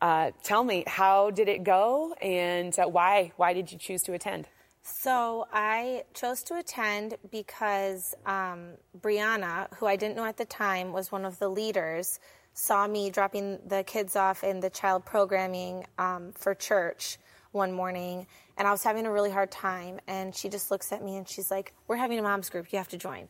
uh, 0.00 0.30
tell 0.42 0.64
me, 0.64 0.84
how 0.86 1.30
did 1.30 1.48
it 1.48 1.64
go, 1.64 2.14
and 2.22 2.76
uh, 2.78 2.86
why? 2.86 3.32
Why 3.36 3.52
did 3.52 3.72
you 3.72 3.78
choose 3.78 4.02
to 4.04 4.12
attend? 4.12 4.48
So 4.82 5.46
I 5.52 6.04
chose 6.14 6.42
to 6.44 6.56
attend 6.56 7.16
because 7.30 8.14
um, 8.24 8.70
Brianna, 8.98 9.72
who 9.74 9.86
I 9.86 9.96
didn't 9.96 10.16
know 10.16 10.24
at 10.24 10.36
the 10.36 10.46
time, 10.46 10.92
was 10.92 11.12
one 11.12 11.24
of 11.24 11.38
the 11.38 11.48
leaders. 11.48 12.20
Saw 12.54 12.86
me 12.86 13.10
dropping 13.10 13.58
the 13.66 13.84
kids 13.84 14.16
off 14.16 14.42
in 14.42 14.60
the 14.60 14.70
child 14.70 15.04
programming 15.04 15.84
um, 15.98 16.32
for 16.34 16.54
church 16.54 17.18
one 17.52 17.72
morning 17.72 18.26
and 18.58 18.66
I 18.66 18.72
was 18.72 18.82
having 18.82 19.06
a 19.06 19.12
really 19.12 19.30
hard 19.30 19.50
time. 19.50 20.00
And 20.06 20.34
she 20.34 20.48
just 20.48 20.70
looks 20.70 20.92
at 20.92 21.02
me 21.02 21.16
and 21.16 21.26
she's 21.26 21.50
like, 21.50 21.72
We're 21.86 21.96
having 21.96 22.18
a 22.18 22.22
mom's 22.22 22.50
group. 22.50 22.72
You 22.72 22.78
have 22.78 22.88
to 22.88 22.98
join. 22.98 23.28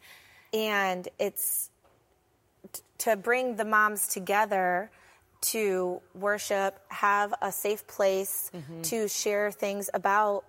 And 0.53 1.07
it's 1.19 1.71
t- 2.73 2.83
to 2.99 3.17
bring 3.17 3.57
the 3.57 3.65
moms 3.65 4.09
together 4.09 4.91
to 5.41 6.01
worship, 6.15 6.79
have 6.89 7.35
a 7.41 7.53
safe 7.53 7.87
place 7.87 8.51
mm-hmm. 8.55 8.83
to 8.83 9.09
share 9.09 9.51
things 9.51 9.89
about 9.95 10.45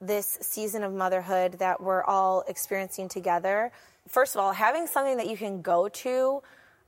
this 0.00 0.38
season 0.40 0.82
of 0.82 0.92
motherhood 0.92 1.54
that 1.54 1.80
we're 1.80 2.04
all 2.04 2.44
experiencing 2.48 3.08
together. 3.08 3.72
First 4.08 4.34
of 4.34 4.40
all, 4.40 4.52
having 4.52 4.86
something 4.86 5.16
that 5.16 5.28
you 5.28 5.36
can 5.36 5.62
go 5.62 5.88
to 5.88 6.42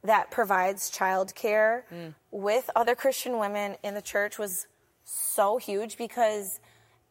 that 0.04 0.30
provides 0.30 0.90
childcare 0.90 1.82
mm. 1.92 2.14
with 2.30 2.70
other 2.76 2.94
Christian 2.94 3.38
women 3.38 3.76
in 3.82 3.94
the 3.94 4.02
church 4.02 4.38
was 4.38 4.66
so 5.04 5.56
huge 5.56 5.96
because 5.96 6.60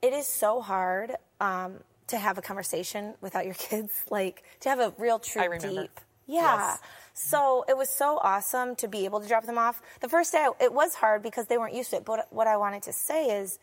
it 0.01 0.13
is 0.13 0.27
so 0.27 0.61
hard 0.61 1.15
um, 1.41 1.79
to 2.07 2.17
have 2.17 2.37
a 2.37 2.41
conversation 2.41 3.15
without 3.21 3.45
your 3.45 3.53
kids, 3.57 3.91
like 4.09 4.43
to 4.61 4.69
have 4.69 4.79
a 4.79 4.93
real, 4.97 5.19
true, 5.19 5.57
deep. 5.59 5.99
Yeah. 6.27 6.41
Yes. 6.41 6.79
So 7.19 7.65
it 7.67 7.75
was 7.75 7.89
so 7.89 8.19
awesome 8.21 8.75
to 8.75 8.87
be 8.87 9.05
able 9.05 9.19
to 9.21 9.27
drop 9.27 9.43
them 9.43 9.57
off. 9.57 9.81
The 10.01 10.07
first 10.07 10.31
day, 10.31 10.47
it 10.61 10.71
was 10.71 10.93
hard 10.93 11.23
because 11.23 11.47
they 11.47 11.57
weren't 11.57 11.73
used 11.73 11.89
to 11.89 11.95
it. 11.95 12.05
But 12.05 12.27
what 12.29 12.45
I 12.45 12.57
wanted 12.57 12.83
to 12.83 12.93
say 12.93 13.39
is, 13.41 13.57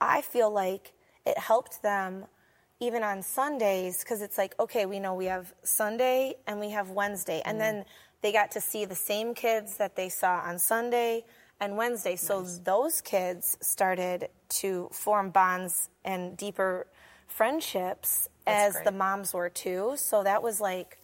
I 0.00 0.20
feel 0.20 0.52
like 0.52 0.92
it 1.26 1.36
helped 1.36 1.82
them 1.82 2.26
even 2.78 3.02
on 3.02 3.22
Sundays 3.22 4.04
because 4.04 4.22
it's 4.22 4.38
like, 4.38 4.54
okay, 4.60 4.86
we 4.86 5.00
know 5.00 5.14
we 5.14 5.24
have 5.24 5.52
Sunday 5.64 6.36
and 6.46 6.60
we 6.60 6.70
have 6.70 6.90
Wednesday. 6.90 7.42
And 7.44 7.56
mm 7.56 7.60
then 7.60 7.84
they 8.20 8.30
got 8.30 8.52
to 8.52 8.60
see 8.60 8.84
the 8.84 8.94
same 8.94 9.34
kids 9.34 9.78
that 9.78 9.96
they 9.96 10.08
saw 10.08 10.38
on 10.38 10.56
Sunday 10.60 11.24
and 11.58 11.76
Wednesday. 11.76 12.14
So 12.14 12.42
nice. 12.42 12.58
those 12.58 13.00
kids 13.00 13.58
started 13.60 14.28
to 14.60 14.88
form 14.92 15.30
bonds 15.30 15.88
and 16.04 16.36
deeper 16.36 16.86
friendships 17.26 18.28
That's 18.46 18.68
as 18.68 18.72
great. 18.74 18.84
the 18.84 18.92
moms 18.92 19.34
were 19.34 19.50
too. 19.50 19.94
So 19.96 20.22
that 20.22 20.40
was 20.40 20.60
like 20.60 20.98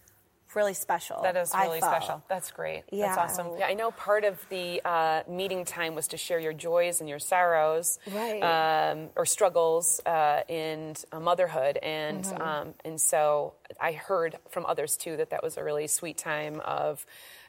really 0.59 0.75
special. 0.75 1.23
That 1.23 1.37
is 1.37 1.53
really 1.55 1.81
special. 1.81 2.23
That's 2.29 2.51
great. 2.51 2.83
Yeah. 2.91 3.07
That's 3.07 3.19
awesome. 3.19 3.59
Yeah, 3.59 3.67
I 3.67 3.75
know 3.75 3.91
part 3.93 4.25
of 4.25 4.35
the 4.49 4.83
uh, 4.85 5.23
meeting 5.29 5.65
time 5.65 5.95
was 5.95 6.09
to 6.09 6.17
share 6.17 6.41
your 6.41 6.53
joys 6.53 7.01
and 7.01 7.09
your 7.09 7.21
sorrows, 7.21 7.99
right. 8.13 8.43
um, 8.43 9.11
or 9.15 9.25
struggles 9.25 10.01
uh, 10.05 10.43
in 10.49 10.95
uh, 11.13 11.21
motherhood, 11.21 11.79
and 11.79 12.25
mm-hmm. 12.25 12.43
um, 12.43 12.75
and 12.85 13.01
so 13.01 13.55
I 13.81 13.93
heard 13.93 14.37
from 14.51 14.67
others 14.67 14.97
too 14.97 15.17
that 15.17 15.31
that 15.31 15.43
was 15.43 15.57
a 15.57 15.65
really 15.65 15.87
sweet 15.87 16.19
time 16.19 16.61
of 16.65 17.07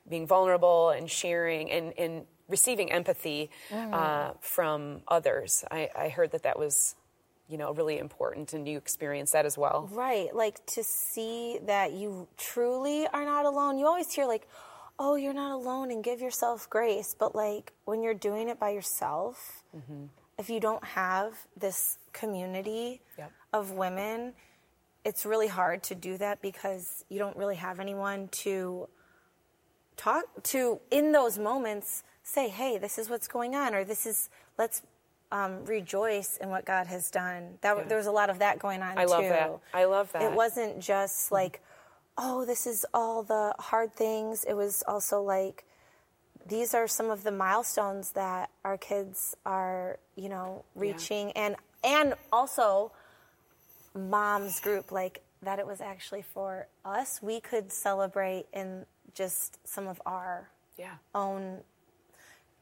being 0.08 0.28
vulnerable 0.28 0.92
and 0.92 1.10
sharing 1.10 1.72
and 1.72 1.94
and 1.98 2.26
receiving 2.48 2.92
empathy 2.92 3.50
mm. 3.70 3.94
uh, 3.94 4.34
from 4.42 5.02
others. 5.08 5.64
I, 5.70 5.90
I 5.96 6.10
heard 6.10 6.32
that 6.32 6.44
that 6.44 6.58
was 6.58 6.96
you 7.50 7.58
know 7.58 7.74
really 7.74 7.98
important 7.98 8.54
and 8.54 8.68
you 8.68 8.78
experience 8.78 9.32
that 9.32 9.46
as 9.46 9.58
well 9.58 9.90
right 9.92 10.34
like 10.36 10.64
to 10.66 10.84
see 10.84 11.60
that 11.66 11.94
you 11.94 12.28
truly 12.38 13.08
are 13.08 13.26
not 13.26 13.46
alone 13.46 13.78
you 13.78 13.86
always 13.86 14.12
hear 14.12 14.26
like 14.26 14.48
oh 15.00 15.16
you're 15.16 15.34
not 15.34 15.52
alone 15.52 15.92
and 15.92 16.04
give 16.04 16.22
yourself 16.22 16.70
grace 16.70 17.16
but 17.18 17.36
like 17.36 17.74
when 17.86 18.02
you're 18.02 18.14
doing 18.14 18.50
it 18.50 18.60
by 18.60 18.70
yourself 18.70 19.64
mm-hmm. 19.76 20.06
if 20.38 20.50
you 20.50 20.60
don't 20.60 20.84
have 20.84 21.34
this 21.58 21.98
community 22.14 23.02
yep. 23.18 23.32
of 23.52 23.72
women 23.72 24.34
it's 25.04 25.26
really 25.26 25.48
hard 25.48 25.82
to 25.82 25.96
do 25.96 26.18
that 26.18 26.42
because 26.42 27.04
you 27.10 27.18
don't 27.18 27.36
really 27.36 27.56
have 27.56 27.80
anyone 27.80 28.28
to 28.28 28.88
talk 29.98 30.26
to 30.44 30.80
in 30.92 31.12
those 31.12 31.38
moments 31.38 32.04
say, 32.30 32.48
hey, 32.48 32.78
this 32.78 32.98
is 32.98 33.10
what's 33.10 33.28
going 33.28 33.56
on, 33.56 33.74
or 33.74 33.84
this 33.84 34.06
is, 34.06 34.30
let's 34.58 34.82
um, 35.32 35.66
rejoice 35.66 36.38
in 36.38 36.50
what 36.50 36.66
God 36.66 36.88
has 36.88 37.10
done. 37.12 37.58
That 37.62 37.78
yeah. 37.78 37.84
there 37.84 37.98
was 37.98 38.08
a 38.08 38.12
lot 38.12 38.30
of 38.30 38.40
that 38.40 38.60
going 38.60 38.82
on 38.82 38.98
I 38.98 39.06
too. 39.06 39.12
love 39.12 39.24
that. 39.24 39.60
I 39.74 39.86
love 39.86 40.12
that. 40.14 40.22
It 40.24 40.34
wasn't 40.34 40.80
just 40.80 41.28
mm-hmm. 41.28 41.36
like, 41.36 41.62
oh, 42.18 42.46
this 42.46 42.66
is 42.68 42.86
all 42.94 43.24
the 43.24 43.54
hard 43.60 43.94
things. 43.94 44.44
It 44.44 44.54
was 44.54 44.84
also 44.88 45.22
like, 45.22 45.66
these 46.48 46.74
are 46.74 46.88
some 46.88 47.10
of 47.10 47.24
the 47.24 47.32
milestones 47.32 48.12
that 48.14 48.50
our 48.64 48.78
kids 48.78 49.36
are, 49.46 50.00
you 50.16 50.30
know, 50.30 50.64
reaching, 50.76 51.28
yeah. 51.28 51.46
and 51.46 51.56
and 51.84 52.14
also, 52.32 52.92
mom's 53.94 54.60
group 54.60 54.92
like 54.92 55.22
that. 55.44 55.60
It 55.60 55.68
was 55.68 55.80
actually 55.80 56.24
for 56.24 56.68
us. 56.84 57.22
We 57.22 57.40
could 57.40 57.72
celebrate 57.72 58.48
in 58.52 58.86
just 59.14 59.66
some 59.68 59.88
of 59.88 60.02
our 60.06 60.50
yeah. 60.78 60.96
own 61.14 61.60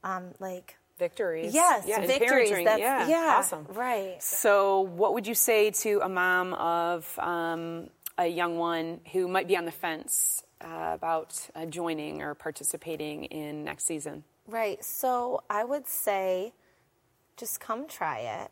um, 0.03 0.33
like 0.39 0.77
victories. 0.97 1.53
Yes, 1.53 1.85
yeah, 1.87 2.05
victories. 2.05 2.51
That's, 2.63 2.79
yeah, 2.79 3.07
yeah, 3.07 3.35
awesome. 3.37 3.65
Right. 3.69 4.21
So, 4.21 4.81
what 4.81 5.13
would 5.13 5.27
you 5.27 5.35
say 5.35 5.71
to 5.71 5.99
a 6.01 6.09
mom 6.09 6.53
of 6.53 7.19
um, 7.19 7.89
a 8.17 8.27
young 8.27 8.57
one 8.57 8.99
who 9.11 9.27
might 9.27 9.47
be 9.47 9.57
on 9.57 9.65
the 9.65 9.71
fence 9.71 10.43
uh, 10.61 10.91
about 10.93 11.39
uh, 11.55 11.65
joining 11.65 12.21
or 12.21 12.35
participating 12.35 13.25
in 13.25 13.63
next 13.63 13.85
season? 13.85 14.23
Right. 14.47 14.83
So, 14.83 15.43
I 15.49 15.63
would 15.63 15.87
say 15.87 16.53
just 17.37 17.59
come 17.59 17.87
try 17.87 18.19
it 18.19 18.51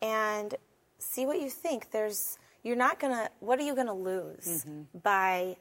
and 0.00 0.54
see 0.98 1.26
what 1.26 1.40
you 1.40 1.50
think. 1.50 1.90
There's 1.90 2.38
you're 2.62 2.76
not 2.76 3.00
gonna. 3.00 3.28
What 3.40 3.58
are 3.58 3.64
you 3.64 3.74
gonna 3.74 3.94
lose 3.94 4.64
mm-hmm. 4.66 4.98
by 5.02 5.56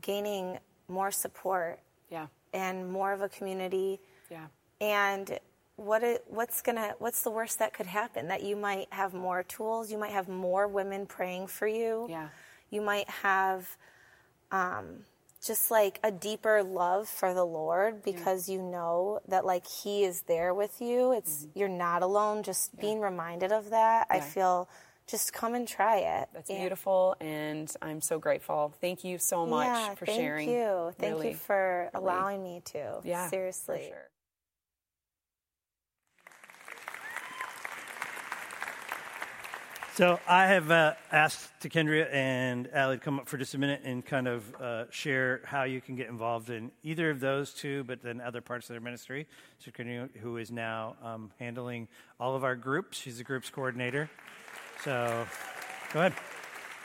gaining 0.00 0.58
more 0.88 1.10
support? 1.10 1.80
Yeah. 2.10 2.26
And 2.52 2.90
more 2.90 3.12
of 3.12 3.22
a 3.22 3.28
community 3.28 4.00
yeah. 4.30 4.46
And 4.80 5.38
what 5.80 6.02
it, 6.02 6.24
what's 6.28 6.60
gonna 6.60 6.94
what's 6.98 7.22
the 7.22 7.30
worst 7.30 7.58
that 7.58 7.72
could 7.72 7.86
happen? 7.86 8.28
That 8.28 8.42
you 8.42 8.54
might 8.54 8.88
have 8.90 9.14
more 9.14 9.42
tools. 9.42 9.90
You 9.90 9.96
might 9.96 10.10
have 10.12 10.28
more 10.28 10.68
women 10.68 11.06
praying 11.06 11.46
for 11.46 11.66
you. 11.66 12.06
Yeah. 12.10 12.28
You 12.68 12.82
might 12.82 13.08
have 13.08 13.76
um, 14.52 15.04
just 15.44 15.70
like 15.70 15.98
a 16.04 16.10
deeper 16.10 16.62
love 16.62 17.08
for 17.08 17.32
the 17.32 17.44
Lord 17.44 18.02
because 18.02 18.48
yeah. 18.48 18.56
you 18.56 18.62
know 18.62 19.20
that 19.28 19.46
like 19.46 19.66
He 19.66 20.04
is 20.04 20.22
there 20.22 20.52
with 20.52 20.82
you. 20.82 21.12
It's 21.12 21.44
mm-hmm. 21.44 21.58
you're 21.58 21.68
not 21.68 22.02
alone. 22.02 22.42
Just 22.42 22.72
yeah. 22.74 22.82
being 22.82 23.00
reminded 23.00 23.50
of 23.50 23.70
that, 23.70 24.06
yeah. 24.10 24.16
I 24.16 24.20
feel 24.20 24.68
just 25.06 25.32
come 25.32 25.54
and 25.54 25.66
try 25.66 25.96
it. 25.96 26.28
That's 26.34 26.50
beautiful, 26.50 27.16
and 27.20 27.74
I'm 27.80 28.02
so 28.02 28.18
grateful. 28.18 28.74
Thank 28.82 29.02
you 29.02 29.18
so 29.18 29.46
much 29.46 29.96
for 29.98 30.04
thank 30.04 30.20
sharing. 30.20 30.46
Thank 30.46 30.58
you. 30.58 30.94
Thank 30.98 31.14
really, 31.14 31.28
you 31.30 31.36
for 31.36 31.90
allowing 31.94 32.42
me 32.42 32.60
to. 32.66 33.00
Yeah, 33.02 33.28
seriously. 33.30 33.92
So 39.96 40.18
I 40.26 40.46
have 40.46 40.70
uh, 40.70 40.94
asked 41.12 41.68
Kendria 41.68 42.08
and 42.12 42.68
Allie 42.72 42.96
to 42.96 43.02
come 43.02 43.18
up 43.18 43.28
for 43.28 43.36
just 43.36 43.54
a 43.54 43.58
minute 43.58 43.82
and 43.84 44.06
kind 44.06 44.28
of 44.28 44.54
uh, 44.54 44.84
share 44.90 45.42
how 45.44 45.64
you 45.64 45.80
can 45.80 45.96
get 45.96 46.08
involved 46.08 46.48
in 46.48 46.70
either 46.82 47.10
of 47.10 47.20
those 47.20 47.52
two, 47.52 47.84
but 47.84 48.00
then 48.00 48.20
other 48.20 48.40
parts 48.40 48.70
of 48.70 48.74
their 48.74 48.80
ministry. 48.80 49.26
So 49.58 49.70
Kendria, 49.70 50.08
who 50.18 50.36
is 50.36 50.50
now 50.50 50.96
um, 51.02 51.32
handling 51.38 51.88
all 52.18 52.34
of 52.34 52.44
our 52.44 52.56
groups, 52.56 52.98
she's 52.98 53.18
the 53.18 53.24
groups 53.24 53.50
coordinator. 53.50 54.08
So 54.84 55.26
go 55.92 56.00
ahead. 56.00 56.14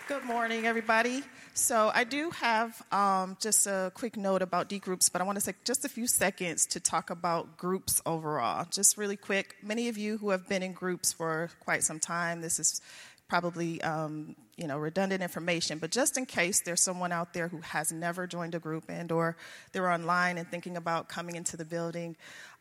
Good 0.07 0.23
morning, 0.23 0.67
everybody. 0.67 1.23
So, 1.55 1.91
I 1.91 2.03
do 2.03 2.29
have 2.29 2.79
um, 2.91 3.37
just 3.39 3.65
a 3.65 3.91
quick 3.95 4.17
note 4.17 4.43
about 4.43 4.69
D 4.69 4.77
groups, 4.77 5.09
but 5.09 5.19
I 5.19 5.23
want 5.23 5.39
to 5.39 5.43
take 5.43 5.63
just 5.63 5.83
a 5.83 5.89
few 5.89 6.05
seconds 6.05 6.67
to 6.67 6.79
talk 6.79 7.09
about 7.09 7.57
groups 7.57 8.03
overall. 8.05 8.67
Just 8.69 8.99
really 8.99 9.17
quick, 9.17 9.55
many 9.63 9.89
of 9.89 9.97
you 9.97 10.19
who 10.19 10.29
have 10.29 10.47
been 10.47 10.61
in 10.61 10.73
groups 10.73 11.11
for 11.11 11.49
quite 11.59 11.81
some 11.81 11.99
time, 11.99 12.41
this 12.41 12.59
is 12.59 12.81
probably 13.27 13.81
um, 13.81 14.35
you 14.55 14.67
know 14.67 14.77
redundant 14.77 15.21
information 15.21 15.79
but 15.79 15.91
just 15.91 16.17
in 16.17 16.25
case 16.25 16.61
there's 16.61 16.81
someone 16.81 17.11
out 17.11 17.33
there 17.33 17.47
who 17.47 17.59
has 17.61 17.91
never 17.91 18.27
joined 18.27 18.55
a 18.55 18.59
group 18.59 18.85
and 18.87 19.11
or 19.11 19.35
they're 19.71 19.89
online 19.89 20.37
and 20.37 20.47
thinking 20.49 20.77
about 20.77 21.09
coming 21.09 21.35
into 21.35 21.57
the 21.57 21.65
building 21.65 22.15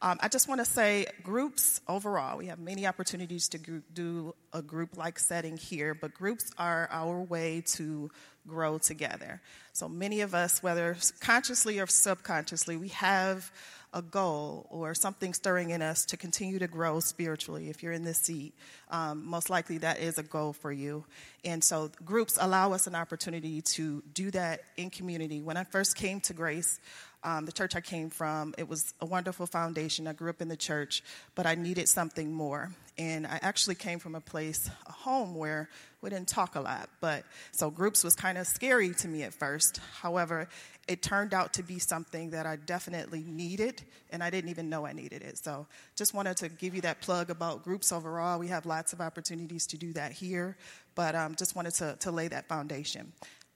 um, 0.04 0.18
i 0.20 0.28
just 0.28 0.48
want 0.48 0.60
to 0.60 0.64
say 0.64 1.06
groups 1.22 1.80
overall 1.88 2.38
we 2.38 2.46
have 2.46 2.58
many 2.58 2.86
opportunities 2.86 3.48
to 3.48 3.58
do 3.92 4.34
a 4.52 4.62
group 4.62 4.96
like 4.96 5.18
setting 5.18 5.56
here 5.56 5.94
but 5.94 6.14
groups 6.14 6.52
are 6.58 6.88
our 6.92 7.20
way 7.22 7.62
to 7.66 8.10
grow 8.46 8.78
together 8.78 9.40
so 9.72 9.88
many 9.88 10.20
of 10.20 10.34
us 10.34 10.62
whether 10.62 10.96
consciously 11.20 11.80
or 11.80 11.86
subconsciously 11.86 12.76
we 12.76 12.88
have 12.88 13.50
a 13.94 14.02
goal 14.02 14.66
or 14.70 14.92
something 14.92 15.32
stirring 15.32 15.70
in 15.70 15.80
us 15.80 16.04
to 16.06 16.16
continue 16.16 16.58
to 16.58 16.66
grow 16.66 16.98
spiritually. 16.98 17.70
If 17.70 17.82
you're 17.82 17.92
in 17.92 18.02
this 18.02 18.18
seat, 18.18 18.52
um, 18.90 19.24
most 19.24 19.48
likely 19.48 19.78
that 19.78 20.00
is 20.00 20.18
a 20.18 20.24
goal 20.24 20.52
for 20.52 20.72
you. 20.72 21.04
And 21.44 21.62
so 21.62 21.90
groups 22.04 22.36
allow 22.40 22.72
us 22.72 22.88
an 22.88 22.96
opportunity 22.96 23.62
to 23.62 24.02
do 24.12 24.32
that 24.32 24.62
in 24.76 24.90
community. 24.90 25.40
When 25.40 25.56
I 25.56 25.62
first 25.62 25.94
came 25.94 26.20
to 26.22 26.34
Grace, 26.34 26.80
um, 27.24 27.46
the 27.46 27.52
church 27.52 27.74
I 27.74 27.80
came 27.80 28.10
from, 28.10 28.54
it 28.58 28.68
was 28.68 28.94
a 29.00 29.06
wonderful 29.06 29.46
foundation. 29.46 30.06
I 30.06 30.12
grew 30.12 30.30
up 30.30 30.42
in 30.42 30.48
the 30.48 30.56
church, 30.56 31.02
but 31.34 31.46
I 31.46 31.54
needed 31.54 31.88
something 31.88 32.32
more. 32.32 32.70
And 32.96 33.26
I 33.26 33.40
actually 33.42 33.74
came 33.74 33.98
from 33.98 34.14
a 34.14 34.20
place, 34.20 34.70
a 34.86 34.92
home 34.92 35.34
where 35.34 35.68
we 36.00 36.10
didn't 36.10 36.28
talk 36.28 36.54
a 36.54 36.60
lot. 36.60 36.90
But 37.00 37.24
so 37.50 37.70
groups 37.70 38.04
was 38.04 38.14
kind 38.14 38.38
of 38.38 38.46
scary 38.46 38.94
to 38.94 39.08
me 39.08 39.22
at 39.24 39.34
first. 39.34 39.80
However, 40.00 40.48
it 40.86 41.02
turned 41.02 41.34
out 41.34 41.54
to 41.54 41.62
be 41.62 41.78
something 41.78 42.30
that 42.30 42.46
I 42.46 42.56
definitely 42.56 43.24
needed, 43.26 43.82
and 44.10 44.22
I 44.22 44.30
didn't 44.30 44.50
even 44.50 44.68
know 44.68 44.86
I 44.86 44.92
needed 44.92 45.22
it. 45.22 45.38
So 45.38 45.66
just 45.96 46.14
wanted 46.14 46.36
to 46.38 46.48
give 46.50 46.74
you 46.74 46.82
that 46.82 47.00
plug 47.00 47.30
about 47.30 47.64
groups 47.64 47.90
overall. 47.90 48.38
We 48.38 48.48
have 48.48 48.66
lots 48.66 48.92
of 48.92 49.00
opportunities 49.00 49.66
to 49.68 49.78
do 49.78 49.92
that 49.94 50.12
here, 50.12 50.56
but 50.94 51.14
um, 51.14 51.34
just 51.36 51.56
wanted 51.56 51.74
to, 51.74 51.96
to 52.00 52.10
lay 52.10 52.28
that 52.28 52.48
foundation. 52.48 53.12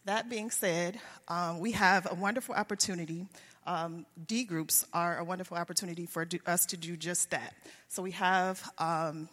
That 0.06 0.30
being 0.30 0.50
said, 0.50 0.98
um, 1.28 1.60
we 1.60 1.72
have 1.72 2.10
a 2.10 2.14
wonderful 2.14 2.54
opportunity 2.54 3.26
um, 3.68 4.06
D 4.26 4.44
groups 4.44 4.86
are 4.94 5.18
a 5.18 5.24
wonderful 5.24 5.56
opportunity 5.56 6.06
for 6.06 6.24
do, 6.24 6.38
us 6.46 6.64
to 6.66 6.76
do 6.76 6.96
just 6.96 7.30
that. 7.30 7.54
So 7.88 8.02
we 8.02 8.12
have 8.12 8.68
um, 8.78 9.28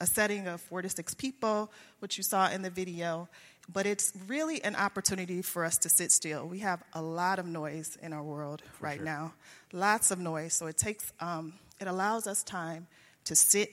a 0.00 0.06
setting 0.06 0.48
of 0.48 0.60
four 0.60 0.82
to 0.82 0.88
six 0.88 1.14
people, 1.14 1.70
which 2.00 2.16
you 2.18 2.24
saw 2.24 2.50
in 2.50 2.62
the 2.62 2.70
video, 2.70 3.28
but 3.72 3.86
it's 3.86 4.12
really 4.26 4.62
an 4.64 4.74
opportunity 4.74 5.42
for 5.42 5.64
us 5.64 5.78
to 5.78 5.88
sit 5.88 6.10
still. 6.10 6.46
We 6.46 6.58
have 6.58 6.82
a 6.92 7.00
lot 7.00 7.38
of 7.38 7.46
noise 7.46 7.96
in 8.02 8.12
our 8.12 8.22
world 8.22 8.62
for 8.72 8.86
right 8.86 8.96
sure. 8.96 9.04
now, 9.04 9.34
lots 9.72 10.10
of 10.10 10.18
noise. 10.18 10.54
So 10.54 10.66
it 10.66 10.76
takes, 10.76 11.12
um, 11.20 11.52
it 11.80 11.86
allows 11.86 12.26
us 12.26 12.42
time 12.42 12.88
to 13.26 13.36
sit, 13.36 13.70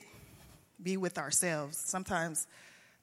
be 0.83 0.97
with 0.97 1.17
ourselves. 1.17 1.77
Sometimes 1.77 2.45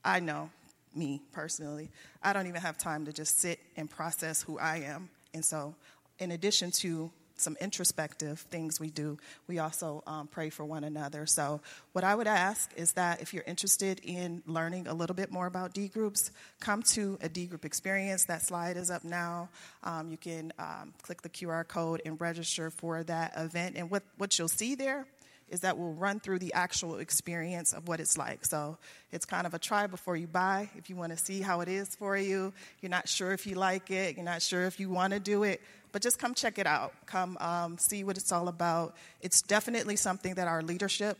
I 0.04 0.20
know, 0.20 0.50
me 0.94 1.20
personally, 1.32 1.90
I 2.22 2.32
don't 2.32 2.46
even 2.46 2.60
have 2.60 2.78
time 2.78 3.06
to 3.06 3.12
just 3.12 3.40
sit 3.40 3.58
and 3.76 3.90
process 3.90 4.42
who 4.42 4.58
I 4.58 4.82
am. 4.86 5.08
And 5.34 5.44
so 5.44 5.74
in 6.22 6.30
addition 6.30 6.70
to 6.70 7.10
some 7.36 7.56
introspective 7.60 8.38
things 8.38 8.78
we 8.78 8.88
do, 8.88 9.18
we 9.48 9.58
also 9.58 10.02
um, 10.06 10.28
pray 10.28 10.48
for 10.48 10.64
one 10.64 10.84
another. 10.84 11.26
So, 11.26 11.60
what 11.92 12.04
I 12.04 12.14
would 12.14 12.28
ask 12.28 12.70
is 12.76 12.92
that 12.92 13.20
if 13.20 13.34
you're 13.34 13.44
interested 13.44 14.00
in 14.04 14.42
learning 14.46 14.86
a 14.86 14.94
little 14.94 15.16
bit 15.16 15.32
more 15.32 15.46
about 15.46 15.74
D 15.74 15.88
groups, 15.88 16.30
come 16.60 16.82
to 16.94 17.18
a 17.20 17.28
D 17.28 17.46
group 17.46 17.64
experience. 17.64 18.26
That 18.26 18.42
slide 18.42 18.76
is 18.76 18.90
up 18.90 19.02
now. 19.02 19.48
Um, 19.82 20.08
you 20.08 20.16
can 20.16 20.52
um, 20.58 20.94
click 21.02 21.22
the 21.22 21.28
QR 21.28 21.66
code 21.66 22.00
and 22.04 22.20
register 22.20 22.70
for 22.70 23.02
that 23.04 23.32
event. 23.36 23.76
And 23.76 23.90
what, 23.90 24.04
what 24.18 24.38
you'll 24.38 24.48
see 24.48 24.76
there 24.76 25.06
is 25.52 25.60
that 25.60 25.76
we'll 25.76 25.92
run 25.92 26.18
through 26.18 26.38
the 26.38 26.54
actual 26.54 26.96
experience 26.96 27.74
of 27.74 27.86
what 27.86 28.00
it's 28.00 28.16
like. 28.16 28.44
So 28.46 28.78
it's 29.12 29.26
kind 29.26 29.46
of 29.46 29.52
a 29.52 29.58
try 29.58 29.86
before 29.86 30.16
you 30.16 30.26
buy. 30.26 30.70
If 30.76 30.88
you 30.88 30.96
want 30.96 31.12
to 31.12 31.18
see 31.18 31.42
how 31.42 31.60
it 31.60 31.68
is 31.68 31.94
for 31.94 32.16
you, 32.16 32.54
you're 32.80 32.90
not 32.90 33.06
sure 33.06 33.32
if 33.32 33.46
you 33.46 33.54
like 33.54 33.90
it, 33.90 34.16
you're 34.16 34.24
not 34.24 34.40
sure 34.40 34.62
if 34.62 34.80
you 34.80 34.88
want 34.88 35.12
to 35.12 35.20
do 35.20 35.42
it, 35.42 35.60
but 35.92 36.00
just 36.00 36.18
come 36.18 36.32
check 36.32 36.58
it 36.58 36.66
out. 36.66 36.94
Come 37.04 37.36
um, 37.38 37.76
see 37.76 38.02
what 38.02 38.16
it's 38.16 38.32
all 38.32 38.48
about. 38.48 38.96
It's 39.20 39.42
definitely 39.42 39.96
something 39.96 40.34
that 40.34 40.48
our 40.48 40.62
leadership 40.62 41.18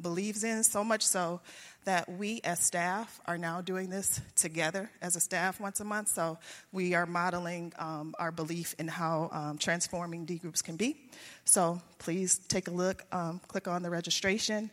believes 0.00 0.44
in, 0.44 0.64
so 0.64 0.82
much 0.84 1.06
so 1.06 1.40
that 1.84 2.08
we 2.08 2.40
as 2.44 2.60
staff 2.60 3.20
are 3.26 3.38
now 3.38 3.60
doing 3.60 3.88
this 3.88 4.20
together 4.36 4.90
as 5.00 5.16
a 5.16 5.20
staff 5.20 5.60
once 5.60 5.80
a 5.80 5.84
month. 5.84 6.08
So 6.08 6.38
we 6.72 6.94
are 6.94 7.06
modeling 7.06 7.72
um, 7.78 8.14
our 8.18 8.30
belief 8.30 8.74
in 8.78 8.88
how 8.88 9.30
um, 9.32 9.58
transforming 9.58 10.24
D 10.24 10.36
groups 10.36 10.62
can 10.62 10.76
be. 10.76 10.96
So 11.44 11.80
please 11.98 12.38
take 12.48 12.68
a 12.68 12.70
look, 12.70 13.02
um, 13.12 13.40
click 13.48 13.66
on 13.66 13.82
the 13.82 13.90
registration. 13.90 14.70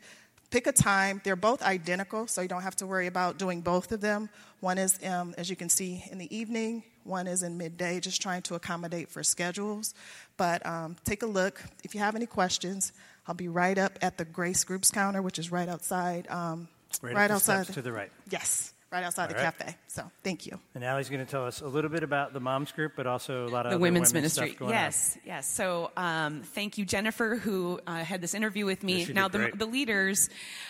Pick 0.49 0.65
a 0.65 0.71
time. 0.71 1.19
They're 1.25 1.35
both 1.35 1.61
identical, 1.61 2.25
so 2.25 2.39
you 2.41 2.47
don't 2.47 2.61
have 2.61 2.77
to 2.77 2.87
worry 2.87 3.07
about 3.07 3.37
doing 3.37 3.59
both 3.59 3.91
of 3.91 3.99
them. 3.99 4.29
One 4.61 4.77
is, 4.77 4.97
um, 5.05 5.35
as 5.37 5.49
you 5.49 5.57
can 5.57 5.67
see, 5.67 6.05
in 6.09 6.17
the 6.17 6.33
evening, 6.33 6.83
one 7.03 7.27
is 7.27 7.43
in 7.43 7.57
midday, 7.57 7.99
just 7.99 8.21
trying 8.21 8.43
to 8.43 8.55
accommodate 8.55 9.09
for 9.09 9.23
schedules. 9.23 9.93
But 10.37 10.65
um, 10.65 10.95
take 11.03 11.21
a 11.21 11.25
look. 11.25 11.61
If 11.83 11.93
you 11.93 11.99
have 11.99 12.15
any 12.15 12.27
questions, 12.27 12.93
I'll 13.27 13.35
be 13.35 13.49
right 13.49 13.77
up 13.77 13.99
at 14.01 14.17
the 14.17 14.25
Grace 14.25 14.63
Groups 14.63 14.91
counter, 14.91 15.21
which 15.21 15.37
is 15.37 15.51
right 15.51 15.67
outside. 15.67 16.27
Um, 16.29 16.67
right, 17.01 17.15
right 17.15 17.31
outside. 17.31 17.67
to 17.67 17.81
the 17.81 17.91
right. 17.91 18.09
Yes, 18.29 18.73
right 18.89 19.03
outside 19.03 19.23
All 19.23 19.27
the 19.29 19.33
right. 19.35 19.57
cafe. 19.57 19.75
So 19.87 20.09
thank 20.23 20.45
you. 20.45 20.59
And 20.75 20.83
Allie's 20.83 21.09
going 21.09 21.25
to 21.25 21.29
tell 21.29 21.45
us 21.45 21.59
a 21.59 21.67
little 21.67 21.89
bit 21.89 22.03
about 22.03 22.31
the 22.31 22.39
moms 22.39 22.71
group, 22.71 22.93
but 22.95 23.05
also 23.05 23.45
a 23.45 23.49
lot 23.49 23.65
of 23.65 23.73
the 23.73 23.79
women's, 23.79 24.13
women's 24.13 24.37
ministry. 24.39 24.67
yes, 24.69 25.15
on. 25.15 25.21
yes. 25.25 25.53
So 25.53 25.91
um, 25.97 26.43
thank 26.43 26.77
you, 26.77 26.85
Jennifer, 26.85 27.35
who 27.35 27.81
uh, 27.85 27.97
had 27.97 28.21
this 28.21 28.33
interview 28.33 28.65
with 28.65 28.81
me. 28.83 28.99
Yes, 28.99 29.09
now 29.09 29.27
the, 29.27 29.51
the, 29.53 29.65
leaders 29.65 30.29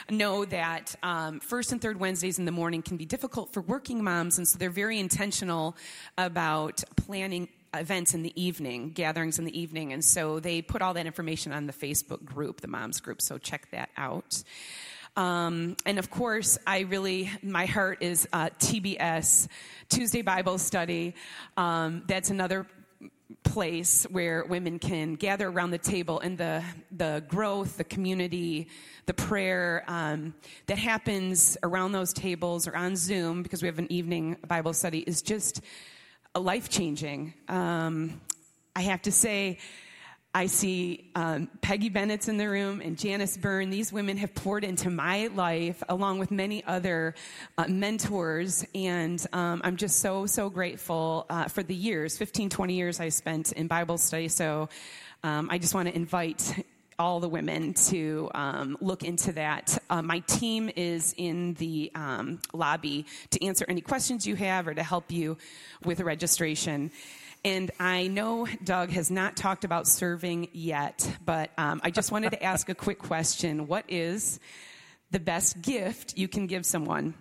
know 0.10 0.46
that 0.46 0.96
um, 1.04 1.40
first 1.40 1.72
and 1.72 1.80
third 1.80 2.00
Wednesdays 2.00 2.40
in 2.40 2.46
the 2.46 2.52
morning 2.52 2.82
can 2.82 2.98
be 2.98 3.06
difficult 3.06 3.54
for 3.54 3.62
working 3.62 4.04
moms, 4.04 4.40
and 4.40 4.48
so 4.48 4.58
they're 4.58 4.72
very 4.72 5.00
intentional 5.00 5.78
about 6.18 6.84
planning 6.96 7.50
events 7.74 8.14
in 8.14 8.24
the 8.24 8.42
evening, 8.42 8.92
gatherings 8.92 9.40
in 9.40 9.46
the 9.46 9.60
evening. 9.60 9.94
And 9.94 10.04
so 10.04 10.40
they 10.40 10.62
put 10.62 10.82
all 10.82 10.94
that 10.94 11.06
information 11.06 11.52
on 11.52 11.68
the 11.68 11.74
Facebook 11.74 12.24
group, 12.24 12.62
the 12.62 12.68
moms 12.68 13.00
group. 13.00 13.22
So 13.22 13.38
check 13.38 13.70
that 13.72 13.90
out. 13.98 14.44
Um, 15.16 15.76
and 15.86 15.98
of 15.98 16.12
course, 16.12 16.60
I 16.68 16.82
really, 16.82 17.32
my 17.42 17.66
heart 17.66 18.04
is 18.04 18.28
uh, 18.32 18.50
TBS, 18.60 19.48
Tuesday 19.90 20.22
Bible 20.22 20.60
Study. 20.60 21.16
Um, 21.58 22.04
that's 22.08 22.30
another 22.30 22.68
place 23.44 24.04
where 24.12 24.46
women 24.46 24.80
can 24.80 25.16
gather 25.16 25.48
around 25.48 25.72
the 25.72 25.78
table 25.78 26.20
and 26.20 26.38
the, 26.38 26.64
the 26.92 27.24
growth, 27.28 27.78
the 27.78 27.84
community, 27.84 28.68
the 29.06 29.14
prayer 29.14 29.84
um, 29.88 30.34
that 30.68 30.78
happens 30.78 31.58
around 31.64 31.94
those 31.94 32.14
tables 32.14 32.68
or 32.68 32.76
on 32.76 32.96
Zoom, 32.96 33.44
because 33.44 33.62
we 33.62 33.68
have 33.68 33.80
an 33.80 33.92
evening 33.92 34.38
Bible 34.48 34.74
study, 34.74 35.00
is 35.00 35.22
just 35.22 35.62
life 36.40 36.70
changing. 36.70 37.34
Um, 37.48 38.22
I 38.76 38.82
have 38.82 39.02
to 39.04 39.12
say, 39.12 39.60
I 40.34 40.46
see 40.46 41.10
um, 41.16 41.50
Peggy 41.62 41.90
Bennett's 41.90 42.28
in 42.28 42.38
the 42.38 42.48
room 42.48 42.80
and 42.80 42.96
Janice 42.96 43.38
Byrne. 43.38 43.72
These 43.72 43.92
women 43.92 44.18
have 44.18 44.36
poured 44.36 44.64
into 44.64 44.92
my 44.92 45.28
life 45.34 45.82
along 45.90 46.20
with 46.20 46.30
many 46.30 46.64
other 46.64 47.16
uh, 47.58 47.66
mentors. 47.68 48.64
And 48.76 49.26
um, 49.34 49.62
I'm 49.64 49.78
just 49.78 50.00
so, 50.00 50.28
so 50.28 50.50
grateful 50.52 51.26
uh, 51.30 51.46
for 51.46 51.64
the 51.64 51.74
years 51.74 52.18
15, 52.18 52.50
20 52.50 52.74
years 52.76 53.00
I 53.00 53.10
spent 53.10 53.52
in 53.54 53.66
Bible 53.66 53.98
study. 53.98 54.28
So 54.28 54.70
um, 55.24 55.50
I 55.50 55.58
just 55.58 55.74
want 55.74 55.88
to 55.88 55.96
invite 55.96 56.64
all 57.00 57.20
the 57.20 57.30
women 57.30 57.74
to 57.74 58.30
um, 58.34 58.78
look 58.82 59.04
into 59.04 59.32
that. 59.34 59.78
Uh, 59.90 60.02
my 60.02 60.20
team 60.20 60.70
is 60.76 61.14
in 61.18 61.54
the 61.56 61.92
um, 61.94 62.40
lobby 62.54 63.06
to 63.30 63.46
answer 63.46 63.66
any 63.68 63.82
questions 63.82 64.26
you 64.26 64.36
have 64.36 64.68
or 64.68 64.74
to 64.74 64.84
help 64.84 65.12
you 65.12 65.38
with 65.86 66.00
registration. 66.00 66.92
And 67.46 67.70
I 67.80 68.08
know 68.08 68.48
Doug 68.64 68.90
has 68.90 69.12
not 69.12 69.38
talked 69.38 69.64
about 69.64 69.88
serving 69.88 70.50
yet, 70.54 71.10
but 71.24 71.52
um, 71.58 71.82
I 71.84 71.92
just 71.92 72.12
wanted 72.12 72.32
to 72.32 72.44
ask 72.44 72.68
a 72.68 72.76
quick 72.76 72.98
question. 72.98 73.68
What 73.68 73.86
is 73.88 74.40
the 75.12 75.20
best 75.20 75.62
gift 75.62 76.18
you 76.18 76.28
can 76.28 76.48
give 76.48 76.66
someone? 76.66 77.14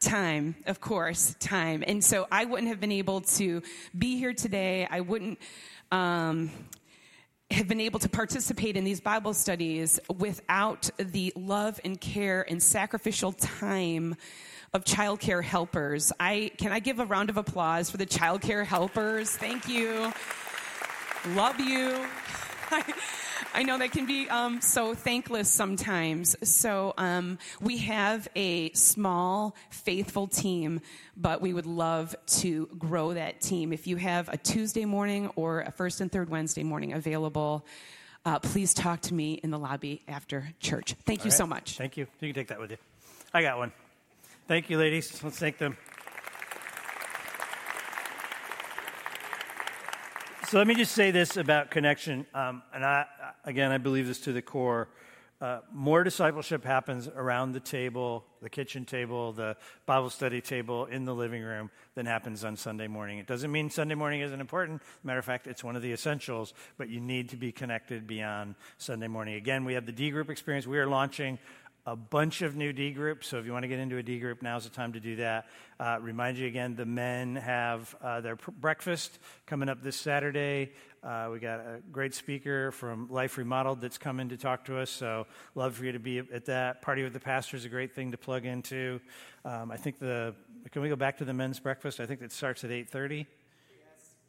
Time, 0.00 0.56
of 0.66 0.80
course, 0.80 1.36
time. 1.38 1.84
And 1.86 2.04
so 2.04 2.26
I 2.30 2.44
wouldn't 2.44 2.68
have 2.68 2.80
been 2.80 2.92
able 2.92 3.20
to 3.22 3.62
be 3.96 4.18
here 4.18 4.34
today. 4.34 4.86
I 4.90 5.00
wouldn't. 5.00 5.38
Um, 5.92 6.50
have 7.50 7.68
been 7.68 7.80
able 7.80 8.00
to 8.00 8.08
participate 8.08 8.76
in 8.76 8.84
these 8.84 9.00
Bible 9.00 9.34
studies 9.34 10.00
without 10.18 10.90
the 10.98 11.32
love 11.36 11.80
and 11.84 12.00
care 12.00 12.44
and 12.48 12.62
sacrificial 12.62 13.32
time 13.32 14.16
of 14.72 14.84
childcare 14.84 15.42
helpers. 15.42 16.12
I 16.18 16.50
can 16.58 16.72
I 16.72 16.80
give 16.80 16.98
a 16.98 17.06
round 17.06 17.30
of 17.30 17.36
applause 17.36 17.90
for 17.90 17.96
the 17.96 18.06
childcare 18.06 18.64
helpers? 18.64 19.30
Thank 19.30 19.68
you. 19.68 20.12
Love 21.28 21.60
you. 21.60 22.06
I 23.52 23.62
know 23.62 23.78
that 23.78 23.92
can 23.92 24.06
be 24.06 24.28
um, 24.28 24.60
so 24.60 24.94
thankless 24.94 25.50
sometimes. 25.50 26.36
So 26.42 26.94
um, 26.96 27.38
we 27.60 27.78
have 27.78 28.28
a 28.36 28.72
small, 28.72 29.54
faithful 29.70 30.26
team, 30.26 30.80
but 31.16 31.40
we 31.40 31.52
would 31.52 31.66
love 31.66 32.14
to 32.26 32.66
grow 32.78 33.14
that 33.14 33.40
team. 33.40 33.72
If 33.72 33.86
you 33.86 33.96
have 33.96 34.28
a 34.28 34.36
Tuesday 34.36 34.84
morning 34.84 35.30
or 35.36 35.60
a 35.60 35.70
first 35.70 36.00
and 36.00 36.10
third 36.10 36.30
Wednesday 36.30 36.62
morning 36.62 36.92
available, 36.92 37.66
uh, 38.24 38.38
please 38.38 38.72
talk 38.74 39.00
to 39.02 39.14
me 39.14 39.34
in 39.34 39.50
the 39.50 39.58
lobby 39.58 40.02
after 40.08 40.48
church. 40.60 40.94
Thank 41.04 41.20
All 41.20 41.26
you 41.26 41.30
right. 41.30 41.36
so 41.36 41.46
much. 41.46 41.76
Thank 41.76 41.96
you. 41.96 42.06
You 42.20 42.28
can 42.28 42.34
take 42.34 42.48
that 42.48 42.60
with 42.60 42.70
you. 42.70 42.78
I 43.32 43.42
got 43.42 43.58
one. 43.58 43.72
Thank 44.46 44.70
you, 44.70 44.78
ladies. 44.78 45.22
Let's 45.22 45.38
thank 45.38 45.58
them. 45.58 45.76
So 50.48 50.58
let 50.58 50.66
me 50.66 50.74
just 50.74 50.92
say 50.92 51.10
this 51.10 51.38
about 51.38 51.70
connection, 51.70 52.26
um, 52.34 52.62
and 52.74 52.84
I 52.84 53.06
again 53.44 53.72
I 53.72 53.78
believe 53.78 54.06
this 54.06 54.20
to 54.20 54.32
the 54.32 54.42
core. 54.42 54.88
Uh, 55.40 55.60
more 55.72 56.04
discipleship 56.04 56.64
happens 56.64 57.08
around 57.08 57.52
the 57.52 57.60
table, 57.60 58.24
the 58.42 58.50
kitchen 58.50 58.84
table, 58.84 59.32
the 59.32 59.56
Bible 59.86 60.10
study 60.10 60.40
table, 60.40 60.84
in 60.86 61.04
the 61.06 61.14
living 61.14 61.42
room 61.42 61.70
than 61.94 62.04
happens 62.04 62.44
on 62.44 62.56
Sunday 62.56 62.86
morning. 62.86 63.18
It 63.18 63.26
doesn't 63.26 63.50
mean 63.50 63.70
Sunday 63.70 63.94
morning 63.94 64.20
isn't 64.20 64.40
important. 64.40 64.82
Matter 65.02 65.18
of 65.18 65.24
fact, 65.24 65.46
it's 65.46 65.64
one 65.64 65.76
of 65.76 65.82
the 65.82 65.92
essentials, 65.92 66.52
but 66.76 66.88
you 66.88 67.00
need 67.00 67.30
to 67.30 67.36
be 67.36 67.50
connected 67.50 68.06
beyond 68.06 68.54
Sunday 68.76 69.08
morning. 69.08 69.34
Again, 69.34 69.64
we 69.64 69.74
have 69.74 69.86
the 69.86 69.92
D 69.92 70.10
group 70.10 70.30
experience. 70.30 70.66
We 70.66 70.78
are 70.78 70.86
launching 70.86 71.38
a 71.86 71.94
bunch 71.94 72.42
of 72.42 72.56
new 72.56 72.72
D 72.72 72.92
groups. 72.92 73.26
So 73.28 73.38
if 73.38 73.44
you 73.44 73.52
want 73.52 73.64
to 73.64 73.68
get 73.68 73.78
into 73.78 73.98
a 73.98 74.02
D 74.02 74.18
group, 74.18 74.42
now's 74.42 74.64
the 74.64 74.70
time 74.70 74.94
to 74.94 75.00
do 75.00 75.16
that. 75.16 75.46
Uh, 75.78 75.98
remind 76.00 76.38
you 76.38 76.46
again, 76.46 76.76
the 76.76 76.86
men 76.86 77.36
have 77.36 77.94
uh, 78.00 78.20
their 78.20 78.36
pr- 78.36 78.52
breakfast 78.52 79.18
coming 79.46 79.68
up 79.68 79.82
this 79.82 79.96
Saturday. 79.96 80.72
Uh, 81.02 81.28
we 81.30 81.38
got 81.38 81.60
a 81.60 81.80
great 81.92 82.14
speaker 82.14 82.72
from 82.72 83.10
Life 83.10 83.36
Remodeled 83.36 83.82
that's 83.82 83.98
coming 83.98 84.30
to 84.30 84.38
talk 84.38 84.64
to 84.64 84.78
us. 84.78 84.88
So 84.88 85.26
love 85.54 85.74
for 85.74 85.84
you 85.84 85.92
to 85.92 85.98
be 85.98 86.18
at 86.18 86.46
that. 86.46 86.80
Party 86.80 87.02
with 87.02 87.12
the 87.12 87.20
pastor 87.20 87.56
is 87.56 87.66
a 87.66 87.68
great 87.68 87.94
thing 87.94 88.12
to 88.12 88.16
plug 88.16 88.46
into. 88.46 89.00
Um, 89.44 89.70
I 89.70 89.76
think 89.76 89.98
the 89.98 90.34
can 90.70 90.80
we 90.80 90.88
go 90.88 90.96
back 90.96 91.18
to 91.18 91.26
the 91.26 91.34
men's 91.34 91.60
breakfast? 91.60 92.00
I 92.00 92.06
think 92.06 92.22
it 92.22 92.32
starts 92.32 92.64
at 92.64 92.70
eight 92.70 92.88
thirty. 92.88 93.26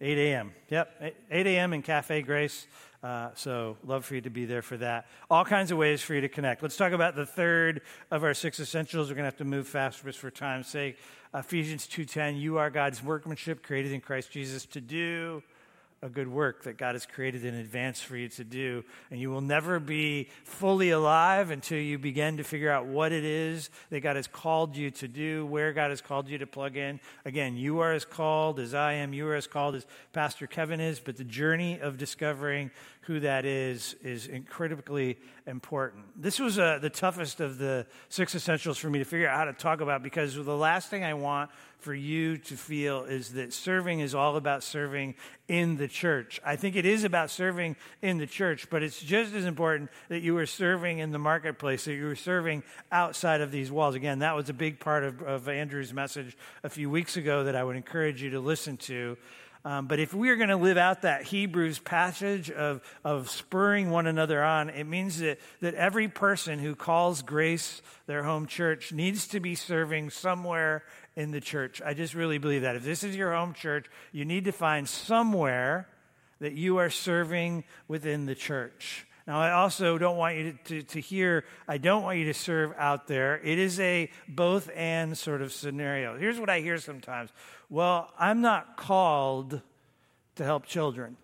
8 0.02 0.18
a.m. 0.18 0.52
Yep, 0.70 1.15
8 1.32 1.48
a.m. 1.48 1.72
in 1.72 1.82
Cafe 1.82 2.22
Grace. 2.24 2.68
Uh, 3.06 3.30
so, 3.36 3.78
love 3.86 4.04
for 4.04 4.15
you 4.15 4.22
to 4.22 4.32
be 4.32 4.46
there 4.46 4.63
for 4.63 4.78
that. 4.78 5.06
All 5.30 5.46
kinds 5.46 5.70
of 5.70 5.78
ways 5.78 6.02
for 6.02 6.15
you 6.15 6.22
to 6.22 6.28
connect. 6.28 6.63
Let's 6.63 6.76
talk 6.76 6.91
about 6.91 7.15
the 7.15 7.28
third 7.28 7.82
of 8.10 8.24
our 8.24 8.34
six 8.34 8.60
essentials. 8.60 9.10
We're 9.10 9.13
going 9.13 9.26
to 9.26 9.28
have 9.28 9.38
to 9.38 9.46
move 9.46 9.68
fast 9.68 10.04
just 10.04 10.18
for 10.18 10.32
time's 10.32 10.65
sake. 10.65 10.98
Ephesians 11.32 11.86
2:10. 11.86 12.41
You 12.41 12.58
are 12.58 12.72
God's 12.72 13.04
workmanship, 13.04 13.62
created 13.62 13.91
in 13.91 14.02
Christ 14.02 14.32
Jesus 14.32 14.65
to 14.65 14.82
do 14.82 15.44
a 16.06 16.10
good 16.10 16.28
work 16.28 16.63
that 16.63 16.78
God 16.78 16.94
has 16.94 17.06
created 17.06 17.46
in 17.46 17.56
advance 17.56 18.00
for 18.00 18.15
you 18.15 18.30
to 18.30 18.44
do. 18.44 18.84
And 19.10 19.20
you 19.20 19.32
will 19.32 19.41
never 19.41 19.80
be 19.80 20.30
fully 20.44 20.91
alive 20.91 21.50
until 21.50 21.80
you 21.80 21.98
begin 21.98 22.38
to 22.38 22.44
figure 22.44 22.72
out 22.72 22.86
what 22.86 23.12
it 23.12 23.24
is 23.24 23.72
that 23.89 24.02
God 24.02 24.15
has 24.15 24.28
called 24.28 24.76
you 24.76 24.91
to 24.91 25.08
do, 25.08 25.46
where 25.48 25.74
God 25.74 25.89
has 25.89 26.02
called 26.02 26.30
you 26.30 26.38
to 26.38 26.48
plug 26.48 26.78
in. 26.78 27.00
Again, 27.26 27.56
you 27.58 27.80
are 27.80 27.91
as 27.91 28.06
called 28.06 28.60
as 28.60 28.76
I 28.76 28.94
am, 28.94 29.13
you 29.13 29.28
are 29.28 29.36
as 29.36 29.48
called 29.48 29.76
as 29.76 29.86
Pastor 30.13 30.46
Kevin 30.46 30.80
is, 30.80 31.00
but 31.00 31.18
the 31.18 31.24
journey 31.24 31.80
of 31.80 31.98
discovering 31.98 32.70
who 33.06 33.20
that 33.20 33.46
is 33.46 33.96
is 34.04 34.28
critically 34.50 35.18
important. 35.46 36.06
This 36.15 36.39
was 36.39 36.58
uh, 36.58 36.80
the 36.82 36.89
toughest 36.89 37.39
of 37.39 37.60
the 37.60 37.86
six 38.10 38.34
essentials 38.34 38.80
for 38.80 38.89
me 38.89 39.00
to 39.00 39.06
figure 39.06 39.28
out 39.28 39.38
how 39.38 39.46
to 39.46 39.54
talk 39.54 39.82
about 39.82 40.02
because 40.02 40.36
the 40.36 40.58
last 40.58 40.89
thing 40.89 41.04
I 41.04 41.13
want 41.13 41.52
for 41.78 41.94
you 41.94 42.38
to 42.38 42.58
feel 42.58 43.04
is 43.04 43.34
that 43.34 43.54
serving 43.54 44.00
is 44.00 44.15
all 44.15 44.38
about 44.38 44.63
serving 44.63 45.13
in 45.48 45.78
the 45.78 45.88
church. 45.88 46.41
I 46.44 46.56
think 46.56 46.76
it 46.76 46.86
is 46.86 47.04
about 47.04 47.30
serving 47.30 47.76
in 48.02 48.18
the 48.18 48.26
church, 48.26 48.72
but 48.72 48.82
it's 48.82 49.00
just 49.00 49.36
as 49.36 49.46
important 49.46 49.91
that 50.10 50.22
you 50.22 50.36
are 50.38 50.48
serving 50.48 50.98
in 50.98 51.12
the 51.12 51.20
marketplace, 51.20 51.86
that 51.86 51.94
you 51.94 52.08
are 52.08 52.15
serving 52.15 52.63
outside 52.91 53.41
of 53.41 53.52
these 53.52 53.72
walls. 53.72 53.94
Again, 53.94 54.20
that 54.20 54.36
was 54.36 54.50
a 54.50 54.54
big 54.54 54.80
part 54.80 55.04
of, 55.04 55.22
of 55.22 55.48
Andrew's 55.48 55.94
message 55.94 56.36
a 56.63 56.70
few 56.70 56.89
weeks 56.89 57.18
ago 57.18 57.44
that 57.44 57.56
I 57.56 57.63
would 57.63 57.76
encourage 57.76 58.20
you 58.20 58.32
to 58.32 58.39
listen 58.39 58.78
to. 58.78 59.15
Um, 59.65 59.88
but 59.88 59.99
if 59.99 60.13
we 60.13 60.30
are 60.30 60.36
going 60.36 60.49
to 60.49 60.58
live 60.58 60.78
out 60.78 61.01
that 61.01 61.23
Hebrews 61.23 61.80
passage 61.80 62.51
of, 62.51 62.84
of 63.04 63.32
spurring 63.32 63.89
one 63.89 64.06
another 64.06 64.43
on, 64.43 64.69
it 64.69 64.84
means 64.84 65.19
that, 65.19 65.39
that 65.60 65.73
every 65.73 66.08
person 66.08 66.60
who 66.60 66.75
calls 66.75 67.23
grace 67.23 67.82
their 68.06 68.23
home 68.23 68.45
church 68.45 68.93
needs 68.93 69.28
to 69.30 69.39
be 69.39 69.56
serving 69.56 70.12
somewhere 70.12 70.84
in 71.15 71.32
the 71.32 71.41
church. 71.41 71.82
I 71.84 71.95
just 71.95 72.13
really 72.13 72.38
believe 72.38 72.62
that. 72.62 72.75
If 72.75 72.84
this 72.84 73.04
is 73.04 73.15
your 73.15 73.34
home 73.34 73.56
church, 73.56 73.88
you 74.12 74.23
need 74.23 74.45
to 74.45 74.51
find 74.51 74.88
somewhere 74.88 75.88
that 76.39 76.54
you 76.54 76.78
are 76.78 76.91
serving 76.91 77.63
within 77.88 78.28
the 78.28 78.36
church. 78.36 79.08
Now, 79.28 79.40
I 79.40 79.54
also 79.54 79.98
don't 79.98 80.18
want 80.18 80.38
you 80.38 80.52
to, 80.52 80.58
to, 80.66 80.84
to, 80.84 81.00
hear, 81.00 81.46
I 81.68 81.80
don't 81.80 82.04
want 82.04 82.20
you 82.20 82.26
to 82.26 82.34
serve 82.34 82.74
out 82.78 83.08
there. 83.08 83.40
It 83.44 83.58
is 83.58 83.80
a 83.80 84.12
both 84.28 84.70
and 84.76 85.18
sort 85.18 85.42
of 85.42 85.52
scenario. 85.52 86.16
Here's 86.16 86.40
what 86.40 86.50
I 86.50 86.60
hear 86.60 86.78
sometimes 86.78 87.32
Well, 87.70 88.12
I'm 88.20 88.42
not 88.42 88.78
called 88.78 89.62
to 90.36 90.44
help 90.44 90.66
children. 90.66 91.18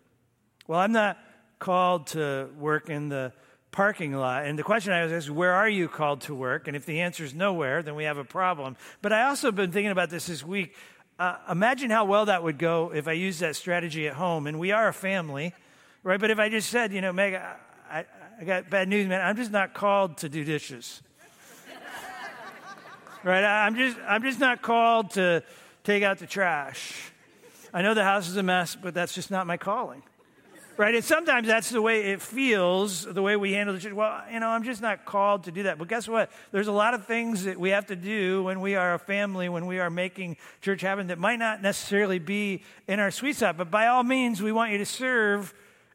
Well, 0.67 0.79
I'm 0.79 0.91
not 0.91 1.17
called 1.59 2.07
to 2.07 2.49
work 2.57 2.89
in 2.89 3.09
the 3.09 3.33
parking 3.71 4.13
lot. 4.13 4.45
And 4.45 4.57
the 4.57 4.63
question 4.63 4.93
I 4.93 5.03
was 5.03 5.11
asked, 5.11 5.29
where 5.29 5.53
are 5.53 5.69
you 5.69 5.87
called 5.87 6.21
to 6.21 6.35
work? 6.35 6.67
And 6.67 6.75
if 6.75 6.85
the 6.85 7.01
answer 7.01 7.23
is 7.23 7.33
nowhere, 7.33 7.83
then 7.83 7.95
we 7.95 8.05
have 8.05 8.17
a 8.17 8.23
problem. 8.23 8.77
But 9.01 9.13
I 9.13 9.27
also 9.27 9.47
have 9.47 9.55
been 9.55 9.71
thinking 9.71 9.91
about 9.91 10.09
this 10.09 10.25
this 10.25 10.43
week. 10.43 10.75
Uh, 11.19 11.37
imagine 11.49 11.91
how 11.91 12.05
well 12.05 12.25
that 12.25 12.43
would 12.43 12.57
go 12.57 12.91
if 12.93 13.07
I 13.07 13.11
used 13.11 13.41
that 13.41 13.55
strategy 13.55 14.07
at 14.07 14.15
home. 14.15 14.47
And 14.47 14.59
we 14.59 14.71
are 14.71 14.87
a 14.87 14.93
family, 14.93 15.53
right? 16.03 16.19
But 16.19 16.31
if 16.31 16.39
I 16.39 16.49
just 16.49 16.69
said, 16.69 16.91
you 16.91 16.99
know, 16.99 17.13
Meg, 17.13 17.39
I, 17.91 18.05
I 18.39 18.43
got 18.45 18.69
bad 18.69 18.87
news, 18.87 19.05
man. 19.07 19.19
I'm 19.19 19.35
just 19.35 19.51
not 19.51 19.73
called 19.73 20.17
to 20.19 20.29
do 20.29 20.45
dishes. 20.45 21.01
right? 23.23 23.43
I'm 23.43 23.75
just, 23.75 23.97
I'm 24.07 24.23
just 24.23 24.39
not 24.39 24.61
called 24.61 25.11
to 25.11 25.43
take 25.83 26.01
out 26.01 26.19
the 26.19 26.25
trash. 26.25 27.11
I 27.73 27.81
know 27.81 27.93
the 27.93 28.05
house 28.05 28.29
is 28.29 28.37
a 28.37 28.43
mess, 28.43 28.77
but 28.81 28.93
that's 28.93 29.13
just 29.13 29.29
not 29.29 29.45
my 29.45 29.57
calling. 29.57 30.03
Right? 30.77 30.95
And 30.95 31.03
sometimes 31.03 31.47
that's 31.47 31.69
the 31.69 31.81
way 31.81 32.11
it 32.11 32.21
feels, 32.21 33.03
the 33.03 33.21
way 33.21 33.35
we 33.35 33.51
handle 33.51 33.75
the 33.75 33.81
church. 33.81 33.93
Well, 33.93 34.23
you 34.31 34.39
know, 34.39 34.47
I'm 34.47 34.63
just 34.63 34.81
not 34.81 35.03
called 35.03 35.43
to 35.43 35.51
do 35.51 35.63
that. 35.63 35.77
But 35.77 35.89
guess 35.89 36.07
what? 36.07 36.31
There's 36.53 36.67
a 36.67 36.71
lot 36.71 36.93
of 36.93 37.05
things 37.05 37.43
that 37.43 37.59
we 37.59 37.71
have 37.71 37.87
to 37.87 37.97
do 37.97 38.43
when 38.43 38.61
we 38.61 38.75
are 38.75 38.93
a 38.93 38.99
family, 38.99 39.49
when 39.49 39.65
we 39.65 39.79
are 39.79 39.89
making 39.89 40.37
church 40.61 40.79
happen 40.79 41.07
that 41.07 41.19
might 41.19 41.39
not 41.39 41.61
necessarily 41.61 42.19
be 42.19 42.63
in 42.87 43.01
our 43.01 43.11
sweet 43.11 43.35
spot. 43.35 43.57
But 43.57 43.69
by 43.69 43.87
all 43.87 44.03
means, 44.03 44.41
we 44.41 44.53
want 44.53 44.71
you 44.71 44.77
to 44.77 44.85
serve 44.85 45.53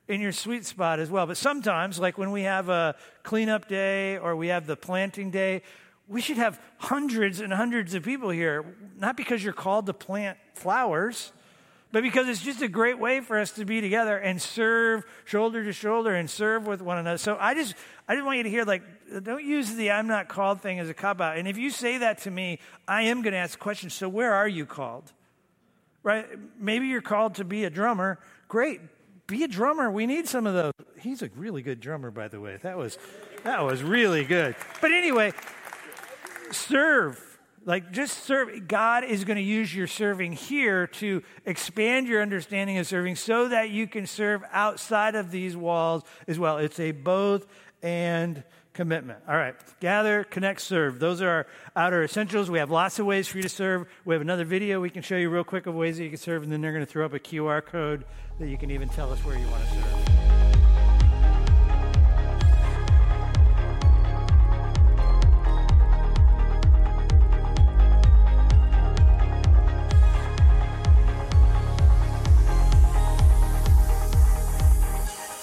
in 0.08 0.20
your 0.20 0.32
sweet 0.32 0.64
spot 0.64 0.98
as 1.00 1.10
well. 1.10 1.26
But 1.26 1.36
sometimes, 1.36 1.98
like 1.98 2.18
when 2.18 2.30
we 2.30 2.42
have 2.42 2.68
a 2.68 2.94
cleanup 3.22 3.68
day 3.68 4.18
or 4.18 4.36
we 4.36 4.48
have 4.48 4.66
the 4.66 4.76
planting 4.76 5.30
day, 5.30 5.62
we 6.08 6.20
should 6.20 6.36
have 6.36 6.60
hundreds 6.78 7.40
and 7.40 7.52
hundreds 7.52 7.94
of 7.94 8.04
people 8.04 8.30
here, 8.30 8.76
not 8.98 9.16
because 9.16 9.42
you're 9.42 9.52
called 9.52 9.86
to 9.86 9.92
plant 9.92 10.38
flowers, 10.54 11.32
but 11.90 12.02
because 12.02 12.28
it's 12.28 12.42
just 12.42 12.62
a 12.62 12.68
great 12.68 12.98
way 12.98 13.20
for 13.20 13.38
us 13.38 13.52
to 13.52 13.64
be 13.64 13.80
together 13.80 14.16
and 14.16 14.40
serve 14.40 15.04
shoulder 15.24 15.64
to 15.64 15.72
shoulder 15.72 16.14
and 16.14 16.28
serve 16.28 16.66
with 16.66 16.82
one 16.82 16.98
another. 16.98 17.18
So 17.18 17.36
I 17.40 17.54
just, 17.54 17.74
I 18.06 18.14
just 18.14 18.24
want 18.24 18.36
you 18.36 18.44
to 18.44 18.50
hear, 18.50 18.64
like, 18.64 18.82
don't 19.22 19.44
use 19.44 19.74
the 19.74 19.90
I'm 19.90 20.06
not 20.06 20.28
called 20.28 20.60
thing 20.60 20.78
as 20.78 20.88
a 20.88 20.94
cop 20.94 21.20
out. 21.20 21.38
And 21.38 21.48
if 21.48 21.58
you 21.58 21.70
say 21.70 21.98
that 21.98 22.18
to 22.18 22.30
me, 22.30 22.60
I 22.86 23.02
am 23.02 23.22
going 23.22 23.32
to 23.32 23.38
ask 23.38 23.58
questions. 23.58 23.94
So 23.94 24.08
where 24.08 24.32
are 24.32 24.48
you 24.48 24.66
called? 24.66 25.12
Right? 26.02 26.26
Maybe 26.60 26.86
you're 26.86 27.00
called 27.00 27.36
to 27.36 27.44
be 27.44 27.64
a 27.64 27.70
drummer. 27.70 28.18
Great 28.46 28.80
be 29.26 29.44
a 29.44 29.48
drummer. 29.48 29.90
We 29.90 30.06
need 30.06 30.28
some 30.28 30.46
of 30.46 30.54
those. 30.54 30.72
He's 30.98 31.22
a 31.22 31.30
really 31.36 31.62
good 31.62 31.80
drummer, 31.80 32.10
by 32.10 32.28
the 32.28 32.40
way. 32.40 32.58
That 32.62 32.76
was 32.76 32.98
that 33.44 33.64
was 33.64 33.82
really 33.82 34.24
good. 34.24 34.56
But 34.80 34.92
anyway, 34.92 35.32
serve. 36.50 37.22
Like 37.64 37.90
just 37.90 38.24
serve. 38.24 38.68
God 38.68 39.02
is 39.04 39.24
going 39.24 39.36
to 39.36 39.42
use 39.42 39.74
your 39.74 39.88
serving 39.88 40.32
here 40.32 40.86
to 40.86 41.22
expand 41.44 42.06
your 42.06 42.22
understanding 42.22 42.78
of 42.78 42.86
serving 42.86 43.16
so 43.16 43.48
that 43.48 43.70
you 43.70 43.88
can 43.88 44.06
serve 44.06 44.42
outside 44.52 45.16
of 45.16 45.32
these 45.32 45.56
walls 45.56 46.04
as 46.28 46.38
well. 46.38 46.58
It's 46.58 46.78
a 46.78 46.92
both 46.92 47.46
and 47.82 48.44
commitment. 48.76 49.18
All 49.26 49.34
right, 49.34 49.54
gather, 49.80 50.22
connect, 50.22 50.60
serve. 50.60 51.00
Those 51.00 51.22
are 51.22 51.28
our 51.28 51.46
outer 51.74 52.04
essentials. 52.04 52.50
We 52.50 52.58
have 52.58 52.70
lots 52.70 52.98
of 52.98 53.06
ways 53.06 53.26
for 53.26 53.38
you 53.38 53.42
to 53.42 53.48
serve. 53.48 53.88
We 54.04 54.14
have 54.14 54.20
another 54.20 54.44
video 54.44 54.80
we 54.80 54.90
can 54.90 55.02
show 55.02 55.16
you 55.16 55.30
real 55.30 55.44
quick 55.44 55.66
of 55.66 55.74
ways 55.74 55.96
that 55.96 56.04
you 56.04 56.10
can 56.10 56.18
serve, 56.18 56.42
and 56.42 56.52
then 56.52 56.60
they're 56.60 56.72
going 56.72 56.84
to 56.84 56.90
throw 56.90 57.06
up 57.06 57.14
a 57.14 57.18
QR 57.18 57.64
code 57.64 58.04
that 58.38 58.48
you 58.48 58.58
can 58.58 58.70
even 58.70 58.88
tell 58.90 59.10
us 59.10 59.24
where 59.24 59.36
you 59.36 59.46
want 59.48 59.64
to 59.64 59.70
serve. 59.70 60.26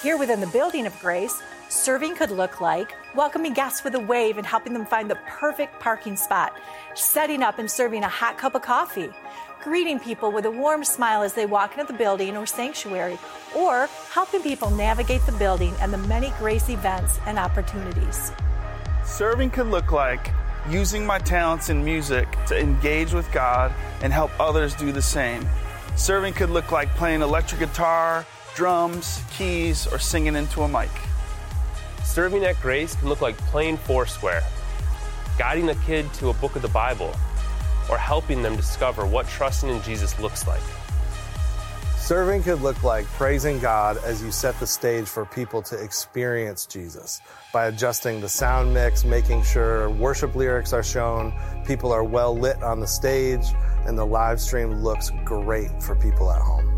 Here 0.03 0.17
within 0.17 0.39
the 0.39 0.47
building 0.47 0.85
of 0.85 0.99
Grace, 0.99 1.41
serving 1.73 2.15
could 2.15 2.29
look 2.29 2.61
like 2.61 2.93
welcoming 3.15 3.51
guests 3.51 3.83
with 3.83 3.95
a 3.95 3.99
wave 3.99 4.37
and 4.37 4.45
helping 4.45 4.73
them 4.73 4.85
find 4.85 5.09
the 5.09 5.17
perfect 5.27 5.79
parking 5.79 6.15
spot, 6.15 6.55
setting 6.93 7.41
up 7.41 7.57
and 7.57 7.69
serving 7.69 8.03
a 8.03 8.07
hot 8.07 8.37
cup 8.37 8.53
of 8.53 8.61
coffee, 8.61 9.09
greeting 9.63 9.99
people 9.99 10.31
with 10.31 10.45
a 10.45 10.51
warm 10.51 10.83
smile 10.83 11.23
as 11.23 11.33
they 11.33 11.47
walk 11.47 11.77
into 11.77 11.91
the 11.91 11.97
building 11.97 12.37
or 12.37 12.45
sanctuary, 12.45 13.17
or 13.55 13.89
helping 14.11 14.41
people 14.43 14.69
navigate 14.69 15.25
the 15.25 15.31
building 15.33 15.73
and 15.81 15.91
the 15.91 15.97
many 15.97 16.31
Grace 16.37 16.69
events 16.69 17.19
and 17.25 17.39
opportunities. 17.39 18.31
Serving 19.03 19.49
could 19.49 19.67
look 19.67 19.91
like 19.91 20.31
using 20.69 21.05
my 21.05 21.17
talents 21.17 21.69
in 21.69 21.83
music 21.83 22.27
to 22.45 22.57
engage 22.57 23.13
with 23.13 23.29
God 23.31 23.73
and 24.03 24.13
help 24.13 24.31
others 24.39 24.75
do 24.75 24.91
the 24.91 25.01
same. 25.01 25.45
Serving 25.95 26.33
could 26.33 26.51
look 26.51 26.71
like 26.71 26.89
playing 26.89 27.21
electric 27.21 27.59
guitar, 27.59 28.25
drums, 28.53 29.21
keys, 29.31 29.87
or 29.87 29.97
singing 29.97 30.35
into 30.35 30.61
a 30.61 30.67
mic. 30.67 30.91
Serving 32.13 32.43
at 32.45 32.61
Grace 32.61 32.93
can 32.93 33.09
look 33.09 33.21
like 33.21 33.35
playing 33.37 33.75
Foursquare, 33.75 34.43
guiding 35.39 35.69
a 35.69 35.75
kid 35.77 36.13
to 36.13 36.29
a 36.29 36.33
book 36.35 36.55
of 36.55 36.61
the 36.61 36.67
Bible, 36.67 37.11
or 37.89 37.97
helping 37.97 38.43
them 38.43 38.55
discover 38.55 39.03
what 39.07 39.27
trusting 39.27 39.67
in 39.67 39.81
Jesus 39.81 40.19
looks 40.19 40.47
like. 40.47 40.61
Serving 41.97 42.43
could 42.43 42.61
look 42.61 42.83
like 42.83 43.07
praising 43.13 43.57
God 43.57 43.97
as 44.05 44.21
you 44.21 44.31
set 44.31 44.59
the 44.59 44.67
stage 44.67 45.07
for 45.07 45.25
people 45.25 45.63
to 45.63 45.83
experience 45.83 46.67
Jesus 46.67 47.19
by 47.51 47.65
adjusting 47.65 48.21
the 48.21 48.29
sound 48.29 48.71
mix, 48.75 49.03
making 49.03 49.41
sure 49.41 49.89
worship 49.89 50.35
lyrics 50.35 50.71
are 50.71 50.83
shown, 50.83 51.33
people 51.65 51.91
are 51.91 52.03
well 52.03 52.37
lit 52.37 52.61
on 52.61 52.79
the 52.79 52.85
stage, 52.85 53.45
and 53.87 53.97
the 53.97 54.05
live 54.05 54.39
stream 54.39 54.71
looks 54.83 55.09
great 55.25 55.81
for 55.81 55.95
people 55.95 56.31
at 56.31 56.43
home. 56.43 56.72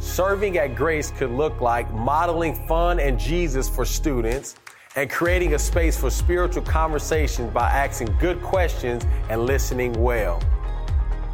Serving 0.00 0.56
at 0.56 0.74
Grace 0.76 1.10
could 1.10 1.30
look 1.30 1.60
like 1.60 1.92
modeling 1.92 2.54
fun 2.66 2.98
and 2.98 3.18
Jesus 3.18 3.68
for 3.68 3.84
students 3.84 4.56
and 4.96 5.10
creating 5.10 5.52
a 5.52 5.58
space 5.58 5.94
for 5.94 6.08
spiritual 6.08 6.62
conversation 6.62 7.50
by 7.50 7.68
asking 7.68 8.16
good 8.18 8.40
questions 8.40 9.04
and 9.28 9.44
listening 9.44 9.92
well. 9.92 10.42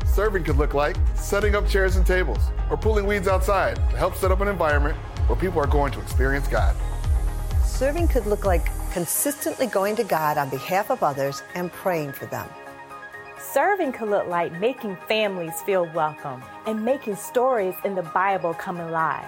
Serving 0.04 0.42
could 0.42 0.56
look 0.56 0.74
like 0.74 0.96
setting 1.14 1.54
up 1.54 1.68
chairs 1.68 1.94
and 1.94 2.04
tables 2.04 2.40
or 2.68 2.76
pulling 2.76 3.06
weeds 3.06 3.28
outside 3.28 3.76
to 3.76 3.96
help 3.96 4.16
set 4.16 4.32
up 4.32 4.40
an 4.40 4.48
environment 4.48 4.96
where 5.28 5.38
people 5.38 5.60
are 5.60 5.68
going 5.68 5.92
to 5.92 6.00
experience 6.00 6.48
God. 6.48 6.74
Serving 7.64 8.08
could 8.08 8.26
look 8.26 8.44
like 8.44 8.66
consistently 8.92 9.68
going 9.68 9.94
to 9.94 10.04
God 10.04 10.38
on 10.38 10.50
behalf 10.50 10.90
of 10.90 11.04
others 11.04 11.40
and 11.54 11.70
praying 11.70 12.10
for 12.10 12.26
them. 12.26 12.48
Serving 13.38 13.92
could 13.92 14.08
look 14.08 14.26
like 14.28 14.50
making 14.60 14.96
families 15.08 15.60
feel 15.62 15.86
welcome 15.92 16.42
and 16.66 16.82
making 16.82 17.16
stories 17.16 17.74
in 17.84 17.94
the 17.94 18.02
Bible 18.02 18.54
come 18.54 18.80
alive. 18.80 19.26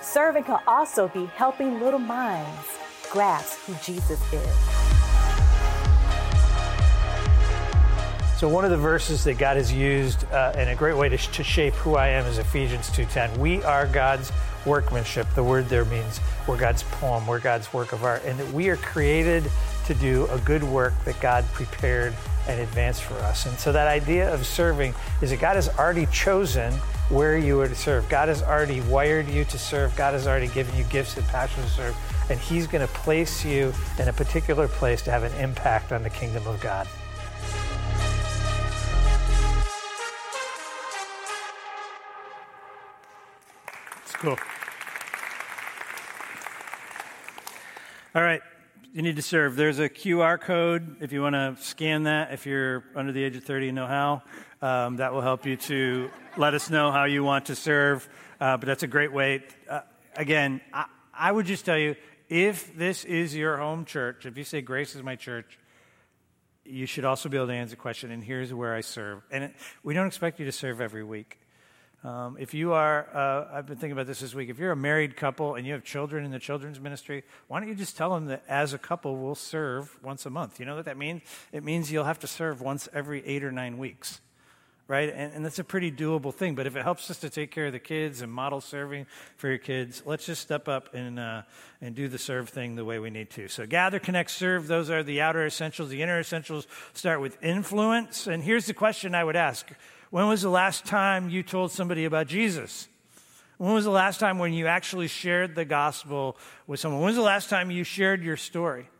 Serving 0.00 0.44
can 0.44 0.60
also 0.68 1.08
be 1.08 1.26
helping 1.26 1.80
little 1.80 1.98
minds 1.98 2.68
grasp 3.10 3.58
who 3.66 3.74
Jesus 3.82 4.20
is. 4.32 4.82
So 8.38 8.48
one 8.48 8.64
of 8.64 8.70
the 8.70 8.76
verses 8.76 9.24
that 9.24 9.38
God 9.38 9.56
has 9.56 9.72
used 9.72 10.24
uh, 10.32 10.52
in 10.56 10.68
a 10.68 10.76
great 10.76 10.96
way 10.96 11.08
to, 11.08 11.16
to 11.16 11.42
shape 11.42 11.74
who 11.74 11.96
I 11.96 12.08
am 12.08 12.24
is 12.26 12.38
Ephesians 12.38 12.90
2:10. 12.90 13.36
We 13.38 13.62
are 13.64 13.86
God's 13.86 14.30
workmanship. 14.64 15.26
The 15.34 15.44
word 15.44 15.68
there 15.68 15.84
means 15.84 16.20
we're 16.46 16.58
God's 16.58 16.84
poem, 16.84 17.26
we're 17.26 17.40
God's 17.40 17.72
work 17.72 17.92
of 17.92 18.04
art, 18.04 18.22
and 18.24 18.38
that 18.38 18.52
we 18.52 18.68
are 18.68 18.76
created 18.76 19.50
to 19.86 19.94
do 19.94 20.26
a 20.30 20.38
good 20.38 20.62
work 20.62 20.94
that 21.04 21.20
God 21.20 21.44
prepared 21.52 22.14
and 22.48 22.60
advanced 22.60 23.02
for 23.02 23.14
us. 23.14 23.46
And 23.46 23.58
so 23.58 23.72
that 23.72 23.88
idea 23.88 24.32
of 24.32 24.44
serving 24.46 24.94
is 25.20 25.30
that 25.30 25.40
God 25.40 25.56
has 25.56 25.68
already 25.78 26.06
chosen 26.06 26.72
where 27.08 27.36
you 27.36 27.60
are 27.60 27.68
to 27.68 27.74
serve. 27.74 28.08
God 28.08 28.28
has 28.28 28.42
already 28.42 28.80
wired 28.82 29.28
you 29.28 29.44
to 29.44 29.58
serve. 29.58 29.94
God 29.96 30.14
has 30.14 30.26
already 30.26 30.48
given 30.48 30.76
you 30.76 30.84
gifts 30.84 31.16
and 31.16 31.26
passion 31.26 31.62
to 31.62 31.68
serve. 31.68 31.96
And 32.30 32.38
He's 32.40 32.66
going 32.66 32.86
to 32.86 32.92
place 32.92 33.44
you 33.44 33.72
in 33.98 34.08
a 34.08 34.12
particular 34.12 34.66
place 34.66 35.02
to 35.02 35.10
have 35.10 35.22
an 35.22 35.32
impact 35.34 35.92
on 35.92 36.02
the 36.02 36.10
kingdom 36.10 36.46
of 36.46 36.60
God. 36.60 36.88
Cool. 44.22 44.38
All 48.14 48.22
right. 48.22 48.40
You 48.94 49.00
need 49.00 49.16
to 49.16 49.22
serve. 49.22 49.56
There's 49.56 49.78
a 49.78 49.88
QR 49.88 50.38
code 50.38 50.98
if 51.00 51.12
you 51.12 51.22
want 51.22 51.34
to 51.34 51.56
scan 51.62 52.02
that. 52.02 52.34
If 52.34 52.44
you're 52.44 52.84
under 52.94 53.10
the 53.10 53.24
age 53.24 53.34
of 53.36 53.42
30 53.42 53.68
and 53.68 53.76
know 53.76 53.86
how, 53.86 54.22
um, 54.60 54.96
that 54.96 55.14
will 55.14 55.22
help 55.22 55.46
you 55.46 55.56
to 55.56 56.10
let 56.36 56.52
us 56.52 56.68
know 56.68 56.92
how 56.92 57.04
you 57.04 57.24
want 57.24 57.46
to 57.46 57.54
serve. 57.54 58.06
Uh, 58.38 58.58
but 58.58 58.66
that's 58.66 58.82
a 58.82 58.86
great 58.86 59.10
way. 59.10 59.44
Uh, 59.66 59.80
again, 60.14 60.60
I, 60.74 60.84
I 61.14 61.32
would 61.32 61.46
just 61.46 61.64
tell 61.64 61.78
you 61.78 61.96
if 62.28 62.76
this 62.76 63.06
is 63.06 63.34
your 63.34 63.56
home 63.56 63.86
church, 63.86 64.26
if 64.26 64.36
you 64.36 64.44
say 64.44 64.60
Grace 64.60 64.94
is 64.94 65.02
my 65.02 65.16
church, 65.16 65.58
you 66.66 66.84
should 66.84 67.06
also 67.06 67.30
be 67.30 67.38
able 67.38 67.46
to 67.46 67.54
answer 67.54 67.70
the 67.70 67.80
question, 67.80 68.10
and 68.10 68.22
here's 68.22 68.52
where 68.52 68.74
I 68.74 68.82
serve. 68.82 69.22
And 69.30 69.44
it, 69.44 69.54
we 69.82 69.94
don't 69.94 70.06
expect 70.06 70.38
you 70.38 70.44
to 70.44 70.52
serve 70.52 70.82
every 70.82 71.02
week. 71.02 71.38
Um, 72.04 72.36
if 72.40 72.52
you 72.52 72.72
are, 72.72 73.06
uh, 73.14 73.56
I've 73.56 73.66
been 73.66 73.76
thinking 73.76 73.92
about 73.92 74.08
this 74.08 74.20
this 74.20 74.34
week, 74.34 74.48
if 74.48 74.58
you're 74.58 74.72
a 74.72 74.76
married 74.76 75.16
couple 75.16 75.54
and 75.54 75.64
you 75.64 75.72
have 75.72 75.84
children 75.84 76.24
in 76.24 76.32
the 76.32 76.40
children's 76.40 76.80
ministry, 76.80 77.22
why 77.46 77.60
don't 77.60 77.68
you 77.68 77.76
just 77.76 77.96
tell 77.96 78.12
them 78.12 78.26
that 78.26 78.42
as 78.48 78.72
a 78.72 78.78
couple 78.78 79.16
we'll 79.16 79.36
serve 79.36 80.02
once 80.02 80.26
a 80.26 80.30
month? 80.30 80.58
You 80.58 80.66
know 80.66 80.74
what 80.74 80.86
that 80.86 80.96
means? 80.96 81.22
It 81.52 81.62
means 81.62 81.92
you'll 81.92 82.04
have 82.04 82.18
to 82.20 82.26
serve 82.26 82.60
once 82.60 82.88
every 82.92 83.24
eight 83.24 83.44
or 83.44 83.52
nine 83.52 83.78
weeks, 83.78 84.20
right? 84.88 85.10
And, 85.10 85.32
and 85.32 85.44
that's 85.44 85.60
a 85.60 85.64
pretty 85.64 85.92
doable 85.92 86.34
thing. 86.34 86.56
But 86.56 86.66
if 86.66 86.74
it 86.74 86.82
helps 86.82 87.08
us 87.08 87.20
to 87.20 87.30
take 87.30 87.52
care 87.52 87.66
of 87.66 87.72
the 87.72 87.78
kids 87.78 88.20
and 88.20 88.32
model 88.32 88.60
serving 88.60 89.06
for 89.36 89.46
your 89.46 89.58
kids, 89.58 90.02
let's 90.04 90.26
just 90.26 90.42
step 90.42 90.66
up 90.66 90.94
and, 90.94 91.20
uh, 91.20 91.42
and 91.80 91.94
do 91.94 92.08
the 92.08 92.18
serve 92.18 92.48
thing 92.48 92.74
the 92.74 92.84
way 92.84 92.98
we 92.98 93.10
need 93.10 93.30
to. 93.30 93.46
So 93.46 93.64
gather, 93.64 94.00
connect, 94.00 94.32
serve, 94.32 94.66
those 94.66 94.90
are 94.90 95.04
the 95.04 95.20
outer 95.20 95.46
essentials. 95.46 95.90
The 95.90 96.02
inner 96.02 96.18
essentials 96.18 96.66
start 96.94 97.20
with 97.20 97.40
influence. 97.44 98.26
And 98.26 98.42
here's 98.42 98.66
the 98.66 98.74
question 98.74 99.14
I 99.14 99.22
would 99.22 99.36
ask 99.36 99.70
when 100.12 100.28
was 100.28 100.42
the 100.42 100.50
last 100.50 100.84
time 100.84 101.30
you 101.30 101.42
told 101.42 101.72
somebody 101.72 102.04
about 102.04 102.26
Jesus? 102.26 102.86
When 103.56 103.72
was 103.72 103.84
the 103.84 103.90
last 103.90 104.20
time 104.20 104.38
when 104.38 104.52
you 104.52 104.66
actually 104.66 105.08
shared 105.08 105.54
the 105.54 105.64
gospel 105.64 106.36
with 106.66 106.80
someone? 106.80 107.00
When 107.00 107.06
was 107.06 107.16
the 107.16 107.22
last 107.22 107.48
time 107.48 107.70
you 107.70 107.82
shared 107.82 108.22
your 108.22 108.36
story? 108.36 108.90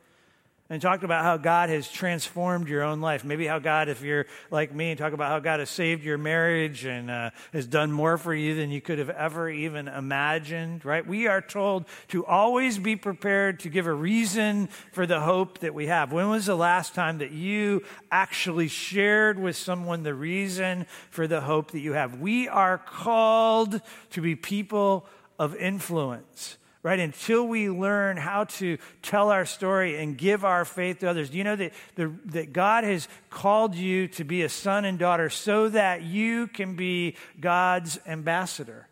And 0.73 0.81
talked 0.81 1.05
about 1.05 1.23
how 1.23 1.37
God 1.37 1.68
has 1.68 1.87
transformed 1.87 2.66
your 2.66 2.83
own 2.83 3.03
life. 3.03 3.25
Maybe 3.25 3.47
how 3.47 3.59
God, 3.59 3.91
if 3.91 4.01
you're 4.01 4.25
like 4.51 4.75
me, 4.75 4.95
talk 4.95 5.12
about 5.12 5.29
how 5.29 5.39
God 5.39 5.61
has 5.61 5.68
saved 5.68 6.03
your 6.03 6.16
marriage 6.16 6.87
and 6.87 7.11
uh, 7.11 7.31
has 7.53 7.66
done 7.66 7.93
more 7.93 8.16
for 8.16 8.35
you 8.35 8.55
than 8.55 8.70
you 8.70 8.81
could 8.81 8.99
have 8.99 9.11
ever 9.11 9.51
even 9.51 9.87
imagined, 9.87 10.87
right? 10.87 11.07
We 11.07 11.27
are 11.27 11.43
told 11.43 11.85
to 12.09 12.25
always 12.25 12.79
be 12.79 12.97
prepared 12.97 13.61
to 13.61 13.68
give 13.68 13.87
a 13.87 13.93
reason 13.93 14.68
for 14.93 15.07
the 15.07 15.20
hope 15.20 15.59
that 15.59 15.75
we 15.75 15.89
have. 15.89 16.11
When 16.11 16.31
was 16.31 16.47
the 16.47 16.57
last 16.57 16.95
time 16.95 17.18
that 17.18 17.33
you 17.33 17.85
actually 18.11 18.68
shared 18.68 19.39
with 19.39 19.57
someone 19.57 20.05
the 20.05 20.14
reason 20.14 20.87
for 21.11 21.27
the 21.27 21.43
hope 21.43 21.73
that 21.73 21.81
you 21.81 21.93
have? 21.93 22.18
We 22.18 22.49
are 22.49 22.79
called 22.79 23.83
to 24.12 24.23
be 24.23 24.37
people 24.37 25.05
of 25.39 25.55
influence 25.55 26.57
right? 26.83 26.99
Until 26.99 27.47
we 27.47 27.70
learn 27.70 28.16
how 28.16 28.45
to 28.45 28.78
tell 29.03 29.30
our 29.30 29.45
story 29.45 30.03
and 30.03 30.18
give 30.18 30.45
our 30.45 30.64
faith 30.64 30.99
to 31.01 31.09
others. 31.09 31.30
Do 31.30 31.39
you 31.39 31.45
know 31.45 31.57
that, 31.57 31.72
the, 31.95 32.12
that 32.26 32.53
God 32.53 32.85
has 32.85 33.09
called 33.30 33.74
you 33.74 34.09
to 34.09 34.24
be 34.24 34.43
a 34.43 34.49
son 34.49 34.85
and 34.85 34.99
daughter 34.99 35.30
so 35.30 35.68
that 35.68 36.03
you 36.03 36.49
can 36.49 36.74
be 36.74 37.16
God's 37.41 37.99
ambassador, 38.07 38.89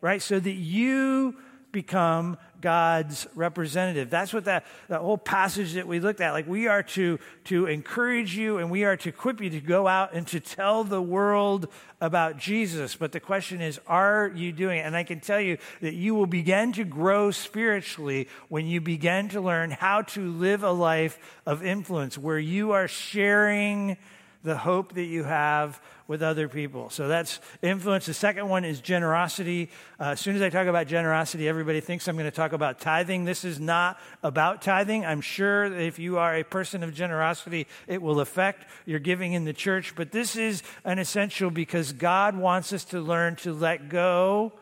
right? 0.00 0.20
So 0.20 0.38
that 0.38 0.52
you 0.52 1.36
become 1.72 2.36
God's 2.60 3.26
representative. 3.34 4.10
That's 4.10 4.32
what 4.32 4.44
that, 4.44 4.66
that 4.88 5.00
whole 5.00 5.18
passage 5.18 5.74
that 5.74 5.86
we 5.86 6.00
looked 6.00 6.20
at, 6.20 6.32
like 6.32 6.46
we 6.46 6.66
are 6.66 6.82
to, 6.82 7.18
to 7.44 7.66
encourage 7.66 8.36
you 8.36 8.58
and 8.58 8.70
we 8.70 8.84
are 8.84 8.96
to 8.96 9.08
equip 9.08 9.40
you 9.40 9.50
to 9.50 9.60
go 9.60 9.86
out 9.86 10.12
and 10.12 10.26
to 10.28 10.40
tell 10.40 10.84
the 10.84 11.02
world 11.02 11.68
about 12.00 12.38
Jesus. 12.38 12.96
But 12.96 13.12
the 13.12 13.20
question 13.20 13.60
is, 13.60 13.80
are 13.86 14.30
you 14.34 14.52
doing 14.52 14.78
it? 14.78 14.82
And 14.82 14.96
I 14.96 15.04
can 15.04 15.20
tell 15.20 15.40
you 15.40 15.58
that 15.80 15.94
you 15.94 16.14
will 16.14 16.26
begin 16.26 16.72
to 16.74 16.84
grow 16.84 17.30
spiritually 17.30 18.28
when 18.48 18.66
you 18.66 18.80
begin 18.80 19.28
to 19.30 19.40
learn 19.40 19.70
how 19.70 20.02
to 20.02 20.30
live 20.32 20.62
a 20.62 20.72
life 20.72 21.18
of 21.46 21.62
influence 21.62 22.16
where 22.16 22.38
you 22.38 22.72
are 22.72 22.88
sharing 22.88 23.96
the 24.42 24.56
hope 24.56 24.94
that 24.94 25.04
you 25.04 25.24
have 25.24 25.80
with 26.08 26.22
other 26.22 26.48
people. 26.48 26.90
So 26.90 27.06
that's 27.06 27.38
influence. 27.62 28.06
The 28.06 28.14
second 28.14 28.48
one 28.48 28.64
is 28.64 28.80
generosity. 28.80 29.70
Uh, 29.98 30.10
as 30.10 30.20
soon 30.20 30.34
as 30.34 30.42
I 30.42 30.48
talk 30.48 30.66
about 30.66 30.86
generosity, 30.86 31.48
everybody 31.48 31.80
thinks 31.80 32.08
I'm 32.08 32.16
going 32.16 32.24
to 32.24 32.34
talk 32.34 32.52
about 32.52 32.80
tithing. 32.80 33.24
This 33.24 33.44
is 33.44 33.60
not 33.60 34.00
about 34.22 34.60
tithing. 34.60 35.04
I'm 35.04 35.20
sure 35.20 35.68
that 35.68 35.80
if 35.80 35.98
you 35.98 36.18
are 36.18 36.34
a 36.34 36.42
person 36.42 36.82
of 36.82 36.94
generosity, 36.94 37.68
it 37.86 38.02
will 38.02 38.18
affect 38.18 38.66
your 38.86 38.98
giving 38.98 39.34
in 39.34 39.44
the 39.44 39.52
church. 39.52 39.94
But 39.94 40.10
this 40.10 40.34
is 40.34 40.62
an 40.84 40.98
essential 40.98 41.50
because 41.50 41.92
God 41.92 42.36
wants 42.36 42.72
us 42.72 42.84
to 42.86 43.00
learn 43.00 43.36
to 43.36 43.52
let 43.52 43.88
go 43.88 44.52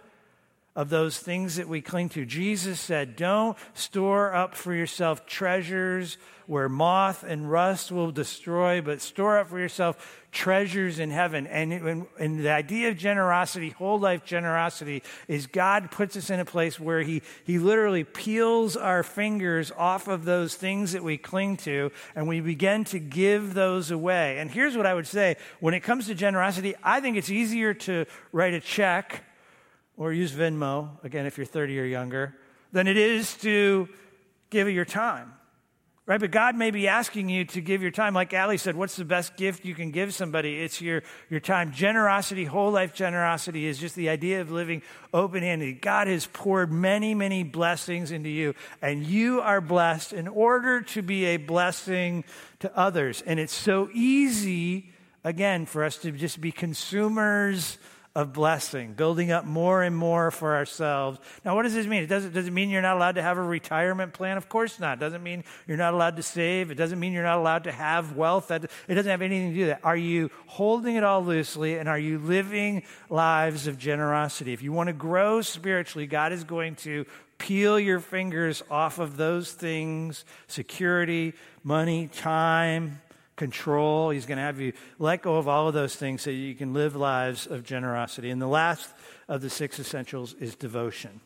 of 0.79 0.91
those 0.91 1.19
things 1.19 1.57
that 1.57 1.67
we 1.67 1.81
cling 1.81 2.09
to. 2.09 2.25
Jesus 2.25 2.79
said, 2.79 3.17
Don't 3.17 3.59
store 3.75 4.33
up 4.33 4.55
for 4.55 4.73
yourself 4.73 5.27
treasures 5.27 6.19
where 6.47 6.69
moth 6.69 7.25
and 7.25 7.51
rust 7.51 7.91
will 7.91 8.13
destroy, 8.13 8.81
but 8.81 9.01
store 9.01 9.39
up 9.39 9.49
for 9.49 9.59
yourself 9.59 10.25
treasures 10.31 11.01
in 11.01 11.11
heaven. 11.11 11.49
And, 11.49 11.73
and, 11.73 12.07
and, 12.21 12.39
the 12.39 12.53
idea 12.53 12.91
of 12.91 12.97
generosity, 12.97 13.71
whole 13.71 13.99
life 13.99 14.25
generosity, 14.25 15.03
is 15.27 15.49
God 15.49 15.91
puts 15.91 16.17
us 16.17 16.31
in 16.31 16.39
a 16.39 16.45
place 16.45 16.79
where 16.79 17.03
he, 17.03 17.23
he 17.43 17.59
literally 17.59 18.05
peels 18.05 18.77
our 18.77 19.03
fingers 19.03 19.73
off 19.77 20.07
of 20.07 20.25
those 20.25 20.55
things 20.55 20.93
that 20.93 21.03
we 21.03 21.19
cling 21.19 21.57
to, 21.59 21.91
and 22.15 22.29
we 22.29 22.41
begin 22.41 22.85
to 22.85 23.01
give 23.01 23.53
those 23.53 23.91
away. 23.91 24.39
And 24.39 24.49
here's 24.49 24.77
what 24.77 24.87
I 24.87 24.95
would 24.95 25.09
say 25.09 25.39
when 25.59 25.75
it 25.75 25.81
comes 25.81 26.07
to 26.07 26.15
generosity, 26.15 26.77
I 26.85 27.01
think 27.01 27.17
it's 27.17 27.31
easier 27.31 27.75
to 27.75 28.07
write 28.31 28.55
a 28.55 28.61
check 28.61 29.25
or 29.99 30.13
use 30.13 30.33
Venmo, 30.33 30.91
again, 31.05 31.27
if 31.27 31.37
you're 31.37 31.45
30 31.45 31.79
or 31.81 31.85
younger, 31.85 32.35
than 32.73 32.87
it 32.87 32.97
is 32.97 33.37
to 33.39 33.89
give 34.49 34.71
your 34.71 34.85
time. 34.85 35.35
Right? 36.07 36.21
But 36.21 36.31
God 36.31 36.57
may 36.57 36.71
be 36.71 36.89
asking 36.89 37.29
you 37.29 37.45
to 37.47 37.61
give 37.61 37.83
your 37.83 37.91
time. 37.91 38.15
Like 38.15 38.33
Ali 38.33 38.57
said, 38.57 38.77
what's 38.77 38.97
the 38.97 39.05
best 39.05 39.37
gift 39.37 39.67
you 39.67 39.75
can 39.75 39.91
give 39.91 40.15
somebody? 40.15 40.59
It's 40.59 40.81
your, 40.81 41.03
your 41.29 41.41
time. 41.41 41.71
Generosity, 41.71 42.47
whole 42.47 42.71
life 42.71 42.95
generosity, 42.95 43.67
is 43.67 43.79
just 43.79 43.95
the 43.95 44.09
idea 44.09 44.41
of 44.41 44.51
living 44.51 44.81
open 45.13 45.43
handed. 45.43 45.83
God 45.83 46.07
has 46.07 46.25
poured 46.25 46.73
many, 46.73 47.13
many 47.13 47.43
blessings 47.43 48.11
into 48.11 48.31
you, 48.31 48.55
and 48.81 49.05
you 49.05 49.43
are 49.43 49.61
blessed 49.61 50.15
in 50.15 50.29
order 50.29 50.81
to 50.81 51.03
be 51.03 51.27
a 51.27 51.37
blessing 51.37 52.25
to 52.61 52.75
others. 52.75 53.23
And 53.27 53.39
it's 53.39 53.53
so 53.53 53.91
easy, 53.93 54.91
again, 55.25 55.67
for 55.67 55.85
us 55.85 55.99
to 55.99 56.13
just 56.13 56.41
be 56.41 56.53
consumers 56.53 57.77
of 58.19 58.33
blessing, 58.33 58.95
building 58.95 59.31
up 59.31 59.45
more 59.45 59.85
and 59.85 59.97
more 59.97 60.33
for 60.33 60.57
ourselves. 60.57 61.21
Now, 61.45 61.55
what 61.55 61.63
does 61.63 61.73
this 61.73 61.87
mean? 61.87 62.03
It 62.03 62.09
doesn't, 62.09 62.35
does 62.35 62.49
it 62.49 62.51
mean 62.51 62.69
you're 62.69 62.83
not 62.83 62.97
allowed 62.97 63.15
to 63.15 63.23
have 63.23 63.39
a 63.39 63.43
retirement 63.43 64.13
plan? 64.13 64.37
Of 64.37 64.49
course 64.49 64.81
not. 64.81 64.99
It 64.99 65.01
doesn't 65.01 65.23
mean 65.23 65.45
you're 65.69 65.77
not 65.77 65.95
allowed 65.95 66.17
to 66.17 66.25
save. 66.25 66.73
It 66.73 66.75
doesn't 66.75 66.99
mean 66.99 67.13
you're 67.13 67.23
not 67.23 67.39
allowed 67.39 67.63
to 67.65 67.71
have 67.71 68.17
wealth. 68.17 68.49
That, 68.49 68.65
it 68.65 68.95
doesn't 68.97 69.09
have 69.09 69.23
anything 69.23 69.51
to 69.51 69.55
do 69.55 69.61
with 69.61 69.69
that. 69.69 69.85
Are 69.85 69.97
you 69.97 70.33
holding 70.49 70.97
it 70.97 71.05
all 71.05 71.25
loosely 71.25 71.79
and 71.79 71.89
are 71.89 71.99
you 71.99 72.19
living 72.19 72.83
lives 73.09 73.69
of 73.69 73.79
generosity? 73.79 74.53
If 74.53 74.65
you 74.65 74.73
want 74.73 74.89
to 74.89 74.95
grow 74.95 75.41
spiritually, 75.41 76.09
God 76.09 76.33
is 76.33 76.43
going 76.43 76.75
to 76.77 77.07
peel 77.39 77.79
your 77.79 78.01
fingers 78.01 78.65
off 78.69 78.99
of 78.99 79.17
those 79.17 79.53
things 79.53 80.25
security, 80.49 81.35
money, 81.63 82.09
time, 82.09 83.01
control. 83.39 84.11
He's 84.11 84.27
going 84.27 84.37
to 84.37 84.45
have 84.45 84.61
you 84.61 84.75
let 84.99 85.23
go 85.23 85.37
of 85.37 85.49
all 85.49 85.69
of 85.69 85.75
those 85.75 85.97
things 85.97 86.21
so 86.21 86.29
you 86.31 86.55
can 86.55 86.75
live 86.75 86.95
lives 86.95 87.47
of 87.47 87.65
generosity. 87.65 88.29
And 88.29 88.43
the 88.43 88.47
last 88.47 88.91
of 89.29 89.41
the 89.41 89.49
six 89.49 89.81
essentials 89.81 90.35
is 90.35 90.55
devotion. 90.55 91.21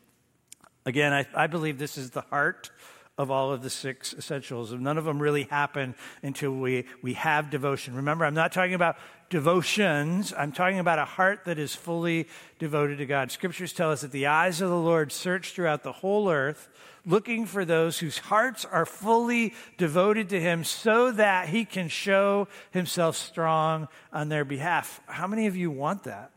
Again, 0.86 1.12
I, 1.12 1.26
I 1.34 1.46
believe 1.48 1.78
this 1.78 1.98
is 1.98 2.10
the 2.10 2.22
heart 2.22 2.70
of 3.18 3.30
all 3.30 3.52
of 3.52 3.62
the 3.62 3.70
six 3.70 4.14
essentials. 4.14 4.72
None 4.72 4.96
of 4.96 5.04
them 5.04 5.20
really 5.20 5.44
happen 5.44 5.94
until 6.22 6.52
we, 6.52 6.86
we 7.02 7.12
have 7.14 7.50
devotion. 7.50 7.94
Remember, 7.94 8.24
I'm 8.24 8.34
not 8.34 8.52
talking 8.52 8.74
about 8.74 8.96
devotions, 9.28 10.32
I'm 10.36 10.52
talking 10.52 10.78
about 10.78 10.98
a 10.98 11.04
heart 11.04 11.44
that 11.44 11.58
is 11.58 11.74
fully 11.74 12.26
devoted 12.58 12.98
to 12.98 13.06
God. 13.06 13.30
Scriptures 13.30 13.72
tell 13.72 13.90
us 13.90 14.00
that 14.00 14.12
the 14.12 14.26
eyes 14.26 14.60
of 14.60 14.70
the 14.70 14.76
Lord 14.76 15.12
search 15.12 15.52
throughout 15.52 15.82
the 15.82 15.92
whole 15.92 16.30
earth 16.30 16.68
looking 17.04 17.46
for 17.46 17.64
those 17.64 17.98
whose 17.98 18.18
hearts 18.18 18.64
are 18.64 18.86
fully 18.86 19.54
devoted 19.76 20.28
to 20.30 20.40
Him 20.40 20.64
so 20.64 21.12
that 21.12 21.48
He 21.48 21.64
can 21.64 21.88
show 21.88 22.48
Himself 22.70 23.16
strong 23.16 23.88
on 24.12 24.28
their 24.28 24.44
behalf. 24.44 25.00
How 25.06 25.26
many 25.26 25.46
of 25.46 25.56
you 25.56 25.70
want 25.70 26.04
that? 26.04 26.30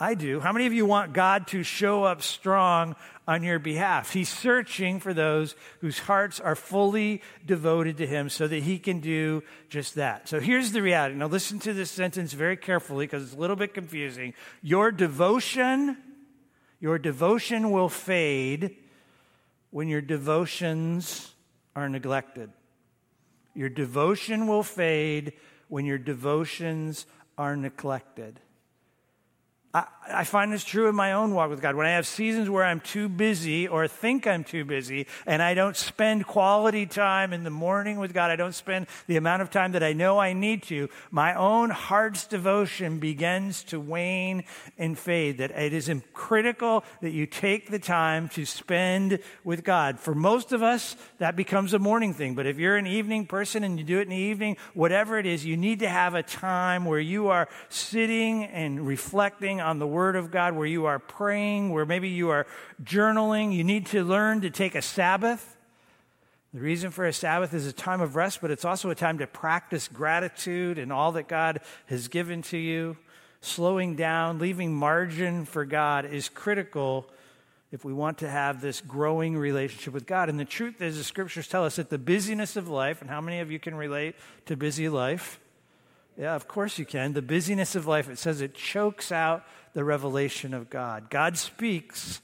I 0.00 0.14
do. 0.14 0.40
How 0.40 0.52
many 0.52 0.66
of 0.66 0.72
you 0.72 0.86
want 0.86 1.12
God 1.12 1.46
to 1.48 1.62
show 1.62 2.02
up 2.02 2.20
strong 2.20 2.96
on 3.28 3.44
your 3.44 3.60
behalf? 3.60 4.12
He's 4.12 4.28
searching 4.28 4.98
for 4.98 5.14
those 5.14 5.54
whose 5.80 6.00
hearts 6.00 6.40
are 6.40 6.56
fully 6.56 7.22
devoted 7.46 7.98
to 7.98 8.06
Him 8.06 8.28
so 8.28 8.48
that 8.48 8.64
He 8.64 8.78
can 8.78 8.98
do 8.98 9.44
just 9.68 9.94
that. 9.94 10.28
So 10.28 10.40
here's 10.40 10.72
the 10.72 10.82
reality. 10.82 11.14
Now, 11.14 11.28
listen 11.28 11.60
to 11.60 11.72
this 11.72 11.92
sentence 11.92 12.32
very 12.32 12.56
carefully 12.56 13.06
because 13.06 13.22
it's 13.22 13.34
a 13.34 13.38
little 13.38 13.56
bit 13.56 13.72
confusing. 13.72 14.34
Your 14.62 14.90
devotion, 14.90 15.96
your 16.80 16.98
devotion 16.98 17.70
will 17.70 17.88
fade 17.88 18.76
when 19.70 19.88
your 19.88 20.00
devotions 20.00 21.32
are 21.76 21.88
neglected. 21.88 22.50
Your 23.54 23.68
devotion 23.68 24.48
will 24.48 24.64
fade 24.64 25.34
when 25.68 25.84
your 25.84 25.98
devotions 25.98 27.06
are 27.38 27.56
neglected. 27.56 28.40
I, 29.74 29.84
I, 30.10 30.24
find 30.24 30.52
this 30.52 30.64
true 30.64 30.88
in 30.88 30.94
my 30.94 31.12
own 31.12 31.34
walk 31.34 31.50
with 31.50 31.62
God. 31.62 31.76
When 31.76 31.86
I 31.86 31.92
have 31.92 32.06
seasons 32.06 32.50
where 32.50 32.64
I'm 32.64 32.80
too 32.80 33.08
busy 33.08 33.66
or 33.66 33.88
think 33.88 34.26
I'm 34.26 34.44
too 34.44 34.64
busy 34.64 35.06
and 35.26 35.42
I 35.42 35.54
don't 35.54 35.76
spend 35.76 36.26
quality 36.26 36.86
time 36.86 37.32
in 37.32 37.44
the 37.44 37.50
morning 37.50 37.98
with 37.98 38.12
God, 38.12 38.30
I 38.30 38.36
don't 38.36 38.54
spend 38.54 38.86
the 39.06 39.16
amount 39.16 39.42
of 39.42 39.50
time 39.50 39.72
that 39.72 39.82
I 39.82 39.92
know 39.92 40.18
I 40.18 40.32
need 40.32 40.62
to, 40.64 40.88
my 41.10 41.34
own 41.34 41.70
heart's 41.70 42.26
devotion 42.26 42.98
begins 42.98 43.64
to 43.64 43.80
wane 43.80 44.44
and 44.78 44.98
fade. 44.98 45.38
That 45.38 45.50
it 45.52 45.72
is 45.72 45.90
critical 46.12 46.84
that 47.00 47.10
you 47.10 47.26
take 47.26 47.70
the 47.70 47.78
time 47.78 48.28
to 48.30 48.44
spend 48.44 49.20
with 49.44 49.64
God. 49.64 50.00
For 50.00 50.14
most 50.14 50.52
of 50.52 50.62
us, 50.62 50.96
that 51.18 51.36
becomes 51.36 51.72
a 51.72 51.78
morning 51.78 52.12
thing. 52.12 52.34
But 52.34 52.46
if 52.46 52.58
you're 52.58 52.76
an 52.76 52.86
evening 52.86 53.26
person 53.26 53.64
and 53.64 53.78
you 53.78 53.84
do 53.84 53.98
it 53.98 54.02
in 54.02 54.08
the 54.10 54.16
evening, 54.16 54.56
whatever 54.74 55.18
it 55.18 55.26
is, 55.26 55.44
you 55.44 55.56
need 55.56 55.80
to 55.80 55.88
have 55.88 56.14
a 56.14 56.22
time 56.22 56.84
where 56.84 57.00
you 57.00 57.28
are 57.28 57.48
sitting 57.68 58.44
and 58.44 58.86
reflecting 58.86 59.60
on 59.60 59.78
the 59.78 59.93
Word 59.94 60.16
of 60.16 60.32
God, 60.32 60.54
where 60.54 60.66
you 60.66 60.86
are 60.86 60.98
praying, 60.98 61.70
where 61.70 61.86
maybe 61.86 62.08
you 62.08 62.30
are 62.30 62.46
journaling. 62.82 63.54
You 63.54 63.62
need 63.62 63.86
to 63.86 64.02
learn 64.02 64.40
to 64.40 64.50
take 64.50 64.74
a 64.74 64.82
Sabbath. 64.82 65.56
The 66.52 66.58
reason 66.60 66.90
for 66.90 67.06
a 67.06 67.12
Sabbath 67.12 67.54
is 67.54 67.66
a 67.66 67.72
time 67.72 68.00
of 68.00 68.16
rest, 68.16 68.40
but 68.40 68.50
it's 68.50 68.64
also 68.64 68.90
a 68.90 68.94
time 68.94 69.18
to 69.18 69.26
practice 69.28 69.86
gratitude 69.86 70.78
and 70.78 70.92
all 70.92 71.12
that 71.12 71.28
God 71.28 71.60
has 71.86 72.08
given 72.08 72.42
to 72.42 72.58
you. 72.58 72.96
Slowing 73.40 73.94
down, 73.94 74.38
leaving 74.38 74.74
margin 74.74 75.44
for 75.44 75.64
God 75.64 76.04
is 76.04 76.28
critical 76.28 77.08
if 77.70 77.84
we 77.84 77.92
want 77.92 78.18
to 78.18 78.28
have 78.28 78.60
this 78.60 78.80
growing 78.80 79.36
relationship 79.36 79.92
with 79.92 80.06
God. 80.06 80.28
And 80.28 80.40
the 80.40 80.44
truth 80.44 80.80
is, 80.80 80.96
the 80.96 81.04
scriptures 81.04 81.46
tell 81.46 81.64
us 81.64 81.76
that 81.76 81.90
the 81.90 81.98
busyness 81.98 82.56
of 82.56 82.68
life, 82.68 83.00
and 83.00 83.10
how 83.10 83.20
many 83.20 83.40
of 83.40 83.50
you 83.50 83.58
can 83.58 83.74
relate 83.74 84.16
to 84.46 84.56
busy 84.56 84.88
life? 84.88 85.40
Yeah, 86.16 86.36
of 86.36 86.46
course 86.46 86.78
you 86.78 86.86
can. 86.86 87.12
The 87.12 87.22
busyness 87.22 87.74
of 87.74 87.86
life, 87.86 88.08
it 88.08 88.18
says 88.18 88.40
it 88.40 88.54
chokes 88.54 89.10
out 89.10 89.44
the 89.74 89.84
revelation 89.84 90.54
of 90.54 90.70
God. 90.70 91.10
God 91.10 91.36
speaks, 91.36 92.20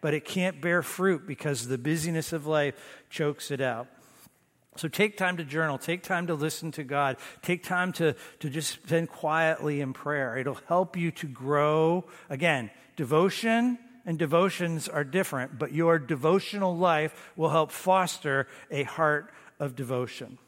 but 0.00 0.14
it 0.14 0.24
can't 0.24 0.60
bear 0.60 0.82
fruit 0.82 1.26
because 1.26 1.68
the 1.68 1.78
busyness 1.78 2.32
of 2.32 2.46
life 2.46 2.74
chokes 3.10 3.50
it 3.50 3.60
out. 3.60 3.86
So 4.76 4.86
take 4.86 5.16
time 5.16 5.36
to 5.38 5.44
journal, 5.44 5.76
take 5.76 6.02
time 6.02 6.28
to 6.28 6.34
listen 6.34 6.70
to 6.72 6.84
God, 6.84 7.16
take 7.42 7.64
time 7.64 7.92
to, 7.94 8.14
to 8.40 8.48
just 8.48 8.72
spend 8.72 9.08
quietly 9.08 9.80
in 9.80 9.92
prayer. 9.92 10.36
It'll 10.36 10.60
help 10.66 10.96
you 10.96 11.10
to 11.12 11.26
grow. 11.26 12.04
Again, 12.30 12.70
devotion 12.96 13.78
and 14.06 14.18
devotions 14.18 14.88
are 14.88 15.04
different, 15.04 15.58
but 15.58 15.72
your 15.72 15.98
devotional 15.98 16.76
life 16.76 17.32
will 17.36 17.50
help 17.50 17.72
foster 17.72 18.46
a 18.70 18.84
heart 18.84 19.32
of 19.58 19.74
devotion. 19.74 20.38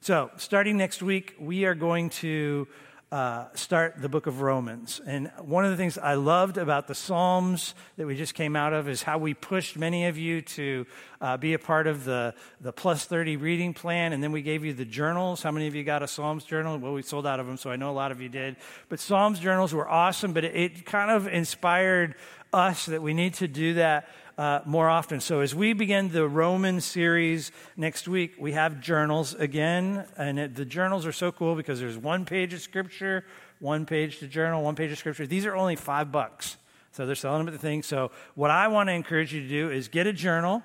So, 0.00 0.30
starting 0.36 0.78
next 0.78 1.02
week, 1.02 1.34
we 1.38 1.66
are 1.66 1.74
going 1.74 2.08
to 2.10 2.68
uh, 3.12 3.46
start 3.54 3.96
the 4.00 4.08
book 4.08 4.28
of 4.28 4.40
Romans. 4.40 5.00
And 5.04 5.32
one 5.40 5.64
of 5.64 5.72
the 5.72 5.76
things 5.76 5.98
I 5.98 6.14
loved 6.14 6.58
about 6.58 6.86
the 6.86 6.94
Psalms 6.94 7.74
that 7.96 8.06
we 8.06 8.16
just 8.16 8.34
came 8.34 8.54
out 8.54 8.72
of 8.72 8.88
is 8.88 9.02
how 9.02 9.18
we 9.18 9.34
pushed 9.34 9.76
many 9.76 10.06
of 10.06 10.16
you 10.16 10.42
to 10.42 10.86
uh, 11.20 11.36
be 11.36 11.54
a 11.54 11.58
part 11.58 11.88
of 11.88 12.04
the, 12.04 12.34
the 12.60 12.72
plus 12.72 13.04
30 13.04 13.36
reading 13.36 13.74
plan. 13.74 14.12
And 14.12 14.22
then 14.22 14.30
we 14.30 14.42
gave 14.42 14.64
you 14.64 14.72
the 14.72 14.84
journals. 14.84 15.42
How 15.42 15.50
many 15.50 15.66
of 15.66 15.74
you 15.74 15.82
got 15.82 16.04
a 16.04 16.08
Psalms 16.08 16.44
journal? 16.44 16.78
Well, 16.78 16.92
we 16.92 17.02
sold 17.02 17.26
out 17.26 17.40
of 17.40 17.46
them, 17.46 17.56
so 17.56 17.70
I 17.70 17.76
know 17.76 17.90
a 17.90 17.92
lot 17.92 18.12
of 18.12 18.20
you 18.20 18.28
did. 18.28 18.54
But 18.88 19.00
Psalms 19.00 19.40
journals 19.40 19.74
were 19.74 19.88
awesome, 19.88 20.32
but 20.32 20.44
it, 20.44 20.54
it 20.54 20.86
kind 20.86 21.10
of 21.10 21.26
inspired 21.26 22.14
us 22.52 22.86
that 22.86 23.02
we 23.02 23.12
need 23.12 23.34
to 23.34 23.48
do 23.48 23.74
that 23.74 24.08
uh, 24.40 24.62
more 24.64 24.88
often. 24.88 25.20
So, 25.20 25.40
as 25.40 25.54
we 25.54 25.74
begin 25.74 26.08
the 26.08 26.26
Roman 26.26 26.80
series 26.80 27.52
next 27.76 28.08
week, 28.08 28.36
we 28.38 28.52
have 28.52 28.80
journals 28.80 29.34
again. 29.34 30.06
And 30.16 30.38
it, 30.38 30.54
the 30.54 30.64
journals 30.64 31.04
are 31.04 31.12
so 31.12 31.30
cool 31.30 31.54
because 31.54 31.78
there's 31.78 31.98
one 31.98 32.24
page 32.24 32.54
of 32.54 32.62
scripture, 32.62 33.26
one 33.58 33.84
page 33.84 34.18
to 34.20 34.26
journal, 34.26 34.62
one 34.62 34.76
page 34.76 34.92
of 34.92 34.96
scripture. 34.96 35.26
These 35.26 35.44
are 35.44 35.54
only 35.54 35.76
five 35.76 36.10
bucks. 36.10 36.56
So, 36.92 37.04
they're 37.04 37.16
selling 37.16 37.40
them 37.40 37.48
at 37.48 37.52
the 37.52 37.58
thing. 37.58 37.82
So, 37.82 38.12
what 38.34 38.50
I 38.50 38.68
want 38.68 38.88
to 38.88 38.94
encourage 38.94 39.34
you 39.34 39.42
to 39.42 39.48
do 39.48 39.70
is 39.70 39.88
get 39.88 40.06
a 40.06 40.12
journal. 40.12 40.62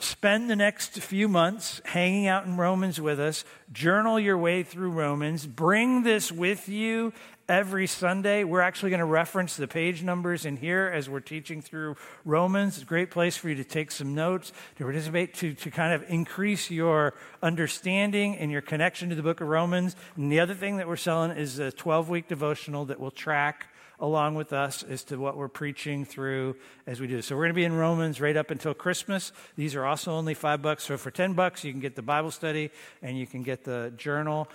Spend 0.00 0.50
the 0.50 0.56
next 0.56 0.98
few 0.98 1.28
months 1.28 1.80
hanging 1.84 2.26
out 2.26 2.44
in 2.44 2.56
Romans 2.56 3.00
with 3.00 3.20
us. 3.20 3.44
Journal 3.72 4.18
your 4.18 4.36
way 4.36 4.64
through 4.64 4.90
Romans. 4.90 5.46
Bring 5.46 6.02
this 6.02 6.32
with 6.32 6.68
you 6.68 7.12
every 7.48 7.86
Sunday. 7.86 8.44
We're 8.44 8.60
actually 8.60 8.90
going 8.90 9.00
to 9.00 9.04
reference 9.04 9.56
the 9.56 9.68
page 9.68 10.02
numbers 10.02 10.44
in 10.44 10.56
here 10.56 10.90
as 10.92 11.08
we're 11.08 11.20
teaching 11.20 11.60
through 11.60 11.96
Romans. 12.24 12.74
It's 12.74 12.82
a 12.82 12.86
great 12.86 13.10
place 13.10 13.36
for 13.36 13.48
you 13.48 13.54
to 13.56 13.64
take 13.64 13.90
some 13.90 14.14
notes, 14.14 14.52
to 14.76 14.84
participate, 14.84 15.34
to, 15.34 15.54
to 15.54 15.70
kind 15.70 15.92
of 15.92 16.08
increase 16.08 16.70
your 16.70 17.14
understanding 17.42 18.36
and 18.36 18.50
your 18.50 18.62
connection 18.62 19.08
to 19.10 19.14
the 19.14 19.22
book 19.22 19.40
of 19.40 19.48
Romans. 19.48 19.96
And 20.16 20.30
the 20.30 20.40
other 20.40 20.54
thing 20.54 20.76
that 20.76 20.88
we're 20.88 20.96
selling 20.96 21.32
is 21.32 21.58
a 21.58 21.72
12 21.72 22.08
week 22.08 22.28
devotional 22.28 22.86
that 22.86 23.00
will 23.00 23.10
track 23.10 23.66
along 24.02 24.34
with 24.34 24.52
us 24.52 24.82
as 24.82 25.04
to 25.04 25.16
what 25.16 25.36
we're 25.36 25.48
preaching 25.48 26.04
through 26.04 26.56
as 26.88 27.00
we 27.00 27.06
do. 27.06 27.22
So 27.22 27.36
we're 27.36 27.44
going 27.44 27.54
to 27.54 27.54
be 27.54 27.64
in 27.64 27.72
Romans 27.72 28.20
right 28.20 28.36
up 28.36 28.50
until 28.50 28.74
Christmas. 28.74 29.32
These 29.56 29.76
are 29.76 29.86
also 29.86 30.12
only 30.12 30.34
five 30.34 30.60
bucks. 30.60 30.82
So 30.82 30.96
for 30.96 31.12
10 31.12 31.34
bucks, 31.34 31.62
you 31.62 31.72
can 31.72 31.80
get 31.80 31.94
the 31.94 32.02
Bible 32.02 32.32
study 32.32 32.70
and 33.00 33.16
you 33.16 33.28
can 33.28 33.44
get 33.44 33.62
the 33.62 33.92
journal 33.96 34.48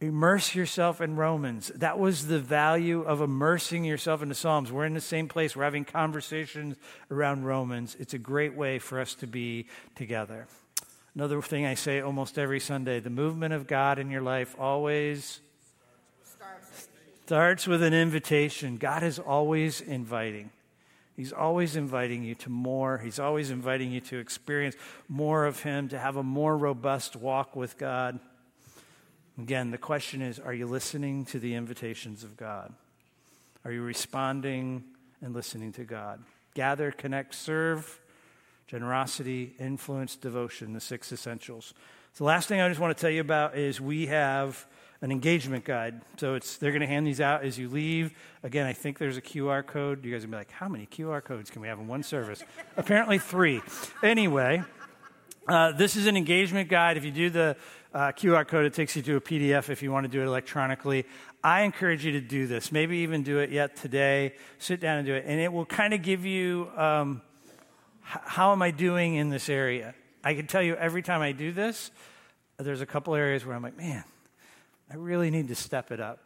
immerse 0.00 0.54
yourself 0.54 1.00
in 1.00 1.16
Romans. 1.16 1.70
That 1.74 1.98
was 1.98 2.26
the 2.26 2.38
value 2.38 3.02
of 3.02 3.20
immersing 3.20 3.84
yourself 3.84 4.22
in 4.22 4.28
the 4.30 4.34
Psalms. 4.34 4.72
We're 4.72 4.86
in 4.86 4.94
the 4.94 5.00
same 5.00 5.28
place, 5.28 5.54
we're 5.54 5.64
having 5.64 5.84
conversations 5.84 6.76
around 7.10 7.44
Romans. 7.44 7.96
It's 8.00 8.14
a 8.14 8.18
great 8.18 8.54
way 8.54 8.78
for 8.78 9.00
us 9.00 9.14
to 9.16 9.26
be 9.26 9.66
together. 9.94 10.46
Another 11.14 11.42
thing 11.42 11.66
I 11.66 11.74
say 11.74 12.00
almost 12.00 12.38
every 12.38 12.60
Sunday 12.60 13.00
the 13.00 13.10
movement 13.10 13.52
of 13.52 13.66
God 13.66 13.98
in 13.98 14.10
your 14.10 14.22
life 14.22 14.54
always 14.58 15.40
starts 17.26 17.66
with 17.66 17.82
an 17.82 17.94
invitation. 17.94 18.76
God 18.76 19.02
is 19.02 19.18
always 19.18 19.80
inviting. 19.80 20.50
He's 21.16 21.32
always 21.32 21.76
inviting 21.76 22.24
you 22.24 22.34
to 22.36 22.48
more. 22.50 22.98
He's 22.98 23.18
always 23.18 23.50
inviting 23.50 23.92
you 23.92 24.00
to 24.02 24.18
experience 24.18 24.74
more 25.08 25.44
of 25.44 25.60
Him, 25.60 25.88
to 25.90 25.98
have 25.98 26.16
a 26.16 26.22
more 26.22 26.56
robust 26.56 27.16
walk 27.16 27.54
with 27.54 27.76
God. 27.76 28.18
Again, 29.42 29.70
the 29.70 29.78
question 29.78 30.20
is 30.20 30.38
are 30.38 30.52
you 30.52 30.66
listening 30.66 31.24
to 31.26 31.38
the 31.38 31.54
invitations 31.54 32.24
of 32.24 32.36
God? 32.36 32.74
Are 33.64 33.72
you 33.72 33.82
responding 33.82 34.84
and 35.22 35.34
listening 35.34 35.72
to 35.72 35.84
God? 35.84 36.22
Gather, 36.54 36.92
connect, 36.92 37.34
serve, 37.34 38.00
generosity, 38.66 39.54
influence, 39.58 40.14
devotion, 40.16 40.74
the 40.74 40.80
six 40.80 41.10
essentials. 41.10 41.72
So, 42.12 42.24
the 42.24 42.28
last 42.28 42.48
thing 42.48 42.60
I 42.60 42.68
just 42.68 42.80
want 42.80 42.94
to 42.94 43.00
tell 43.00 43.10
you 43.10 43.22
about 43.22 43.56
is 43.56 43.80
we 43.80 44.06
have 44.06 44.66
an 45.00 45.10
engagement 45.10 45.64
guide. 45.64 46.02
So 46.18 46.34
it's 46.34 46.58
they're 46.58 46.72
going 46.72 46.82
to 46.82 46.86
hand 46.86 47.06
these 47.06 47.22
out 47.22 47.42
as 47.42 47.58
you 47.58 47.70
leave. 47.70 48.12
Again, 48.42 48.66
I 48.66 48.74
think 48.74 48.98
there's 48.98 49.16
a 49.16 49.22
QR 49.22 49.66
code. 49.66 50.04
You 50.04 50.12
guys 50.12 50.22
are 50.22 50.28
be 50.28 50.36
like, 50.36 50.50
how 50.50 50.68
many 50.68 50.84
QR 50.84 51.24
codes 51.24 51.48
can 51.48 51.62
we 51.62 51.68
have 51.68 51.78
in 51.78 51.86
one 51.86 52.02
service? 52.02 52.42
Apparently, 52.76 53.18
three. 53.18 53.62
Anyway, 54.02 54.62
uh, 55.48 55.72
this 55.72 55.96
is 55.96 56.06
an 56.06 56.18
engagement 56.18 56.68
guide. 56.68 56.98
If 56.98 57.04
you 57.04 57.10
do 57.10 57.30
the 57.30 57.56
uh, 57.92 58.12
QR 58.12 58.46
code, 58.46 58.66
it 58.66 58.74
takes 58.74 58.94
you 58.96 59.02
to 59.02 59.16
a 59.16 59.20
PDF 59.20 59.68
if 59.68 59.82
you 59.82 59.90
want 59.90 60.04
to 60.04 60.08
do 60.10 60.20
it 60.22 60.26
electronically. 60.26 61.06
I 61.42 61.62
encourage 61.62 62.04
you 62.04 62.12
to 62.12 62.20
do 62.20 62.46
this. 62.46 62.70
Maybe 62.70 62.98
even 62.98 63.22
do 63.22 63.38
it 63.38 63.50
yet 63.50 63.76
today. 63.76 64.34
Sit 64.58 64.80
down 64.80 64.98
and 64.98 65.06
do 65.06 65.14
it. 65.14 65.24
And 65.26 65.40
it 65.40 65.52
will 65.52 65.66
kind 65.66 65.94
of 65.94 66.02
give 66.02 66.24
you 66.24 66.70
um, 66.76 67.22
h- 68.04 68.20
how 68.24 68.52
am 68.52 68.62
I 68.62 68.70
doing 68.70 69.14
in 69.14 69.30
this 69.30 69.48
area? 69.48 69.94
I 70.22 70.34
can 70.34 70.46
tell 70.46 70.62
you 70.62 70.76
every 70.76 71.02
time 71.02 71.20
I 71.20 71.32
do 71.32 71.52
this, 71.52 71.90
there's 72.58 72.80
a 72.80 72.86
couple 72.86 73.14
areas 73.14 73.44
where 73.44 73.56
I'm 73.56 73.62
like, 73.62 73.76
man, 73.76 74.04
I 74.90 74.96
really 74.96 75.30
need 75.30 75.48
to 75.48 75.54
step 75.54 75.90
it 75.90 76.00
up 76.00 76.20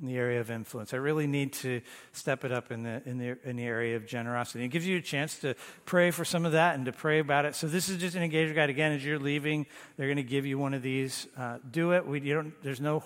in 0.00 0.06
the 0.06 0.16
area 0.16 0.40
of 0.40 0.50
influence. 0.50 0.92
I 0.92 0.98
really 0.98 1.26
need 1.26 1.52
to 1.54 1.80
step 2.12 2.44
it 2.44 2.52
up 2.52 2.70
in 2.70 2.82
the, 2.82 3.02
in 3.06 3.18
the, 3.18 3.38
in 3.44 3.56
the 3.56 3.64
area 3.64 3.96
of 3.96 4.06
generosity. 4.06 4.64
It 4.64 4.68
gives 4.68 4.86
you 4.86 4.98
a 4.98 5.02
chance 5.02 5.38
to 5.40 5.54
pray 5.84 6.10
for 6.10 6.24
some 6.24 6.44
of 6.44 6.52
that 6.52 6.74
and 6.74 6.86
to 6.86 6.92
pray 6.92 7.18
about 7.18 7.44
it. 7.44 7.54
So 7.54 7.66
this 7.66 7.88
is 7.88 7.98
just 7.98 8.16
an 8.16 8.22
engagement 8.22 8.56
guide. 8.56 8.70
Again, 8.70 8.92
as 8.92 9.04
you're 9.04 9.18
leaving, 9.18 9.66
they're 9.96 10.08
going 10.08 10.16
to 10.16 10.22
give 10.22 10.46
you 10.46 10.58
one 10.58 10.74
of 10.74 10.82
these. 10.82 11.26
Uh, 11.36 11.58
do 11.70 11.92
it. 11.92 12.06
We, 12.06 12.20
you 12.20 12.34
don't, 12.34 12.62
there's 12.62 12.80
no 12.80 13.02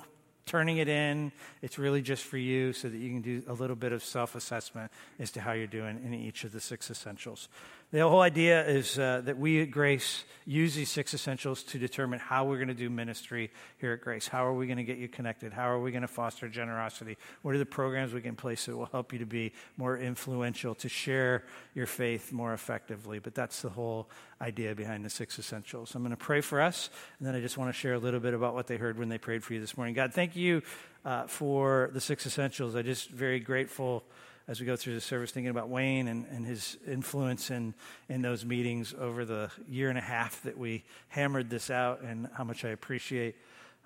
turning 0.49 0.79
it 0.79 0.89
in. 0.89 1.31
It's 1.63 1.79
really 1.79 2.03
just 2.03 2.25
for 2.25 2.39
you 2.39 2.73
so 2.73 2.89
that 2.89 2.97
you 2.97 3.11
can 3.11 3.21
do 3.21 3.43
a 3.47 3.53
little 3.53 3.77
bit 3.77 3.93
of 3.93 4.03
self 4.03 4.35
assessment 4.35 4.91
as 5.19 5.31
to 5.33 5.41
how 5.41 5.53
you're 5.53 5.67
doing 5.67 6.01
in 6.05 6.15
each 6.15 6.43
of 6.45 6.53
the 6.53 6.61
six 6.61 6.91
essentials. 6.91 7.49
The 7.91 8.07
whole 8.07 8.21
idea 8.21 8.67
is 8.67 8.99
uh, 8.99 9.23
that 9.25 9.39
we 9.39 9.63
at 9.63 9.71
Grace 9.71 10.25
use 10.45 10.75
these 10.75 10.91
six 10.91 11.15
essentials 11.15 11.63
to 11.63 11.79
determine 11.79 12.19
how 12.19 12.45
we're 12.45 12.57
going 12.57 12.69
to 12.69 12.75
do 12.75 12.91
ministry 12.91 13.51
here 13.79 13.95
at 13.95 14.03
Grace. 14.03 14.29
How 14.29 14.45
are 14.45 14.53
we 14.53 14.67
going 14.67 14.77
to 14.77 14.85
get 14.85 14.99
you 14.99 15.09
connected? 15.09 15.55
How 15.55 15.71
are 15.71 15.81
we 15.81 15.91
going 15.91 16.03
to 16.03 16.09
foster 16.09 16.51
generosity? 16.51 17.17
What 17.41 17.55
are 17.55 17.59
the 17.59 17.65
programs 17.65 18.13
we 18.13 18.21
can 18.21 18.37
place 18.37 18.67
that 18.67 18.77
will 18.77 18.91
help 18.93 19.15
you 19.15 19.19
to 19.21 19.27
be 19.27 19.55
more 19.79 19.97
influential, 19.97 20.75
to 20.75 20.89
share 20.91 21.45
your 21.75 21.87
faith 21.87 22.31
more 22.31 22.53
effectively? 22.53 23.21
But 23.21 23.35
that's 23.35 23.63
the 23.63 23.71
whole 23.71 24.11
idea 24.43 24.75
behind 24.75 25.03
the 25.03 25.11
six 25.11 25.39
essentials. 25.39 25.95
I'm 25.95 26.03
going 26.03 26.11
to 26.11 26.17
pray 26.19 26.43
for 26.43 26.61
us, 26.61 26.91
and 27.19 27.27
then 27.27 27.35
I 27.35 27.41
just 27.41 27.57
want 27.57 27.71
to 27.71 27.79
share 27.79 27.95
a 27.95 27.99
little 27.99 28.21
bit 28.21 28.35
about 28.35 28.53
what 28.53 28.67
they 28.67 28.77
heard 28.77 28.99
when 28.99 29.09
they 29.09 29.19
prayed 29.19 29.43
for 29.43 29.55
you 29.55 29.61
this 29.61 29.79
morning. 29.79 29.95
God, 29.95 30.13
thank 30.13 30.37
you 30.37 30.61
uh, 31.07 31.27
for 31.27 31.89
the 31.95 32.03
six 32.03 32.27
essentials. 32.27 32.75
I'm 32.75 32.85
just 32.85 33.09
very 33.09 33.41
grateful 33.41 34.05
as 34.49 34.61
we 34.61 34.67
go 34.67 34.77
through 34.77 34.95
the 34.95 35.01
service 35.01 35.31
thinking 35.31 35.51
about 35.51 35.69
Wayne 35.69 36.09
and, 36.09 36.25
and 36.31 36.47
his 36.47 36.79
influence 36.87 37.51
in, 37.51 37.75
in 38.09 38.23
those 38.23 38.47
meetings 38.47 38.95
over 38.99 39.27
the 39.27 39.51
year 39.69 39.91
and 39.91 39.99
a 39.99 40.03
half 40.03 40.43
that 40.43 40.57
we 40.57 40.85
hammered 41.09 41.51
this 41.51 41.71
out, 41.71 42.01
and 42.01 42.29
how 42.33 42.45
much 42.45 42.65
I 42.65 42.71
appreciate 42.71 43.37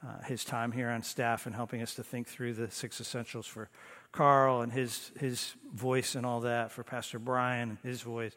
uh, 0.07 0.23
his 0.25 0.45
time 0.45 0.71
here 0.71 0.89
on 0.89 1.03
staff 1.03 1.47
and 1.47 1.55
helping 1.55 1.83
us 1.83 1.95
to 1.97 2.05
think 2.05 2.29
through 2.29 2.55
the 2.55 2.71
six 2.71 3.01
essentials 3.01 3.47
for 3.47 3.69
Carl 4.13 4.63
and 4.63 4.73
his, 4.73 5.11
his 5.19 5.55
voice 5.75 6.15
and 6.15 6.25
all 6.25 6.41
that, 6.41 6.71
for 6.71 6.85
Pastor 6.85 7.19
Brian 7.19 7.71
and 7.71 7.79
his 7.83 8.03
voice. 8.03 8.33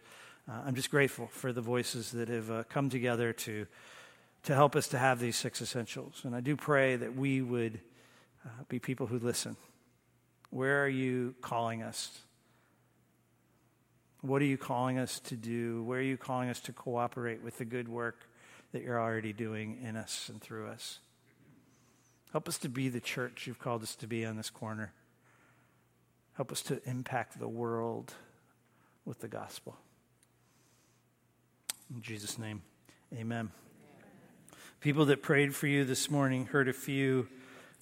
Uh, 0.50 0.62
I'm 0.66 0.76
just 0.76 0.90
grateful 0.90 1.28
for 1.28 1.54
the 1.54 1.62
voices 1.62 2.12
that 2.12 2.30
have 2.30 2.50
uh, 2.50 2.64
come 2.70 2.90
together 2.90 3.34
to, 3.34 3.68
to 4.44 4.56
help 4.56 4.76
us 4.76 4.88
to 4.90 4.98
have 4.98 5.20
these 5.20 5.36
six 5.36 5.62
essentials. 5.62 6.22
And 6.24 6.36
I 6.36 6.40
do 6.40 6.56
pray 6.56 6.96
that 6.96 7.16
we 7.16 7.42
would 7.42 7.80
uh, 8.44 8.50
be 8.68 8.80
people 8.80 9.06
who 9.06 9.20
listen 9.20 9.58
where 10.50 10.84
are 10.84 10.90
you 10.90 11.36
calling 11.42 11.82
us? 11.82 12.20
What 14.22 14.42
are 14.42 14.46
you 14.46 14.58
calling 14.58 14.98
us 14.98 15.20
to 15.22 15.36
do? 15.36 15.84
Where 15.84 16.00
are 16.00 16.04
you 16.04 16.18
calling 16.18 16.50
us 16.50 16.60
to 16.62 16.74
cooperate 16.74 17.44
with 17.44 17.58
the 17.58 17.66
good 17.66 17.88
work 17.88 18.28
that 18.72 18.82
you're 18.82 19.00
already 19.00 19.34
doing 19.34 19.80
in 19.84 19.96
us 19.96 20.30
and 20.30 20.42
through 20.42 20.68
us? 20.68 21.00
Help 22.32 22.50
us 22.50 22.58
to 22.60 22.70
be 22.70 22.90
the 22.90 23.00
church 23.00 23.48
you've 23.48 23.60
called 23.60 23.84
us 23.84 23.96
to 23.96 24.08
be 24.08 24.26
on 24.26 24.36
this 24.36 24.50
corner. 24.50 24.94
Help 26.34 26.52
us 26.52 26.62
to 26.64 26.82
impact 26.90 27.40
the 27.40 27.48
world 27.48 28.14
with 29.06 29.20
the 29.20 29.28
gospel. 29.28 29.78
In 31.94 32.02
Jesus' 32.02 32.38
name, 32.40 32.64
amen. 33.14 33.52
People 34.82 35.06
that 35.06 35.22
prayed 35.22 35.56
for 35.56 35.68
you 35.68 35.86
this 35.86 36.10
morning 36.10 36.48
heard 36.48 36.68
a 36.68 36.74
few 36.74 37.28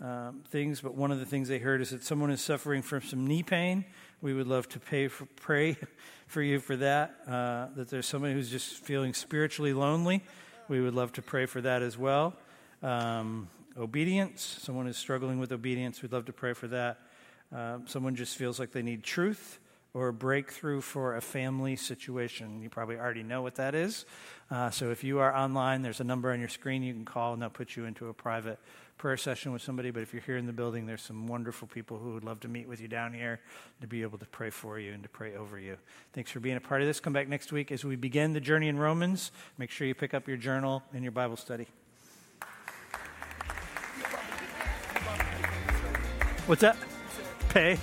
um, 0.02 0.42
things, 0.50 0.82
but 0.82 0.96
one 0.96 1.12
of 1.12 1.20
the 1.20 1.26
things 1.26 1.48
they 1.48 1.60
heard 1.60 1.82
is 1.82 1.92
that 1.92 2.04
someone 2.04 2.32
is 2.32 2.42
suffering 2.42 2.82
from 2.82 3.02
some 3.02 3.28
knee 3.28 3.44
pain. 3.44 3.86
We 4.22 4.34
would 4.34 4.48
love 4.48 4.68
to 4.70 4.80
pay 4.80 5.08
for, 5.08 5.26
pray 5.36 5.78
for 6.28 6.42
you 6.42 6.60
for 6.60 6.76
that. 6.78 7.16
Uh, 7.28 7.68
that 7.76 7.90
there's 7.90 8.06
somebody 8.06 8.34
who's 8.34 8.50
just 8.50 8.78
feeling 8.78 9.14
spiritually 9.14 9.74
lonely. 9.74 10.24
We 10.68 10.82
would 10.82 10.94
love 10.94 11.14
to 11.14 11.22
pray 11.22 11.46
for 11.46 11.62
that 11.62 11.82
as 11.82 11.98
well. 11.98 12.36
Um, 12.82 13.50
obedience, 13.78 14.60
someone 14.62 14.88
is 14.88 14.98
struggling 14.98 15.40
with 15.40 15.52
obedience. 15.52 16.02
We'd 16.02 16.12
love 16.12 16.26
to 16.26 16.34
pray 16.34 16.54
for 16.54 16.68
that. 16.68 17.00
Uh, 17.56 17.80
someone 17.86 18.16
just 18.16 18.36
feels 18.36 18.60
like 18.60 18.72
they 18.72 18.82
need 18.82 19.04
truth 19.04 19.60
or 19.94 20.08
a 20.08 20.14
breakthrough 20.14 20.82
for 20.82 21.16
a 21.16 21.22
family 21.22 21.76
situation. 21.76 22.62
You 22.62 22.70
probably 22.70 22.98
already 22.98 23.24
know 23.24 23.42
what 23.42 23.56
that 23.56 23.76
is. 23.76 24.06
Uh, 24.50 24.70
so 24.72 24.90
if 24.90 25.04
you 25.04 25.20
are 25.20 25.36
online, 25.36 25.82
there's 25.82 26.00
a 26.00 26.04
number 26.04 26.32
on 26.32 26.40
your 26.40 26.50
screen 26.50 26.84
you 26.84 26.94
can 26.94 27.06
call, 27.06 27.34
and 27.34 27.42
they'll 27.42 27.50
put 27.50 27.76
you 27.76 27.86
into 27.86 28.10
a 28.10 28.14
private 28.14 28.60
prayer 28.98 29.18
session 29.18 29.52
with 29.52 29.62
somebody, 29.62 29.92
but 29.92 30.02
if 30.02 30.14
you're 30.14 30.22
here 30.22 30.38
in 30.38 30.46
the 30.46 30.54
building, 30.54 30.86
there's 30.86 31.02
some 31.02 31.28
wonderful 31.28 31.68
people 31.68 31.98
who 31.98 32.14
would 32.14 32.24
love 32.24 32.40
to 32.40 32.48
meet 32.48 32.68
with 32.68 32.80
you 32.80 32.88
down 32.88 33.14
here 33.14 33.40
to 33.82 33.88
be 33.88 34.02
able 34.02 34.18
to 34.18 34.26
pray 34.26 34.50
for 34.50 34.80
you 34.80 34.94
and 34.94 35.04
to 35.04 35.10
pray 35.10 35.36
over 35.36 35.60
you. 35.60 35.78
Thanks 36.14 36.32
for 36.32 36.40
being 36.40 36.58
a 36.58 36.62
part 36.62 36.82
of 36.82 36.88
this. 36.88 37.00
Come 37.00 37.14
back 37.14 37.28
next 37.28 37.52
week 37.52 37.72
as 37.72 37.84
we 37.84 37.96
begin 37.96 38.34
the 38.34 38.40
journey 38.40 38.68
in 38.70 38.78
Romans. 38.78 39.32
Make 39.58 39.72
sure 39.72 39.88
you 39.88 39.96
pick 39.96 40.14
up 40.14 40.28
your 40.28 40.38
journal 40.38 40.84
and 40.94 41.04
your 41.04 41.12
Bible 41.12 41.38
study. 41.38 41.68
What's 46.46 46.62
that? 46.62 46.78
Pay. 47.50 47.78